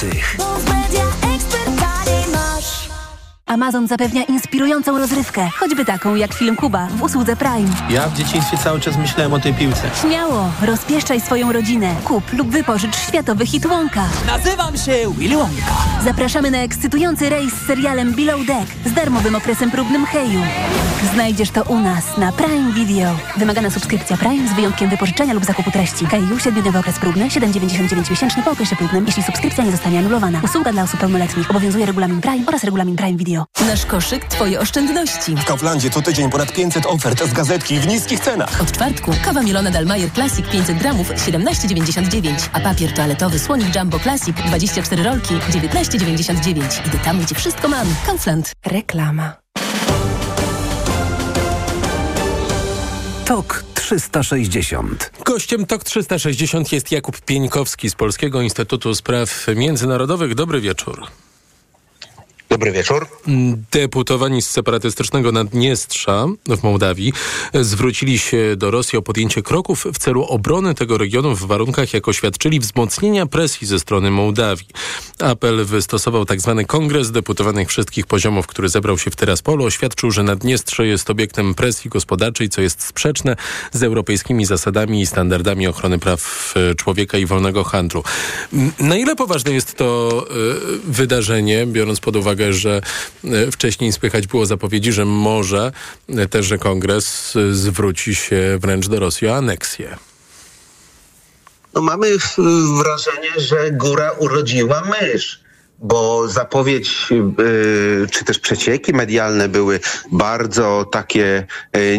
Amazon 3.50 3.88
zapewnia 3.88 4.24
inspirującą 4.24 4.98
rozrywkę, 4.98 5.50
choćby 5.60 5.86
taką 5.86 6.16
jak 6.16 6.34
film 6.34 6.56
Kuba 6.56 6.88
w 6.88 7.04
usłudze 7.04 7.36
Prime. 7.36 7.70
Ja 7.90 8.08
w 8.10 8.14
dzieciństwie 8.14 8.58
cały 8.58 8.80
czas 8.80 8.98
myślałem 8.98 9.34
o 9.34 9.40
tej 9.40 9.54
piłce. 9.54 9.82
Śmiało, 10.02 10.52
rozpieszczaj 10.62 11.22
swoją 11.22 11.52
rodzinę. 11.52 11.96
Kup 12.04 12.34
lub 12.34 12.50
wypożycz 12.50 12.96
światowy 12.96 13.46
hit 13.46 13.68
Wonka. 13.68 14.04
Nazywam 14.28 14.78
się 14.78 14.94
Willy 15.18 15.36
Wonka. 15.38 15.72
Zapraszamy 16.04 16.52
na 16.52 16.58
ekscytujący 16.58 17.30
rejs 17.30 17.54
z 17.54 17.68
serialem 17.68 18.14
Below 18.14 18.46
Deck 18.46 18.72
z 18.86 18.94
darmowym 18.94 19.36
okresem 19.36 19.72
próbnym 19.72 20.06
Heju. 20.06 20.42
Znajdziesz 21.14 21.50
to 21.50 21.64
u 21.64 21.80
nas 21.80 22.18
na 22.18 22.32
Prime 22.32 22.74
Video. 22.74 23.16
Wymagana 23.38 23.70
subskrypcja 23.70 24.18
Prime 24.18 24.48
z 24.48 24.54
wyjątkiem 24.54 24.90
wypożyczenia 24.90 25.34
lub 25.34 25.46
zakupu 25.46 25.72
treści. 25.72 26.06
Heju, 26.06 26.36
7-dniowy 26.38 26.80
okres 26.80 27.00
próbny, 27.00 27.28
7,99 27.28 28.10
miesięczny 28.10 28.44
po 28.44 28.52
okresie 28.52 28.76
próbnym, 28.76 29.06
jeśli 29.06 29.24
subskrypcja 29.24 29.64
nie 29.64 29.72
zostanie 29.72 30.00
anulowana. 30.00 30.42
Usługa 30.44 30.72
dla 30.72 30.84
osób 30.84 31.00
pełnoletnich. 31.00 31.52
Obowiązuje 31.52 31.86
regulamin 31.86 32.22
Prime 32.22 32.46
oraz 32.48 32.64
regulamin 32.64 32.96
Prime 32.96 33.18
Video. 33.18 33.39
Nasz 33.68 33.86
koszyk, 33.86 34.26
twoje 34.26 34.60
oszczędności. 34.60 35.36
W 35.36 35.46
Kauflandzie 35.46 35.90
co 35.90 36.02
tydzień 36.02 36.30
ponad 36.30 36.54
500 36.54 36.86
ofert 36.86 37.24
z 37.26 37.34
gazetki 37.34 37.80
w 37.80 37.88
niskich 37.88 38.20
cenach. 38.20 38.62
Od 38.62 38.72
czwartku 38.72 39.12
kawa 39.26 39.42
mielona 39.42 39.72
Dalmajer 39.72 40.12
Classic 40.12 40.46
500 40.52 40.78
gramów 40.78 41.10
17,99, 41.10 42.50
a 42.54 42.60
papier 42.60 42.94
toaletowy 42.94 43.40
Słonik 43.40 43.76
Jumbo 43.76 44.00
Classic 44.00 44.36
24 44.48 45.04
rolki 45.04 45.34
19,99. 45.34 46.88
Idę 46.88 46.98
tam, 47.04 47.22
gdzie 47.22 47.36
wszystko 47.36 47.68
mam. 47.68 47.88
Kaufland. 48.06 48.52
Reklama. 48.66 49.34
TOK 53.26 53.64
360. 53.74 55.12
Gościem 55.26 55.66
TOK 55.66 55.84
360 55.84 56.72
jest 56.72 56.92
Jakub 56.92 57.22
Pieńkowski 57.22 57.90
z 57.90 57.96
Polskiego 57.96 58.42
Instytutu 58.42 58.96
Spraw 58.96 59.48
Międzynarodowych. 59.56 60.36
Dobry 60.36 60.62
wieczór. 60.62 61.08
Dobry 62.50 62.72
wieczór. 62.72 63.08
Deputowani 63.72 64.42
z 64.42 64.50
separatystycznego 64.50 65.32
Naddniestrza 65.32 66.28
w 66.48 66.64
Mołdawii 66.64 67.14
zwrócili 67.54 68.20
się 68.20 68.56
do 68.58 68.72
Rosji 68.72 68.98
o 68.98 69.02
podjęcie 69.02 69.42
kroków 69.42 69.86
w 69.94 69.98
celu 69.98 70.24
obrony 70.24 70.76
tego 70.76 70.98
regionu 70.98 71.36
w 71.36 71.48
warunkach, 71.48 71.94
jak 71.94 72.08
oświadczyli, 72.08 72.60
wzmocnienia 72.60 73.26
presji 73.26 73.68
ze 73.68 73.80
strony 73.80 74.12
Mołdawii. 74.12 74.68
Apel 75.20 75.66
wystosował 75.66 76.26
tzw. 76.26 76.56
Tak 76.58 76.68
Kongres 76.68 77.12
Deputowanych 77.12 77.70
wszystkich 77.70 78.08
poziomów, 78.08 78.48
który 78.48 78.70
zebrał 78.70 78.98
się 78.98 79.12
w 79.12 79.16
Teraspolu. 79.16 79.66
Oświadczył, 79.66 80.12
że 80.12 80.24
Naddniestrze 80.24 80.88
jest 80.88 81.10
obiektem 81.10 81.56
presji 81.56 81.90
gospodarczej, 81.90 82.50
co 82.50 82.62
jest 82.62 82.84
sprzeczne 82.84 83.36
z 83.72 83.84
europejskimi 83.84 84.46
zasadami 84.46 85.02
i 85.02 85.06
standardami 85.06 85.68
ochrony 85.68 86.00
praw 86.00 86.54
człowieka 86.78 87.18
i 87.18 87.26
wolnego 87.26 87.64
handlu. 87.64 88.04
Na 88.80 88.96
ile 88.96 89.16
poważne 89.16 89.52
jest 89.52 89.76
to 89.78 90.10
y, 90.86 90.92
wydarzenie, 90.92 91.66
biorąc 91.66 92.00
pod 92.00 92.16
uwagę 92.16 92.39
że 92.52 92.82
wcześniej 93.52 93.94
słychać 93.94 94.28
było 94.28 94.46
zapowiedzi, 94.46 94.92
że 94.92 95.06
może 95.06 95.72
też, 96.30 96.46
że 96.46 96.58
kongres 96.58 97.34
zwróci 97.52 98.16
się 98.16 98.58
wręcz 98.62 98.88
do 98.88 99.00
Rosji 99.00 99.28
o 99.28 99.36
aneksję. 99.36 99.98
No 101.74 101.82
mamy 101.82 102.08
wrażenie, 102.78 103.32
że 103.38 103.72
góra 103.72 104.12
urodziła 104.12 104.84
mysz 105.02 105.50
bo 105.82 106.28
zapowiedź 106.28 107.08
czy 108.12 108.26
też 108.26 108.40
przecieki 108.40 108.94
medialne 108.94 109.50
były 109.50 109.80
bardzo 110.12 110.86
takie 110.92 111.48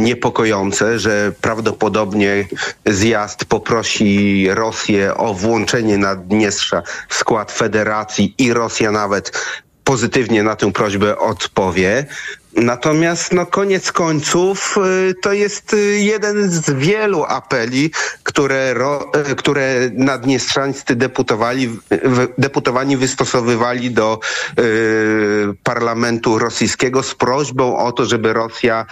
niepokojące, 0.01 0.99
że 0.99 1.33
prawdopodobnie 1.41 2.49
zjazd 2.87 3.45
poprosi 3.45 4.47
Rosję 4.51 5.15
o 5.17 5.35
włączenie 5.35 5.99
Naddniestrza 5.99 6.83
w 7.09 7.15
skład 7.15 7.53
federacji 7.53 8.35
i 8.39 8.53
Rosja 8.53 8.91
nawet 8.91 9.33
pozytywnie 9.85 10.43
na 10.43 10.57
tę 10.57 10.73
prośbę 10.73 11.19
odpowie. 11.19 12.07
Natomiast 12.57 13.33
no, 13.33 13.47
koniec 13.47 13.93
końców 13.93 14.79
y, 15.11 15.15
to 15.23 15.33
jest 15.33 15.77
jeden 15.97 16.51
z 16.51 16.71
wielu 16.71 17.25
apeli, 17.25 17.91
które, 18.23 18.75
y, 19.31 19.35
które 19.37 19.91
naddniestrzańscy 19.95 20.97
deputowali, 20.97 21.79
deputowani 22.39 22.97
wystosowywali 22.97 23.91
do 23.91 24.21
y, 24.59 24.63
parlamentu 25.63 26.39
rosyjskiego 26.39 27.03
z 27.03 27.15
prośbą 27.15 27.79
o 27.79 27.93
to, 27.93 28.07
żeby 28.07 28.33
Rosja 28.33 28.87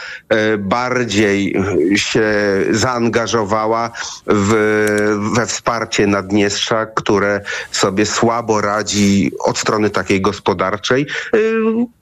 y, 0.55 0.59
bardziej 0.59 1.55
się 1.97 2.31
zaangażowała 2.71 3.91
w, 4.27 4.51
we 5.35 5.47
wsparcie 5.47 6.07
Naddniestrza, 6.07 6.87
które 6.87 7.41
sobie 7.73 8.07
słabo 8.07 8.61
radzi 8.61 9.31
od 9.39 9.59
strony 9.59 9.91
takiej 9.91 10.21
gospodarczej. 10.21 11.07
Y, 11.35 11.98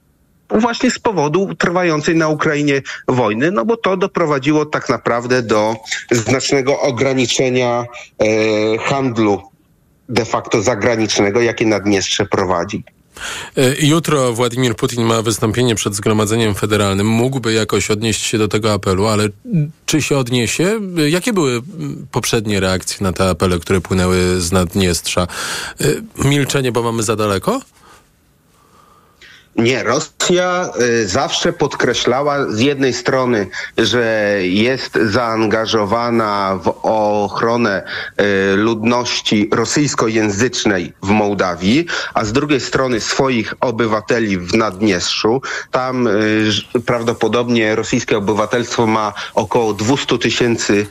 właśnie 0.51 0.91
z 0.91 0.99
powodu 0.99 1.55
trwającej 1.59 2.17
na 2.17 2.29
Ukrainie 2.29 2.83
wojny, 3.09 3.51
no 3.51 3.65
bo 3.65 3.77
to 3.77 3.97
doprowadziło 3.97 4.67
tak 4.67 4.89
naprawdę 4.89 5.43
do 5.43 5.77
znacznego 6.11 6.81
ograniczenia 6.81 7.87
e, 8.19 8.79
handlu 8.79 9.43
de 10.09 10.25
facto 10.25 10.63
zagranicznego, 10.63 11.41
jakie 11.41 11.67
Naddniestrze 11.67 12.27
prowadzi. 12.27 12.85
Jutro 13.81 14.33
Władimir 14.33 14.77
Putin 14.77 15.05
ma 15.05 15.23
wystąpienie 15.23 15.75
przed 15.75 15.95
Zgromadzeniem 15.95 16.55
Federalnym. 16.55 17.07
Mógłby 17.07 17.53
jakoś 17.53 17.91
odnieść 17.91 18.23
się 18.23 18.39
do 18.39 18.49
tego 18.49 18.73
apelu, 18.73 19.07
ale 19.07 19.29
czy 19.87 20.03
się 20.03 20.19
odniesie? 20.19 20.81
Jakie 21.09 21.33
były 21.33 21.63
poprzednie 22.13 22.61
reakcje 22.61 22.97
na 23.01 23.13
te 23.13 23.29
apele, 23.29 23.59
które 23.59 23.81
płynęły 23.81 24.41
z 24.41 24.53
Naddniestrza? 24.53 25.27
Milczenie, 26.25 26.73
bo 26.73 26.83
mamy 26.83 27.03
za 27.03 27.17
daleko? 27.17 27.61
Nie, 29.59 29.83
Rosja 29.83 30.71
y, 30.81 31.09
zawsze 31.09 31.53
podkreślała 31.53 32.53
z 32.53 32.61
jednej 32.61 32.93
strony, 32.93 33.47
że 33.79 34.33
jest 34.43 34.99
zaangażowana 35.05 36.59
w 36.65 36.75
ochronę 36.83 37.83
y, 38.53 38.57
ludności 38.57 39.49
rosyjskojęzycznej 39.53 40.93
w 41.03 41.09
Mołdawii, 41.09 41.87
a 42.15 42.25
z 42.25 42.33
drugiej 42.33 42.61
strony 42.61 43.01
swoich 43.01 43.55
obywateli 43.61 44.39
w 44.39 44.55
Naddniestrzu. 44.55 45.43
Tam 45.71 46.07
y, 46.07 46.81
prawdopodobnie 46.87 47.77
rosyjskie 47.77 48.19
obywatelstwo 48.19 48.87
ma 48.87 49.13
około 49.35 49.75
200 49.75 50.19
tysięcy 50.19 50.87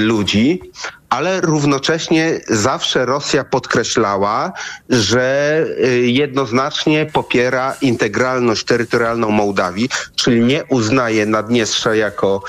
ludzi 0.00 0.60
ale 1.08 1.40
równocześnie 1.40 2.40
zawsze 2.48 3.06
Rosja 3.06 3.44
podkreślała, 3.44 4.52
że 4.90 5.64
jednoznacznie 6.02 7.06
popiera 7.06 7.74
integralność 7.80 8.64
terytorialną 8.64 9.30
Mołdawii, 9.30 9.88
czyli 10.16 10.40
nie 10.40 10.64
uznaje 10.64 11.26
Naddniestrza 11.26 11.94
jako 11.94 12.42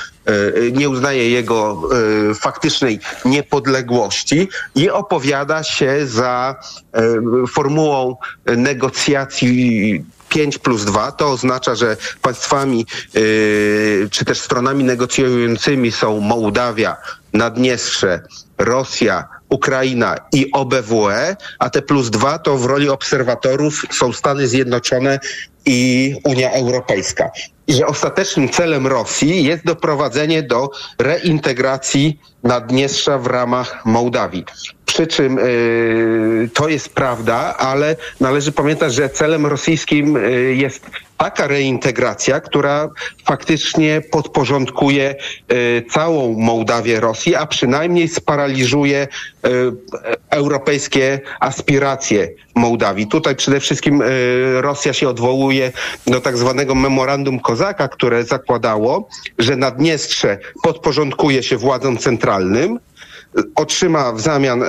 nie 0.72 0.90
uznaje 0.90 1.30
jego 1.30 1.82
faktycznej 2.36 3.00
niepodległości 3.26 4.50
i 4.76 4.90
opowiada 4.90 5.64
się 5.64 6.08
za 6.08 6.56
formułą 7.48 8.16
negocjacji 8.46 10.04
5 10.30 10.58
plus 10.58 10.86
2, 10.86 11.12
to 11.12 11.30
oznacza, 11.32 11.76
że 11.76 11.98
państwami 12.22 12.86
yy, 13.14 14.10
czy 14.12 14.26
też 14.26 14.40
stronami 14.40 14.84
negocjującymi 14.84 15.92
są 15.92 16.20
Mołdawia, 16.20 16.98
Naddniestrze, 17.34 18.22
Rosja, 18.58 19.28
Ukraina 19.50 20.16
i 20.34 20.52
OBWE, 20.52 21.36
a 21.60 21.70
te 21.70 21.82
plus 21.82 22.10
dwa 22.10 22.40
to 22.40 22.58
w 22.58 22.66
roli 22.66 22.90
obserwatorów 22.90 23.86
są 23.92 24.14
Stany 24.14 24.48
Zjednoczone 24.48 25.20
i 25.66 26.16
Unia 26.24 26.52
Europejska. 26.52 27.32
I 27.68 27.74
że 27.74 27.86
ostatecznym 27.86 28.50
celem 28.50 28.88
Rosji 28.88 29.44
jest 29.44 29.66
doprowadzenie 29.66 30.44
do 30.44 30.70
reintegracji 31.00 32.20
Naddniestrza 32.44 33.18
w 33.18 33.28
ramach 33.28 33.86
Mołdawii. 33.86 34.46
Przy 34.86 35.08
czym 35.08 35.40
y, 35.40 36.50
to 36.54 36.70
jest 36.70 36.90
prawda, 36.90 37.58
ale 37.58 37.96
należy 38.20 38.52
pamiętać, 38.52 38.94
że 38.94 39.10
celem 39.10 39.46
rosyjskim 39.46 40.18
y, 40.18 40.56
jest 40.56 40.86
taka 41.18 41.48
reintegracja, 41.48 42.40
która 42.40 42.90
faktycznie 43.26 44.02
podporządkuje 44.12 45.16
y, 45.52 45.86
całą 45.92 46.34
Mołdawię 46.34 47.00
Rosji, 47.00 47.36
a 47.36 47.46
przynajmniej 47.46 48.08
sparaliżuje 48.08 49.08
europejskie 50.30 51.20
aspiracje 51.40 52.30
Mołdawii. 52.56 53.08
Tutaj 53.08 53.36
przede 53.36 53.60
wszystkim 53.60 54.04
Rosja 54.56 54.94
się 54.94 55.10
odwołuje 55.10 55.49
do 56.08 56.22
tak 56.22 56.38
zwanego 56.38 56.76
memorandum 56.76 57.40
Kozaka, 57.40 57.88
które 57.88 58.24
zakładało, 58.24 59.08
że 59.40 59.56
Naddniestrze 59.56 60.38
podporządkuje 60.64 61.44
się 61.44 61.58
władzom 61.58 61.98
centralnym, 61.98 62.80
otrzyma 63.56 64.12
w 64.14 64.22
zamian 64.22 64.64
e, 64.64 64.68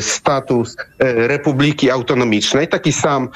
status 0.00 0.76
e, 0.98 1.28
republiki 1.28 1.90
autonomicznej. 1.90 2.68
Taki 2.68 2.92
sam 2.92 3.28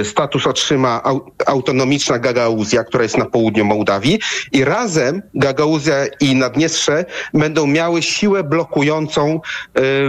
e, 0.00 0.04
status 0.04 0.46
otrzyma 0.46 1.02
autonomiczna 1.46 2.18
Gagauzja, 2.18 2.84
która 2.84 3.02
jest 3.02 3.18
na 3.18 3.26
południu 3.26 3.64
Mołdawii 3.64 4.18
i 4.52 4.64
razem 4.64 5.22
Gagauzja 5.34 6.06
i 6.20 6.34
Naddniestrze 6.34 7.04
będą 7.34 7.66
miały 7.66 8.02
siłę 8.02 8.44
blokującą 8.44 9.40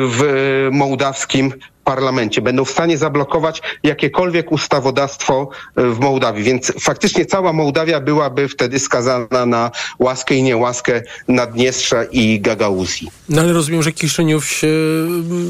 w 0.10 0.68
mołdawskim 0.72 1.54
parlamencie, 1.84 2.42
będą 2.42 2.66
w 2.66 2.72
stanie 2.72 2.98
zablokować 2.98 3.62
jakiekolwiek 3.84 4.52
ustawodawstwo 4.52 5.50
e, 5.76 5.84
w 5.90 6.00
Mołdawii. 6.00 6.44
Więc 6.44 6.74
faktycznie 6.80 7.26
cała 7.26 7.54
Mołdawia 7.54 8.00
byłaby 8.00 8.48
wtedy 8.48 8.80
skazana 8.80 9.46
na 9.46 9.72
łaskę 10.00 10.36
i 10.36 10.44
niełaskę 10.44 11.02
Naddniestrza 11.28 12.04
i 12.04 12.40
Gagauzji. 12.40 13.08
No 13.30 13.42
ale 13.42 13.54
rozumiem, 13.54 13.84
że 13.84 13.92
Kiszyniow 13.92 14.46
się 14.46 14.68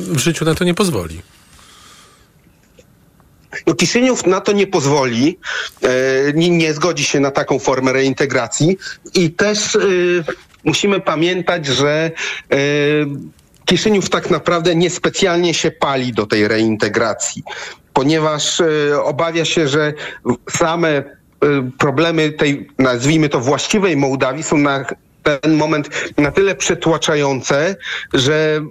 w 0.08 0.20
życiu 0.20 0.46
na 0.46 0.56
to 0.56 0.64
nie 0.64 0.74
pozwoli. 0.74 1.22
No, 3.68 3.74
Kiszyniów 3.74 4.26
na 4.26 4.42
to 4.42 4.52
nie 4.52 4.68
pozwoli, 4.68 5.38
e, 5.84 5.90
nie, 6.34 6.50
nie, 6.50 6.74
zgodzi 6.74 7.04
się 7.04 7.20
na 7.20 7.32
taką 7.32 7.60
formę 7.60 7.94
reintegracji 7.94 8.78
i 9.14 9.32
też 9.32 9.76
e, 9.76 9.80
musimy 10.64 11.00
pamiętać, 11.00 11.66
że 11.66 12.12
Kiszyniów 13.66 14.10
tak 14.10 14.30
naprawdę 14.30 14.76
niespecjalnie 14.76 15.54
się 15.54 15.72
pali 15.72 16.14
do 16.14 16.26
tej 16.26 16.48
reintegracji, 16.48 17.44
ponieważ 17.94 18.62
e, 18.62 19.04
obawia 19.04 19.46
się, 19.46 19.68
że 19.68 19.94
same 20.50 20.90
e, 20.90 21.04
problemy 21.78 22.32
tej, 22.32 22.68
nazwijmy 22.80 23.30
to, 23.30 23.40
właściwej 23.40 23.98
Mołdawii 23.98 24.44
są 24.44 24.58
na 24.58 24.86
ten 25.24 25.54
moment 25.54 25.90
na 26.18 26.32
tyle 26.32 26.56
przytłaczające, 26.56 27.76
że, 28.14 28.62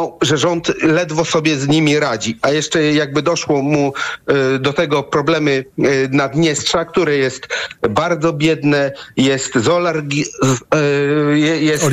e, 0.00 0.10
że 0.22 0.38
rząd 0.38 0.82
ledwo 0.82 1.24
sobie 1.24 1.56
z 1.56 1.68
nimi 1.68 1.98
radzi. 1.98 2.38
A 2.42 2.50
jeszcze 2.50 2.82
jakby 2.92 3.22
doszło 3.22 3.62
mu 3.62 3.92
e, 4.26 4.58
do 4.58 4.72
tego 4.72 5.02
problemy 5.02 5.64
e, 5.78 5.82
Naddniestrza, 6.10 6.84
które 6.84 7.16
jest 7.16 7.48
bardzo 7.90 8.32
biedne, 8.32 8.92
jest 9.16 9.54
zolargi, 9.54 10.24
jest 11.60 11.84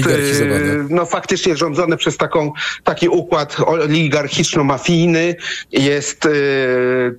no 0.89 1.05
faktycznie 1.05 1.55
rządzone 1.55 1.97
przez 1.97 2.17
taką, 2.17 2.51
taki 2.83 3.09
układ 3.09 3.55
oligarchiczno-mafijny, 3.55 5.35
jest 5.71 6.27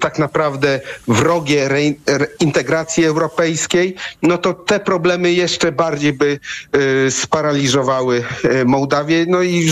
tak 0.01 0.19
naprawdę 0.19 0.81
wrogie 1.09 1.69
reintegracji 2.07 3.05
europejskiej, 3.05 3.95
no 4.23 4.39
to 4.39 4.55
te 4.55 4.81
problemy 4.81 5.33
jeszcze 5.33 5.73
bardziej 5.73 6.13
by 6.13 6.39
sparaliżowały 7.11 8.25
y, 8.45 8.65
Mołdawię. 8.65 9.27
No 9.29 9.43
i 9.43 9.69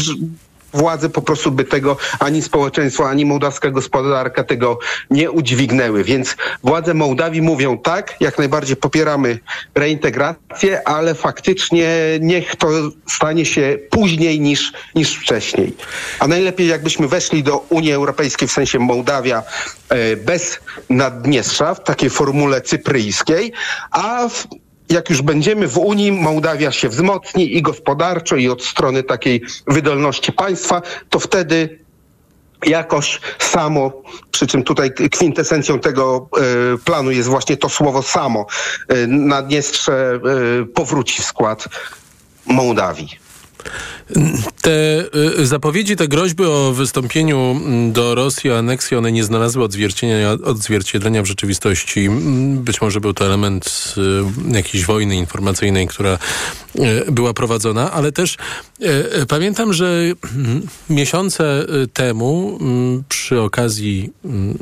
władze 0.73 1.09
po 1.09 1.23
prostu 1.23 1.51
by 1.51 1.65
tego 1.65 1.97
ani 2.19 2.43
społeczeństwo, 2.43 3.09
ani 3.09 3.27
mołdawska 3.27 3.71
gospodarka 3.71 4.45
tego 4.45 4.79
nie 5.11 5.31
udźwignęły. 5.31 6.05
Więc 6.05 6.37
władze 6.63 6.95
Mołdawii 6.95 7.43
mówią 7.43 7.79
tak, 7.79 8.15
jak 8.21 8.39
najbardziej 8.39 8.77
popieramy 8.77 9.39
reintegrację, 9.75 10.89
ale 10.89 11.15
faktycznie 11.15 11.89
niech 12.21 12.57
to 12.57 12.69
stanie 13.09 13.47
się 13.47 13.79
później 13.91 14.41
niż, 14.41 14.73
niż 14.95 15.15
wcześniej. 15.15 15.77
A 16.19 16.29
najlepiej 16.29 16.69
jakbyśmy 16.69 17.09
weszli 17.09 17.43
do 17.43 17.59
Unii 17.59 17.93
Europejskiej, 17.93 18.49
w 18.49 18.53
sensie 18.53 18.79
Mołdawia 18.79 19.43
e, 19.89 20.17
bez 20.17 20.61
Naddniestrza, 20.91 21.75
w 21.75 21.85
takiej 21.85 22.11
formule 22.11 22.61
cypryjskiej, 22.61 23.53
a 23.91 24.29
w 24.29 24.47
jak 24.91 25.11
już 25.11 25.23
będziemy 25.23 25.69
w 25.69 25.79
Unii, 25.79 26.13
Mołdawia 26.13 26.73
się 26.73 26.89
wzmocni 26.89 27.57
i 27.57 27.63
gospodarczo, 27.63 28.37
i 28.37 28.49
od 28.49 28.65
strony 28.65 29.03
takiej 29.03 29.43
wydolności 29.67 30.33
państwa, 30.33 30.83
to 31.11 31.19
wtedy 31.19 31.79
jakoś 32.67 33.21
samo, 33.39 33.93
przy 34.31 34.47
czym 34.47 34.63
tutaj 34.63 34.91
kwintesencją 34.93 35.79
tego 35.79 36.29
y, 36.75 36.79
planu 36.79 37.11
jest 37.11 37.29
właśnie 37.29 37.57
to 37.57 37.69
słowo 37.69 38.03
samo, 38.03 38.47
y, 38.93 39.07
Naddniestrze 39.07 40.21
y, 40.63 40.67
powróci 40.67 41.23
w 41.23 41.25
skład 41.25 41.69
Mołdawii. 42.47 43.30
Te 44.61 45.05
y, 45.41 45.47
zapowiedzi, 45.47 45.97
te 45.97 46.09
groźby 46.09 46.45
o 46.45 46.73
wystąpieniu 46.73 47.39
mm, 47.39 47.93
do 47.93 48.15
Rosji, 48.15 48.51
o 48.51 48.59
aneksji, 48.59 48.97
one 48.97 49.13
nie 49.13 49.25
znalazły 49.25 49.65
odzwierciedlenia, 49.65 50.31
odzwierciedlenia 50.45 51.23
w 51.23 51.27
rzeczywistości. 51.27 52.01
Mm, 52.01 52.59
być 52.59 52.81
może 52.81 53.01
był 53.01 53.13
to 53.15 53.27
element 53.27 53.95
y, 54.51 54.55
jakiejś 54.57 54.85
wojny 54.85 55.17
informacyjnej, 55.17 55.87
która 55.87 56.19
y, 56.77 57.13
była 57.13 57.35
prowadzona, 57.35 57.93
ale 57.93 58.13
też 58.13 58.37
pamiętam, 59.29 59.73
że 59.73 60.13
mm, 60.37 60.67
miesiące 60.91 61.67
temu 61.93 62.59
przy 63.09 63.41
okazji 63.41 64.11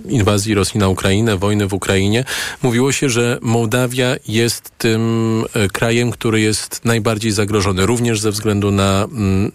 inwazji 0.08 0.54
Rosji 0.54 0.80
na 0.80 0.88
Ukrainę, 0.88 1.36
wojny 1.36 1.66
w 1.66 1.74
Ukrainie, 1.74 2.24
mówiło 2.62 2.92
się, 2.92 3.08
że 3.08 3.38
Mołdawia 3.42 4.16
jest 4.28 4.70
tym 4.78 5.44
krajem, 5.72 6.10
który 6.10 6.40
jest 6.40 6.84
najbardziej 6.84 7.32
zagrożony, 7.32 7.86
również 7.86 8.20
ze 8.20 8.30
względu 8.30 8.70
na 8.70 8.87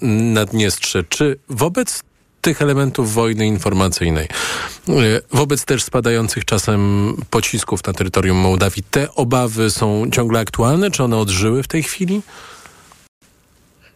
Naddniestrze. 0.02 1.04
Czy 1.10 1.40
wobec 1.50 2.04
tych 2.42 2.62
elementów 2.62 3.14
wojny 3.14 3.48
informacyjnej, 3.48 4.28
e, 4.90 4.92
wobec 5.32 5.66
też 5.66 5.84
spadających 5.84 6.46
czasem 6.46 7.14
pocisków 7.30 7.88
na 7.88 7.94
terytorium 7.94 8.38
Mołdawii, 8.38 8.84
te 8.92 9.16
obawy 9.16 9.70
są 9.70 10.06
ciągle 10.12 10.40
aktualne? 10.40 10.92
Czy 10.92 11.04
one 11.04 11.18
odżyły 11.18 11.64
w 11.64 11.68
tej 11.68 11.84
chwili? 11.84 12.22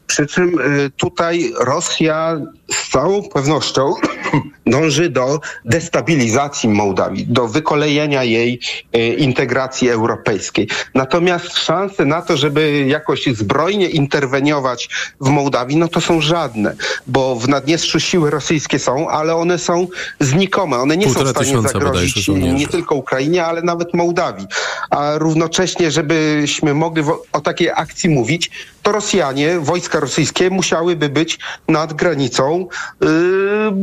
Przy 0.08 0.28
czym 0.28 0.60
y, 0.60 0.92
tutaj 0.98 1.54
Rosja 1.60 2.38
z 2.72 2.90
całą 2.92 3.24
pewnością 3.24 3.94
dąży 4.66 5.10
do 5.10 5.40
destabilizacji 5.66 6.70
Mołdawii, 6.70 7.26
do 7.28 7.48
wykolejenia 7.48 8.24
jej 8.24 8.60
y, 8.96 9.00
integracji 9.00 9.90
europejskiej. 9.90 10.68
Natomiast 10.96 11.58
szanse 11.58 12.06
na 12.06 12.22
to, 12.22 12.38
żeby 12.38 12.86
jakoś 12.88 13.26
zbrojnie 13.26 13.90
interweniować 13.90 14.90
w 15.22 15.30
Mołdawii, 15.30 15.78
no 15.78 15.88
to 15.88 16.02
są 16.02 16.22
żadne, 16.22 16.76
bo 17.08 17.36
w 17.36 17.48
Naddniestrzu 17.48 18.00
siły 18.00 18.30
rosyjskie 18.30 18.80
są, 18.80 19.10
ale 19.10 19.36
one 19.36 19.58
są 19.58 19.88
znikome. 20.20 20.78
One 20.78 20.98
nie 20.98 21.06
Półtora 21.06 21.26
są 21.26 21.34
w 21.34 21.46
stanie 21.46 21.62
zagrozić 21.62 22.28
nie 22.28 22.68
tylko 22.68 22.96
Ukrainie, 22.96 23.46
ale 23.46 23.62
nawet 23.62 23.94
Mołdawii. 23.94 24.48
A 24.90 25.18
równocześnie, 25.18 25.92
żebyśmy 25.92 26.74
mogli 26.74 27.04
o 27.32 27.42
takiej 27.42 27.70
akcji 27.70 28.10
mówić, 28.10 28.52
to 28.84 28.92
Rosjanie, 28.92 29.60
wojska 29.60 29.97
rosyjskie 30.00 30.50
musiałyby 30.50 31.10
być 31.10 31.40
nad 31.68 31.94
granicą 31.94 32.68
yy, 33.02 33.08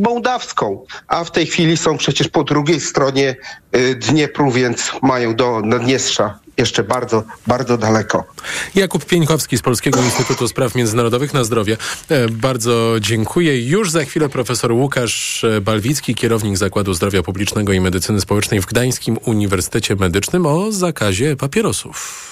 mołdawską, 0.03 0.85
a 1.09 1.25
w 1.25 1.31
tej 1.31 1.47
chwili 1.47 1.77
są 1.77 1.97
przecież 1.97 2.29
po 2.29 2.45
drugiej 2.45 2.81
stronie 2.81 3.37
yy, 3.73 3.95
Dniepru, 3.95 4.51
więc 4.51 4.93
mają 5.03 5.37
do 5.37 5.61
Naddniestrza 5.61 6.45
jeszcze 6.59 6.85
bardzo, 6.85 7.23
bardzo 7.47 7.79
daleko. 7.79 8.25
Jakub 8.75 9.05
Pieńkowski 9.05 9.59
z 9.59 9.63
Polskiego 9.63 10.03
Instytutu 10.03 10.49
Spraw 10.49 10.75
Międzynarodowych 10.75 11.35
na 11.35 11.45
zdrowie. 11.45 11.77
E, 12.09 12.29
bardzo 12.29 12.97
dziękuję. 13.01 13.69
Już 13.69 13.91
za 13.91 14.05
chwilę 14.05 14.29
profesor 14.29 14.73
Łukasz 14.73 15.47
Balwicki, 15.63 16.15
kierownik 16.15 16.57
Zakładu 16.57 16.95
Zdrowia 16.95 17.23
Publicznego 17.23 17.73
i 17.73 17.81
Medycyny 17.81 18.21
Społecznej 18.21 18.61
w 18.61 18.67
Gdańskim 18.67 19.19
Uniwersytecie 19.25 19.97
Medycznym 19.97 20.47
o 20.47 20.73
zakazie 20.73 21.37
papierosów. 21.37 22.25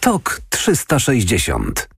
TOK 0.00 0.40
360 0.50 1.88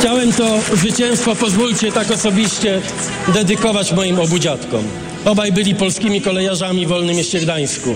Chciałem 0.00 0.32
to 0.32 0.58
zwycięstwo, 0.76 1.36
pozwólcie 1.36 1.92
tak 1.92 2.10
osobiście, 2.10 2.80
dedykować 3.34 3.92
moim 3.92 4.20
obu 4.20 4.38
dziadkom. 4.38 4.84
Obaj 5.24 5.52
byli 5.52 5.74
polskimi 5.74 6.20
kolejarzami 6.20 6.86
w 6.86 6.88
Wolnym 6.88 7.16
Mieście 7.16 7.40
Gdańsku. 7.40 7.94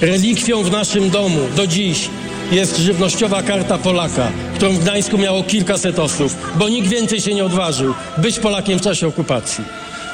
Relikwią 0.00 0.62
w 0.62 0.70
naszym 0.70 1.10
domu 1.10 1.38
do 1.56 1.66
dziś 1.66 2.08
jest 2.52 2.78
żywnościowa 2.78 3.42
karta 3.42 3.78
Polaka, 3.78 4.32
którą 4.54 4.72
w 4.72 4.78
Gdańsku 4.78 5.18
miało 5.18 5.42
kilkaset 5.42 5.98
osób, 5.98 6.32
bo 6.58 6.68
nikt 6.68 6.88
więcej 6.88 7.20
się 7.20 7.34
nie 7.34 7.44
odważył 7.44 7.94
być 8.18 8.38
Polakiem 8.38 8.78
w 8.78 8.82
czasie 8.82 9.06
okupacji. 9.08 9.64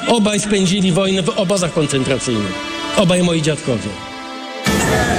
Obaj 0.07 0.39
spędzili 0.39 0.91
wojnę 0.91 1.23
w 1.23 1.29
obozach 1.29 1.73
koncentracyjnych. 1.73 2.53
Obaj 2.97 3.23
moi 3.23 3.41
dziadkowie. 3.41 4.10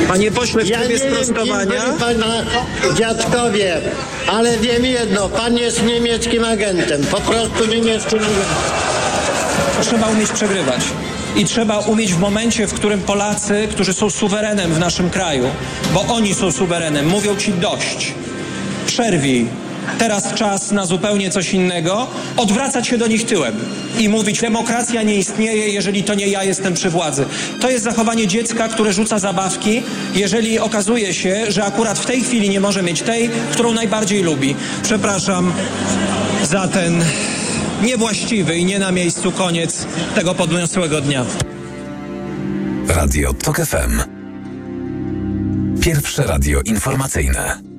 Panie 0.08 0.30
pośle, 0.30 0.64
w 0.64 0.68
ja 0.68 0.78
trybie 0.78 0.94
nie 0.94 1.10
sprostowania. 1.10 1.66
Wiem, 1.66 1.98
pana 1.98 2.44
dziadkowie, 2.94 3.80
ale 4.26 4.58
wiem 4.58 4.84
jedno, 4.84 5.28
pan 5.28 5.58
jest 5.58 5.82
niemieckim 5.86 6.44
agentem, 6.44 7.04
po 7.10 7.20
prostu 7.20 7.66
niemieckim 7.66 8.18
agentem. 8.18 8.44
Trzeba 9.82 10.08
umieć 10.08 10.30
przegrywać. 10.30 10.80
I 11.36 11.44
trzeba 11.44 11.78
umieć 11.78 12.14
w 12.14 12.18
momencie, 12.18 12.66
w 12.66 12.74
którym 12.74 13.00
Polacy, 13.00 13.68
którzy 13.70 13.92
są 13.92 14.10
suwerenem 14.10 14.74
w 14.74 14.78
naszym 14.78 15.10
kraju, 15.10 15.44
bo 15.94 16.14
oni 16.14 16.34
są 16.34 16.52
suwerenem, 16.52 17.08
mówią 17.08 17.36
ci 17.36 17.52
dość. 17.52 18.14
Przerwij. 18.86 19.46
Teraz 19.98 20.34
czas 20.34 20.70
na 20.70 20.86
zupełnie 20.86 21.30
coś 21.30 21.54
innego. 21.54 22.06
Odwracać 22.36 22.86
się 22.86 22.98
do 22.98 23.06
nich 23.06 23.26
tyłem 23.26 23.54
i 23.98 24.08
mówić, 24.08 24.40
demokracja 24.40 25.02
nie 25.02 25.16
istnieje, 25.16 25.68
jeżeli 25.68 26.04
to 26.04 26.14
nie 26.14 26.28
ja 26.28 26.44
jestem 26.44 26.74
przy 26.74 26.90
władzy. 26.90 27.26
To 27.60 27.70
jest 27.70 27.84
zachowanie 27.84 28.26
dziecka, 28.26 28.68
które 28.68 28.92
rzuca 28.92 29.18
zabawki, 29.18 29.82
jeżeli 30.14 30.58
okazuje 30.58 31.14
się, 31.14 31.44
że 31.48 31.64
akurat 31.64 31.98
w 31.98 32.06
tej 32.06 32.20
chwili 32.20 32.50
nie 32.50 32.60
może 32.60 32.82
mieć 32.82 33.02
tej, 33.02 33.30
którą 33.52 33.72
najbardziej 33.72 34.22
lubi. 34.22 34.56
Przepraszam 34.82 35.52
za 36.44 36.68
ten 36.68 37.04
niewłaściwy 37.82 38.58
i 38.58 38.64
nie 38.64 38.78
na 38.78 38.92
miejscu 38.92 39.32
koniec 39.32 39.86
tego 40.14 40.34
podniosłego 40.34 41.00
dnia. 41.00 41.24
Radio 42.88 43.32
TOK 43.34 43.56
FM. 43.56 44.00
Pierwsze 45.80 46.22
radio 46.22 46.60
informacyjne. 46.64 47.71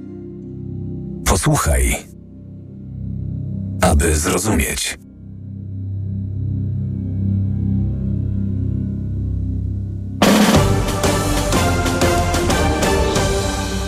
Posłuchaj, 1.43 1.95
aby 3.81 4.15
zrozumieć. 4.15 4.97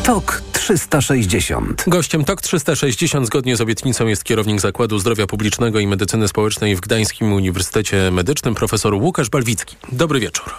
TOK 0.03 0.41
360. 0.51 1.83
Gościem 1.87 2.25
TOK 2.25 2.41
360 2.41 3.27
zgodnie 3.27 3.55
z 3.55 3.61
obietnicą 3.61 4.07
jest 4.07 4.23
kierownik 4.23 4.61
Zakładu 4.61 4.99
Zdrowia 4.99 5.27
Publicznego 5.27 5.79
i 5.79 5.87
Medycyny 5.87 6.27
Społecznej 6.27 6.75
w 6.75 6.79
Gdańskim 6.79 7.33
Uniwersytecie 7.33 8.11
Medycznym 8.11 8.55
profesor 8.55 8.93
Łukasz 8.93 9.29
Balwicki. 9.29 9.75
Dobry 9.91 10.19
wieczór. 10.19 10.53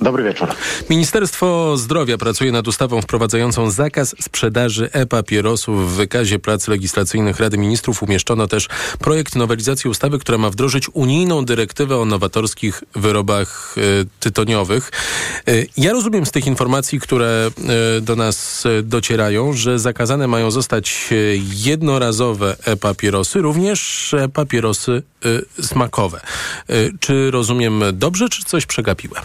Dobry 0.00 0.24
wieczór. 0.24 0.48
Ministerstwo 0.90 1.76
Zdrowia 1.76 2.18
pracuje 2.18 2.52
nad 2.52 2.68
ustawą 2.68 3.02
wprowadzającą 3.02 3.70
zakaz 3.70 4.14
sprzedaży 4.20 4.90
e-papierosów. 4.92 5.92
W 5.92 5.96
wykazie 5.96 6.38
prac 6.38 6.68
legislacyjnych 6.68 7.40
Rady 7.40 7.58
Ministrów 7.58 8.02
umieszczono 8.02 8.46
też 8.46 8.68
projekt 8.98 9.36
nowelizacji 9.36 9.90
ustawy, 9.90 10.18
która 10.18 10.38
ma 10.38 10.50
wdrożyć 10.50 10.88
unijną 10.92 11.44
dyrektywę 11.44 11.96
o 11.96 12.04
nowatorskich 12.04 12.82
wyrobach 12.94 13.74
y, 13.78 14.06
tytoniowych. 14.20 14.90
Y, 15.48 15.66
ja 15.76 15.92
rozumiem 15.92 16.26
z 16.26 16.30
tych 16.30 16.46
informacji, 16.46 17.00
które 17.00 17.50
y, 17.98 18.00
do 18.00 18.16
nas 18.16 18.64
docierają, 18.82 19.52
że 19.52 19.78
zakazane 19.78 20.28
mają 20.28 20.50
zostać 20.50 21.08
jednorazowe 21.54 22.56
e-papierosy, 22.64 23.42
również 23.42 24.14
papierosy 24.32 25.02
smakowe. 25.60 26.20
Czy 27.00 27.30
rozumiem 27.30 27.82
dobrze, 27.92 28.28
czy 28.28 28.44
coś 28.44 28.66
przegapiłem? 28.66 29.24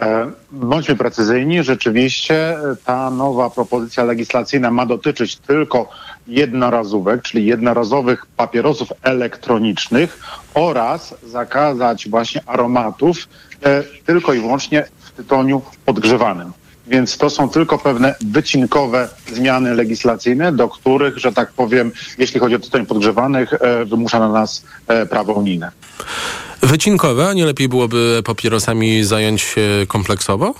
E, 0.00 0.30
bądźmy 0.50 0.96
precyzyjni, 0.96 1.62
rzeczywiście 1.62 2.56
ta 2.84 3.10
nowa 3.10 3.50
propozycja 3.50 4.04
legislacyjna 4.04 4.70
ma 4.70 4.86
dotyczyć 4.86 5.36
tylko 5.36 5.90
jednorazówek, 6.26 7.22
czyli 7.22 7.46
jednorazowych 7.46 8.26
papierosów 8.26 8.88
elektronicznych 9.02 10.18
oraz 10.54 11.14
zakazać 11.22 12.08
właśnie 12.08 12.40
aromatów 12.46 13.28
e, 13.62 13.82
tylko 14.06 14.34
i 14.34 14.40
wyłącznie 14.40 14.84
w 14.98 15.10
tytoniu 15.10 15.62
podgrzewanym. 15.84 16.52
Więc 16.86 17.18
to 17.18 17.30
są 17.30 17.48
tylko 17.48 17.78
pewne 17.78 18.14
wycinkowe 18.20 19.08
zmiany 19.32 19.74
legislacyjne, 19.74 20.52
do 20.52 20.68
których, 20.68 21.18
że 21.18 21.32
tak 21.32 21.52
powiem, 21.52 21.92
jeśli 22.18 22.40
chodzi 22.40 22.54
o 22.54 22.58
tytoń 22.58 22.86
podgrzewanych, 22.86 23.54
e, 23.54 23.84
wymusza 23.84 24.18
na 24.18 24.28
nas 24.28 24.64
prawo 25.10 25.32
unijne. 25.32 25.70
Wycinkowe, 26.62 27.28
a 27.28 27.32
nie 27.32 27.46
lepiej 27.46 27.68
byłoby 27.68 28.22
papierosami 28.24 29.04
zająć 29.04 29.40
się 29.40 29.86
kompleksowo? 29.88 30.54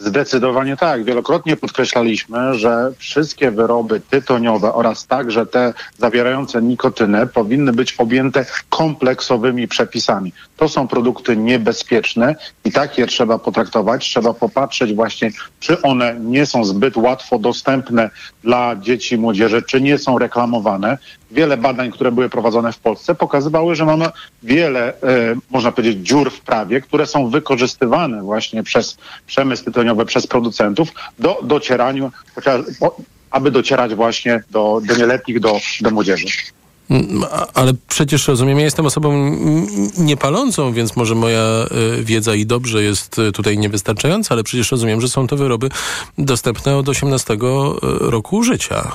Zdecydowanie 0.00 0.76
tak. 0.76 1.04
Wielokrotnie 1.04 1.56
podkreślaliśmy, 1.56 2.54
że 2.54 2.92
wszystkie 2.98 3.50
wyroby 3.50 4.00
tytoniowe 4.10 4.74
oraz 4.74 5.06
także 5.06 5.46
te 5.46 5.74
zawierające 5.98 6.62
nikotynę 6.62 7.26
powinny 7.26 7.72
być 7.72 7.94
objęte 7.98 8.46
kompleksowymi 8.68 9.68
przepisami. 9.68 10.32
To 10.56 10.68
są 10.68 10.88
produkty 10.88 11.36
niebezpieczne 11.36 12.34
i 12.64 12.72
tak 12.72 12.98
je 12.98 13.06
trzeba 13.06 13.38
potraktować. 13.38 14.04
Trzeba 14.04 14.34
popatrzeć 14.34 14.94
właśnie, 14.94 15.30
czy 15.60 15.82
one 15.82 16.16
nie 16.20 16.46
są 16.46 16.64
zbyt 16.64 16.96
łatwo 16.96 17.38
dostępne 17.38 18.10
dla 18.42 18.76
dzieci 18.76 19.14
i 19.14 19.18
młodzieży, 19.18 19.62
czy 19.62 19.80
nie 19.80 19.98
są 19.98 20.18
reklamowane. 20.18 20.98
Wiele 21.30 21.56
badań, 21.56 21.92
które 21.92 22.12
były 22.12 22.28
prowadzone 22.28 22.72
w 22.72 22.78
Polsce, 22.78 23.14
pokazywały, 23.14 23.74
że 23.74 23.84
mamy 23.84 24.06
wiele, 24.42 24.88
e, 24.88 24.94
można 25.50 25.72
powiedzieć, 25.72 26.06
dziur 26.06 26.30
w 26.30 26.40
prawie, 26.40 26.80
które 26.80 27.06
są 27.06 27.28
wykorzystywane 27.28 28.22
właśnie 28.22 28.62
przez 28.62 28.96
przemysł 29.26 29.64
tytoniowy, 29.64 29.89
przez 30.06 30.26
producentów 30.26 30.88
do 31.18 31.38
docierania, 31.42 32.10
aby 33.30 33.50
docierać 33.50 33.94
właśnie 33.94 34.42
do, 34.50 34.80
do 34.84 34.96
nieletnich, 34.96 35.40
do, 35.40 35.60
do 35.80 35.90
młodzieży. 35.90 36.26
Ale 37.54 37.72
przecież 37.88 38.28
rozumiem, 38.28 38.58
ja 38.58 38.64
jestem 38.64 38.86
osobą 38.86 39.36
niepalącą, 39.98 40.72
więc 40.72 40.96
może 40.96 41.14
moja 41.14 41.66
y, 41.98 42.04
wiedza 42.04 42.34
i 42.34 42.46
dobrze 42.46 42.82
jest 42.82 43.18
y, 43.18 43.32
tutaj 43.32 43.58
niewystarczająca, 43.58 44.34
ale 44.34 44.44
przecież 44.44 44.70
rozumiem, 44.70 45.00
że 45.00 45.08
są 45.08 45.26
to 45.26 45.36
wyroby 45.36 45.68
dostępne 46.18 46.76
od 46.76 46.88
18 46.88 47.34
y, 47.34 47.38
roku 48.00 48.42
życia. 48.42 48.92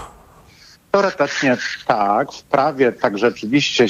Teoretycznie 0.96 1.58
tak, 1.88 2.32
w 2.32 2.44
prawie 2.44 2.92
tak 2.92 3.18
rzeczywiście 3.18 3.84
y, 3.84 3.90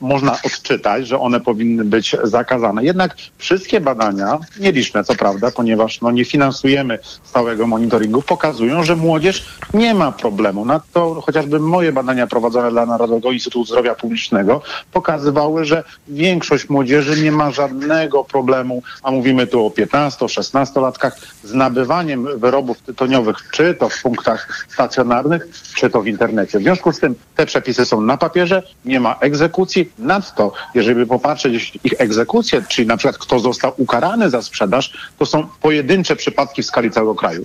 można 0.00 0.32
odczytać, 0.44 1.06
że 1.06 1.20
one 1.20 1.40
powinny 1.40 1.84
być 1.84 2.16
zakazane. 2.22 2.84
Jednak 2.84 3.16
wszystkie 3.38 3.80
badania, 3.80 4.38
nieliczne 4.60 5.04
co 5.04 5.14
prawda, 5.14 5.50
ponieważ 5.50 6.00
no, 6.00 6.10
nie 6.10 6.24
finansujemy 6.24 6.98
stałego 7.22 7.66
monitoringu, 7.66 8.22
pokazują, 8.22 8.82
że 8.82 8.96
młodzież 8.96 9.46
nie 9.74 9.94
ma 9.94 10.12
problemu. 10.12 10.64
Nadto 10.64 11.20
chociażby 11.20 11.60
moje 11.60 11.92
badania 11.92 12.26
prowadzone 12.26 12.70
dla 12.70 12.86
Narodowego 12.86 13.32
Instytutu 13.32 13.64
Zdrowia 13.64 13.94
Publicznego 13.94 14.62
pokazywały, 14.92 15.64
że 15.64 15.84
większość 16.08 16.68
młodzieży 16.68 17.22
nie 17.22 17.32
ma 17.32 17.50
żadnego 17.50 18.24
problemu, 18.24 18.82
a 19.02 19.10
mówimy 19.10 19.46
tu 19.46 19.66
o 19.66 19.70
15-16 19.70 20.82
latkach, 20.82 21.18
z 21.44 21.54
nabywaniem 21.54 22.38
wyrobów 22.38 22.78
tytoniowych, 22.78 23.36
czy 23.50 23.74
to 23.74 23.88
w 23.88 24.02
punktach 24.02 24.66
stacjonarnych, 24.68 25.48
czy 25.74 25.90
to 25.90 26.02
w 26.02 26.06
internecie. 26.18 26.58
W 26.58 26.62
związku 26.62 26.92
z 26.92 26.98
tym 27.00 27.14
te 27.36 27.46
przepisy 27.46 27.84
są 27.84 28.00
na 28.00 28.16
papierze, 28.16 28.62
nie 28.84 29.00
ma 29.00 29.16
egzekucji. 29.20 29.92
Nadto, 29.98 30.52
jeżeli 30.74 30.96
by 30.96 31.06
popatrzeć 31.06 31.78
ich 31.84 31.94
egzekucję, 31.98 32.62
czyli 32.68 32.88
na 32.88 32.96
przykład 32.96 33.18
kto 33.18 33.38
został 33.38 33.72
ukarany 33.76 34.30
za 34.30 34.42
sprzedaż, 34.42 35.10
to 35.18 35.26
są 35.26 35.48
pojedyncze 35.62 36.16
przypadki 36.16 36.62
w 36.62 36.66
skali 36.66 36.90
całego 36.90 37.14
kraju. 37.14 37.44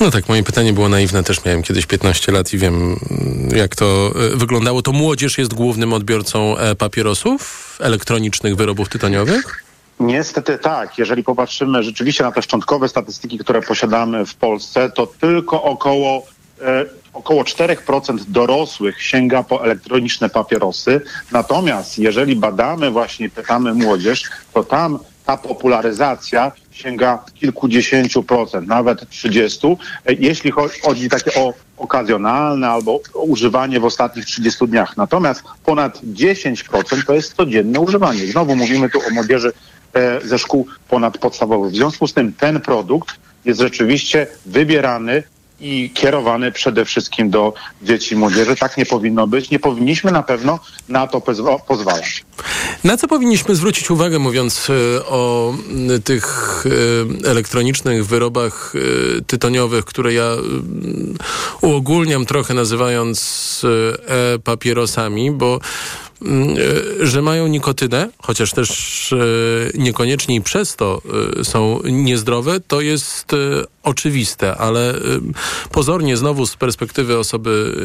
No 0.00 0.10
tak, 0.10 0.28
moje 0.28 0.42
pytanie 0.42 0.72
było 0.72 0.88
naiwne. 0.88 1.22
Też 1.22 1.44
miałem 1.44 1.62
kiedyś 1.62 1.86
15 1.86 2.32
lat 2.32 2.52
i 2.52 2.58
wiem, 2.58 2.96
jak 3.56 3.76
to 3.76 4.12
e, 4.32 4.36
wyglądało. 4.36 4.82
To 4.82 4.92
młodzież 4.92 5.38
jest 5.38 5.54
głównym 5.54 5.92
odbiorcą 5.92 6.58
e, 6.58 6.74
papierosów, 6.74 7.78
elektronicznych 7.80 8.56
wyrobów 8.56 8.88
tytoniowych? 8.88 9.64
Niestety 10.00 10.58
tak. 10.58 10.98
Jeżeli 10.98 11.24
popatrzymy 11.24 11.82
rzeczywiście 11.82 12.24
na 12.24 12.32
te 12.32 12.42
szczątkowe 12.42 12.88
statystyki, 12.88 13.38
które 13.38 13.62
posiadamy 13.62 14.26
w 14.26 14.34
Polsce, 14.34 14.90
to 14.90 15.06
tylko 15.06 15.62
około 15.62 16.26
około 17.12 17.42
4% 17.42 18.18
dorosłych 18.28 19.02
sięga 19.02 19.42
po 19.42 19.64
elektroniczne 19.64 20.28
papierosy. 20.28 21.00
Natomiast 21.32 21.98
jeżeli 21.98 22.36
badamy 22.36 22.90
właśnie, 22.90 23.30
pytamy 23.30 23.74
młodzież, 23.74 24.24
to 24.52 24.64
tam 24.64 24.98
ta 25.26 25.36
popularyzacja 25.36 26.52
sięga 26.70 27.24
kilkudziesięciu 27.34 28.22
procent, 28.22 28.68
nawet 28.68 29.08
trzydziestu. 29.08 29.78
Jeśli 30.18 30.50
chodzi 30.82 31.08
takie 31.08 31.34
o 31.34 31.52
okazjonalne 31.76 32.68
albo 32.68 33.00
używanie 33.14 33.80
w 33.80 33.84
ostatnich 33.84 34.24
30 34.24 34.68
dniach. 34.68 34.96
Natomiast 34.96 35.42
ponad 35.64 36.00
10% 36.02 37.06
to 37.06 37.14
jest 37.14 37.34
codzienne 37.34 37.80
używanie. 37.80 38.26
Znowu 38.26 38.56
mówimy 38.56 38.90
tu 38.90 38.98
o 38.98 39.10
młodzieży 39.14 39.52
e, 39.94 40.20
ze 40.20 40.38
szkół 40.38 40.66
ponadpodstawowych. 40.88 41.72
W 41.72 41.76
związku 41.76 42.06
z 42.06 42.12
tym 42.12 42.32
ten 42.32 42.60
produkt 42.60 43.16
jest 43.44 43.60
rzeczywiście 43.60 44.26
wybierany 44.46 45.22
i 45.64 45.90
kierowany 45.94 46.52
przede 46.52 46.84
wszystkim 46.84 47.30
do 47.30 47.52
dzieci 47.82 48.14
i 48.14 48.16
młodzieży. 48.16 48.56
Tak 48.56 48.76
nie 48.76 48.86
powinno 48.86 49.26
być. 49.26 49.50
Nie 49.50 49.58
powinniśmy 49.58 50.12
na 50.12 50.22
pewno 50.22 50.58
na 50.88 51.06
to 51.06 51.18
pozwa- 51.18 51.58
pozwalać. 51.68 52.24
Na 52.84 52.96
co 52.96 53.08
powinniśmy 53.08 53.54
zwrócić 53.54 53.90
uwagę, 53.90 54.18
mówiąc 54.18 54.70
e, 54.70 55.06
o 55.06 55.54
tych 56.04 56.64
e, 57.24 57.30
elektronicznych 57.30 58.06
wyrobach 58.06 58.72
e, 58.76 59.22
tytoniowych, 59.22 59.84
które 59.84 60.14
ja 60.14 60.30
uogólniam 61.60 62.26
trochę 62.26 62.54
nazywając 62.54 63.62
e-papierosami, 64.08 65.30
bo 65.30 65.60
że 67.00 67.22
mają 67.22 67.46
nikotynę, 67.46 68.08
chociaż 68.22 68.52
też 68.52 69.14
niekoniecznie 69.74 70.34
i 70.36 70.40
przez 70.40 70.76
to 70.76 71.02
są 71.42 71.80
niezdrowe, 71.84 72.60
to 72.60 72.80
jest 72.80 73.32
oczywiste, 73.82 74.56
ale 74.56 74.94
pozornie 75.70 76.16
znowu 76.16 76.46
z 76.46 76.56
perspektywy 76.56 77.18
osoby 77.18 77.76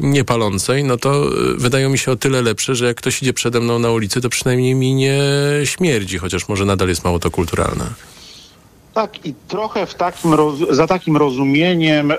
niepalącej, 0.00 0.84
no 0.84 0.96
to 0.96 1.30
wydają 1.56 1.90
mi 1.90 1.98
się 1.98 2.12
o 2.12 2.16
tyle 2.16 2.42
lepsze, 2.42 2.74
że 2.74 2.86
jak 2.86 2.96
ktoś 2.96 3.22
idzie 3.22 3.32
przede 3.32 3.60
mną 3.60 3.78
na 3.78 3.90
ulicy, 3.90 4.20
to 4.20 4.28
przynajmniej 4.28 4.74
mi 4.74 4.94
nie 4.94 5.22
śmierdzi, 5.64 6.18
chociaż 6.18 6.48
może 6.48 6.64
nadal 6.64 6.88
jest 6.88 7.04
mało 7.04 7.18
to 7.18 7.30
kulturalne. 7.30 8.11
Tak, 8.94 9.26
i 9.26 9.34
trochę 9.48 9.86
takim 9.94 10.34
za 10.70 10.86
takim 10.86 11.16
rozumieniem 11.16 12.10
e, 12.10 12.16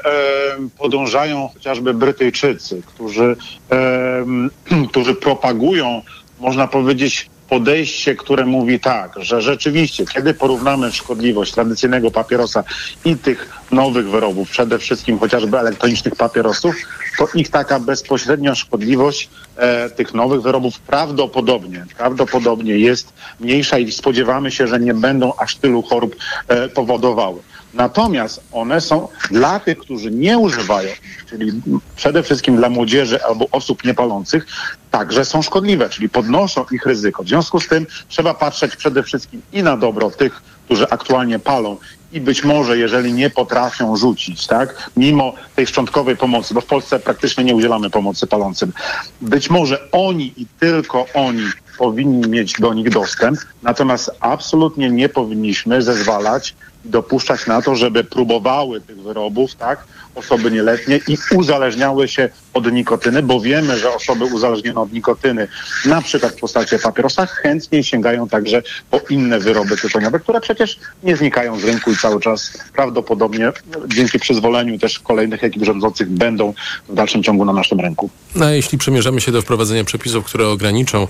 podążają 0.78 1.50
chociażby 1.54 1.94
Brytyjczycy, 1.94 2.82
którzy, 2.86 3.36
e, 3.72 4.26
którzy 4.90 5.16
propagują, 5.16 6.02
można 6.40 6.68
powiedzieć, 6.68 7.30
podejście, 7.50 8.16
które 8.16 8.46
mówi 8.46 8.80
tak, 8.80 9.12
że 9.18 9.42
rzeczywiście, 9.42 10.06
kiedy 10.06 10.34
porównamy 10.34 10.92
szkodliwość 10.92 11.54
tradycyjnego 11.54 12.12
papierosa 12.12 12.64
i 13.06 13.16
tych 13.18 13.50
nowych 13.72 14.10
wyrobów, 14.10 14.50
przede 14.50 14.80
wszystkim 14.80 15.20
chociażby 15.20 15.60
elektronicznych 15.60 16.16
papierosów, 16.16 16.76
to 17.18 17.28
ich 17.34 17.50
taka 17.50 17.80
bezpośrednia 17.80 18.56
szkodliwość 18.56 19.30
e, 19.56 19.90
tych 19.90 20.14
nowych 20.14 20.42
wyrobów 20.42 20.80
prawdopodobnie, 20.80 21.86
prawdopodobnie 21.98 22.78
jest 22.78 23.14
mniejsza 23.40 23.78
i 23.78 23.92
spodziewamy 23.92 24.52
się, 24.52 24.68
że 24.68 24.80
nie 24.80 24.94
będą 24.94 25.34
aż 25.38 25.56
tylu 25.56 25.82
chorób 25.82 26.16
e, 26.48 26.70
powodowały. 26.70 27.40
Natomiast 27.74 28.42
one 28.52 28.82
są 28.82 29.08
dla 29.32 29.60
tych, 29.60 29.78
którzy 29.78 30.12
nie 30.12 30.38
używają, 30.38 30.90
czyli 31.30 31.62
przede 31.96 32.24
wszystkim 32.24 32.56
dla 32.56 32.70
młodzieży 32.70 33.24
albo 33.24 33.48
osób 33.52 33.84
niepalących, 33.84 34.46
także 34.92 35.26
są 35.26 35.42
szkodliwe, 35.42 35.90
czyli 35.90 36.10
podnoszą 36.10 36.66
ich 36.72 36.86
ryzyko. 36.86 37.24
W 37.24 37.28
związku 37.28 37.60
z 37.60 37.68
tym 37.68 37.88
trzeba 38.08 38.34
patrzeć 38.34 38.76
przede 38.76 39.04
wszystkim 39.04 39.42
i 39.54 39.64
na 39.64 39.78
dobro 39.78 40.12
tych, 40.12 40.42
którzy 40.74 40.90
aktualnie 40.90 41.40
palą 41.40 41.78
i 42.12 42.22
być 42.22 42.44
może, 42.44 42.78
jeżeli 42.78 43.14
nie 43.14 43.30
potrafią 43.30 43.96
rzucić, 43.96 44.48
tak, 44.48 44.90
mimo 44.98 45.34
tej 45.56 45.68
szczątkowej 45.68 46.18
pomocy, 46.18 46.54
bo 46.54 46.62
w 46.62 46.66
Polsce 46.66 47.00
praktycznie 47.00 47.44
nie 47.44 47.56
udzielamy 47.56 47.90
pomocy 47.90 48.28
palącym, 48.28 48.74
być 49.22 49.50
może 49.50 49.92
oni 49.92 50.34
i 50.38 50.46
tylko 50.60 51.06
oni 51.14 51.44
powinni 51.78 52.30
mieć 52.30 52.54
do 52.60 52.74
nich 52.74 52.90
dostęp, 52.90 53.40
natomiast 53.64 54.12
absolutnie 54.20 54.90
nie 54.90 55.10
powinniśmy 55.10 55.82
zezwalać 55.82 56.56
dopuszczać 56.86 57.48
na 57.48 57.62
to, 57.62 57.76
żeby 57.76 58.04
próbowały 58.04 58.82
tych 58.82 59.02
wyrobów, 59.02 59.56
tak, 59.56 59.84
osoby 60.16 60.52
nieletnie 60.52 61.00
i 61.08 61.18
uzależniały 61.36 62.08
się 62.08 62.30
od 62.54 62.72
nikotyny, 62.72 63.24
bo 63.24 63.42
wiemy, 63.42 63.80
że 63.80 63.94
osoby 63.94 64.26
uzależnione 64.26 64.82
od 64.82 64.94
nikotyny, 64.94 65.48
na 65.86 66.02
przykład 66.02 66.34
w 66.34 66.40
postaci 66.40 66.76
papierosa, 66.84 67.26
chętniej 67.26 67.84
sięgają 67.84 68.30
także 68.30 68.64
po 68.92 69.00
inne 69.10 69.40
wyroby 69.40 69.78
tytoniowe, 69.78 70.20
które 70.20 70.42
przecież 70.42 70.80
nie 71.04 71.16
znikają 71.16 71.60
z 71.60 71.64
rynku 71.64 71.92
i 71.92 71.98
cały 71.98 72.22
czas 72.22 72.58
prawdopodobnie 72.74 73.52
dzięki 73.88 74.20
przyzwoleniu 74.20 74.80
też 74.80 75.00
kolejnych 75.00 75.44
ekip 75.44 75.64
rządzących 75.64 76.10
będą 76.10 76.54
w 76.90 76.94
dalszym 76.94 77.24
ciągu 77.24 77.46
na 77.46 77.54
naszym 77.54 77.80
rynku. 77.80 78.10
No, 78.36 78.46
a 78.46 78.52
jeśli 78.52 78.78
przemierzamy 78.78 79.22
się 79.22 79.32
do 79.32 79.42
wprowadzenia 79.42 79.84
przepisów, 79.84 80.26
które 80.26 80.48
ograniczą 80.48 81.08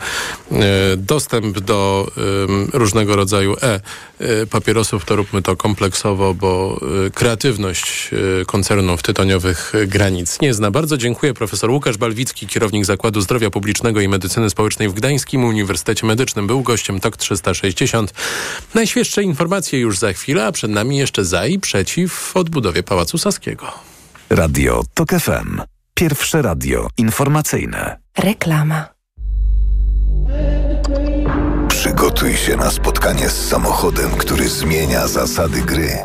e, 0.51 0.57
dostęp 0.97 1.59
do 1.59 2.07
e, 2.73 2.77
różnego 2.77 3.15
rodzaju 3.15 3.55
e-papierosów, 4.19 5.05
to 5.05 5.15
róbmy 5.15 5.41
to 5.41 5.55
kompleksowo, 5.55 6.33
bo 6.33 6.79
e, 7.07 7.09
kreatywność 7.09 8.09
e, 8.41 8.45
koncernów 8.93 9.03
tytoniowych 9.03 9.73
granic 9.87 10.41
nie 10.41 10.53
zna. 10.53 10.71
Bardzo 10.71 10.97
dziękuję 10.97 11.33
profesor 11.33 11.69
Łukasz 11.69 11.97
Balwicki, 11.97 12.47
kierownik 12.47 12.85
Zakładu 12.85 13.21
Zdrowia 13.21 13.49
Publicznego 13.49 14.01
i 14.01 14.07
Medycyny 14.07 14.49
Społecznej 14.49 14.89
w 14.89 14.93
Gdańskim 14.93 15.43
Uniwersytecie 15.43 16.07
Medycznym. 16.07 16.47
Był 16.47 16.61
gościem 16.61 16.99
TOK 16.99 17.17
360. 17.17 18.13
Najświeższe 18.73 19.23
informacje 19.23 19.79
już 19.79 19.97
za 19.97 20.13
chwilę, 20.13 20.45
a 20.45 20.51
przed 20.51 20.71
nami 20.71 20.97
jeszcze 20.97 21.25
za 21.25 21.47
i 21.47 21.59
przeciw 21.59 22.37
odbudowie 22.37 22.83
Pałacu 22.83 23.17
Saskiego. 23.17 23.71
Radio 24.29 24.83
TOK 24.93 25.09
FM. 25.09 25.61
Pierwsze 25.93 26.41
radio 26.41 26.87
informacyjne. 26.97 27.97
Reklama. 28.17 28.92
Przygotuj 32.23 32.45
się 32.45 32.57
na 32.57 32.71
spotkanie 32.71 33.29
z 33.29 33.49
samochodem, 33.49 34.11
który 34.11 34.49
zmienia 34.49 35.07
zasady 35.07 35.61
gry. 35.61 35.97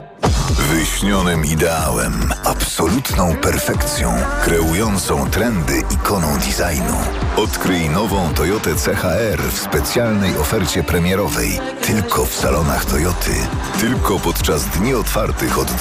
Wyśnionym 0.51 1.45
ideałem, 1.45 2.33
absolutną 2.45 3.37
perfekcją, 3.37 4.15
kreującą 4.45 5.31
trendy 5.31 5.83
ikoną 5.91 6.27
designu. 6.39 6.97
Odkryj 7.37 7.89
nową 7.91 8.35
Toyotę 8.35 8.75
CHR 8.75 9.43
w 9.43 9.59
specjalnej 9.59 10.37
ofercie 10.37 10.83
premierowej. 10.83 11.61
Tylko 11.83 12.25
w 12.27 12.35
salonach 12.35 12.85
Toyoty. 12.85 13.35
Tylko 13.81 14.19
podczas 14.19 14.65
dni 14.65 14.95
otwartych 14.95 15.59
od 15.59 15.69
20 15.69 15.79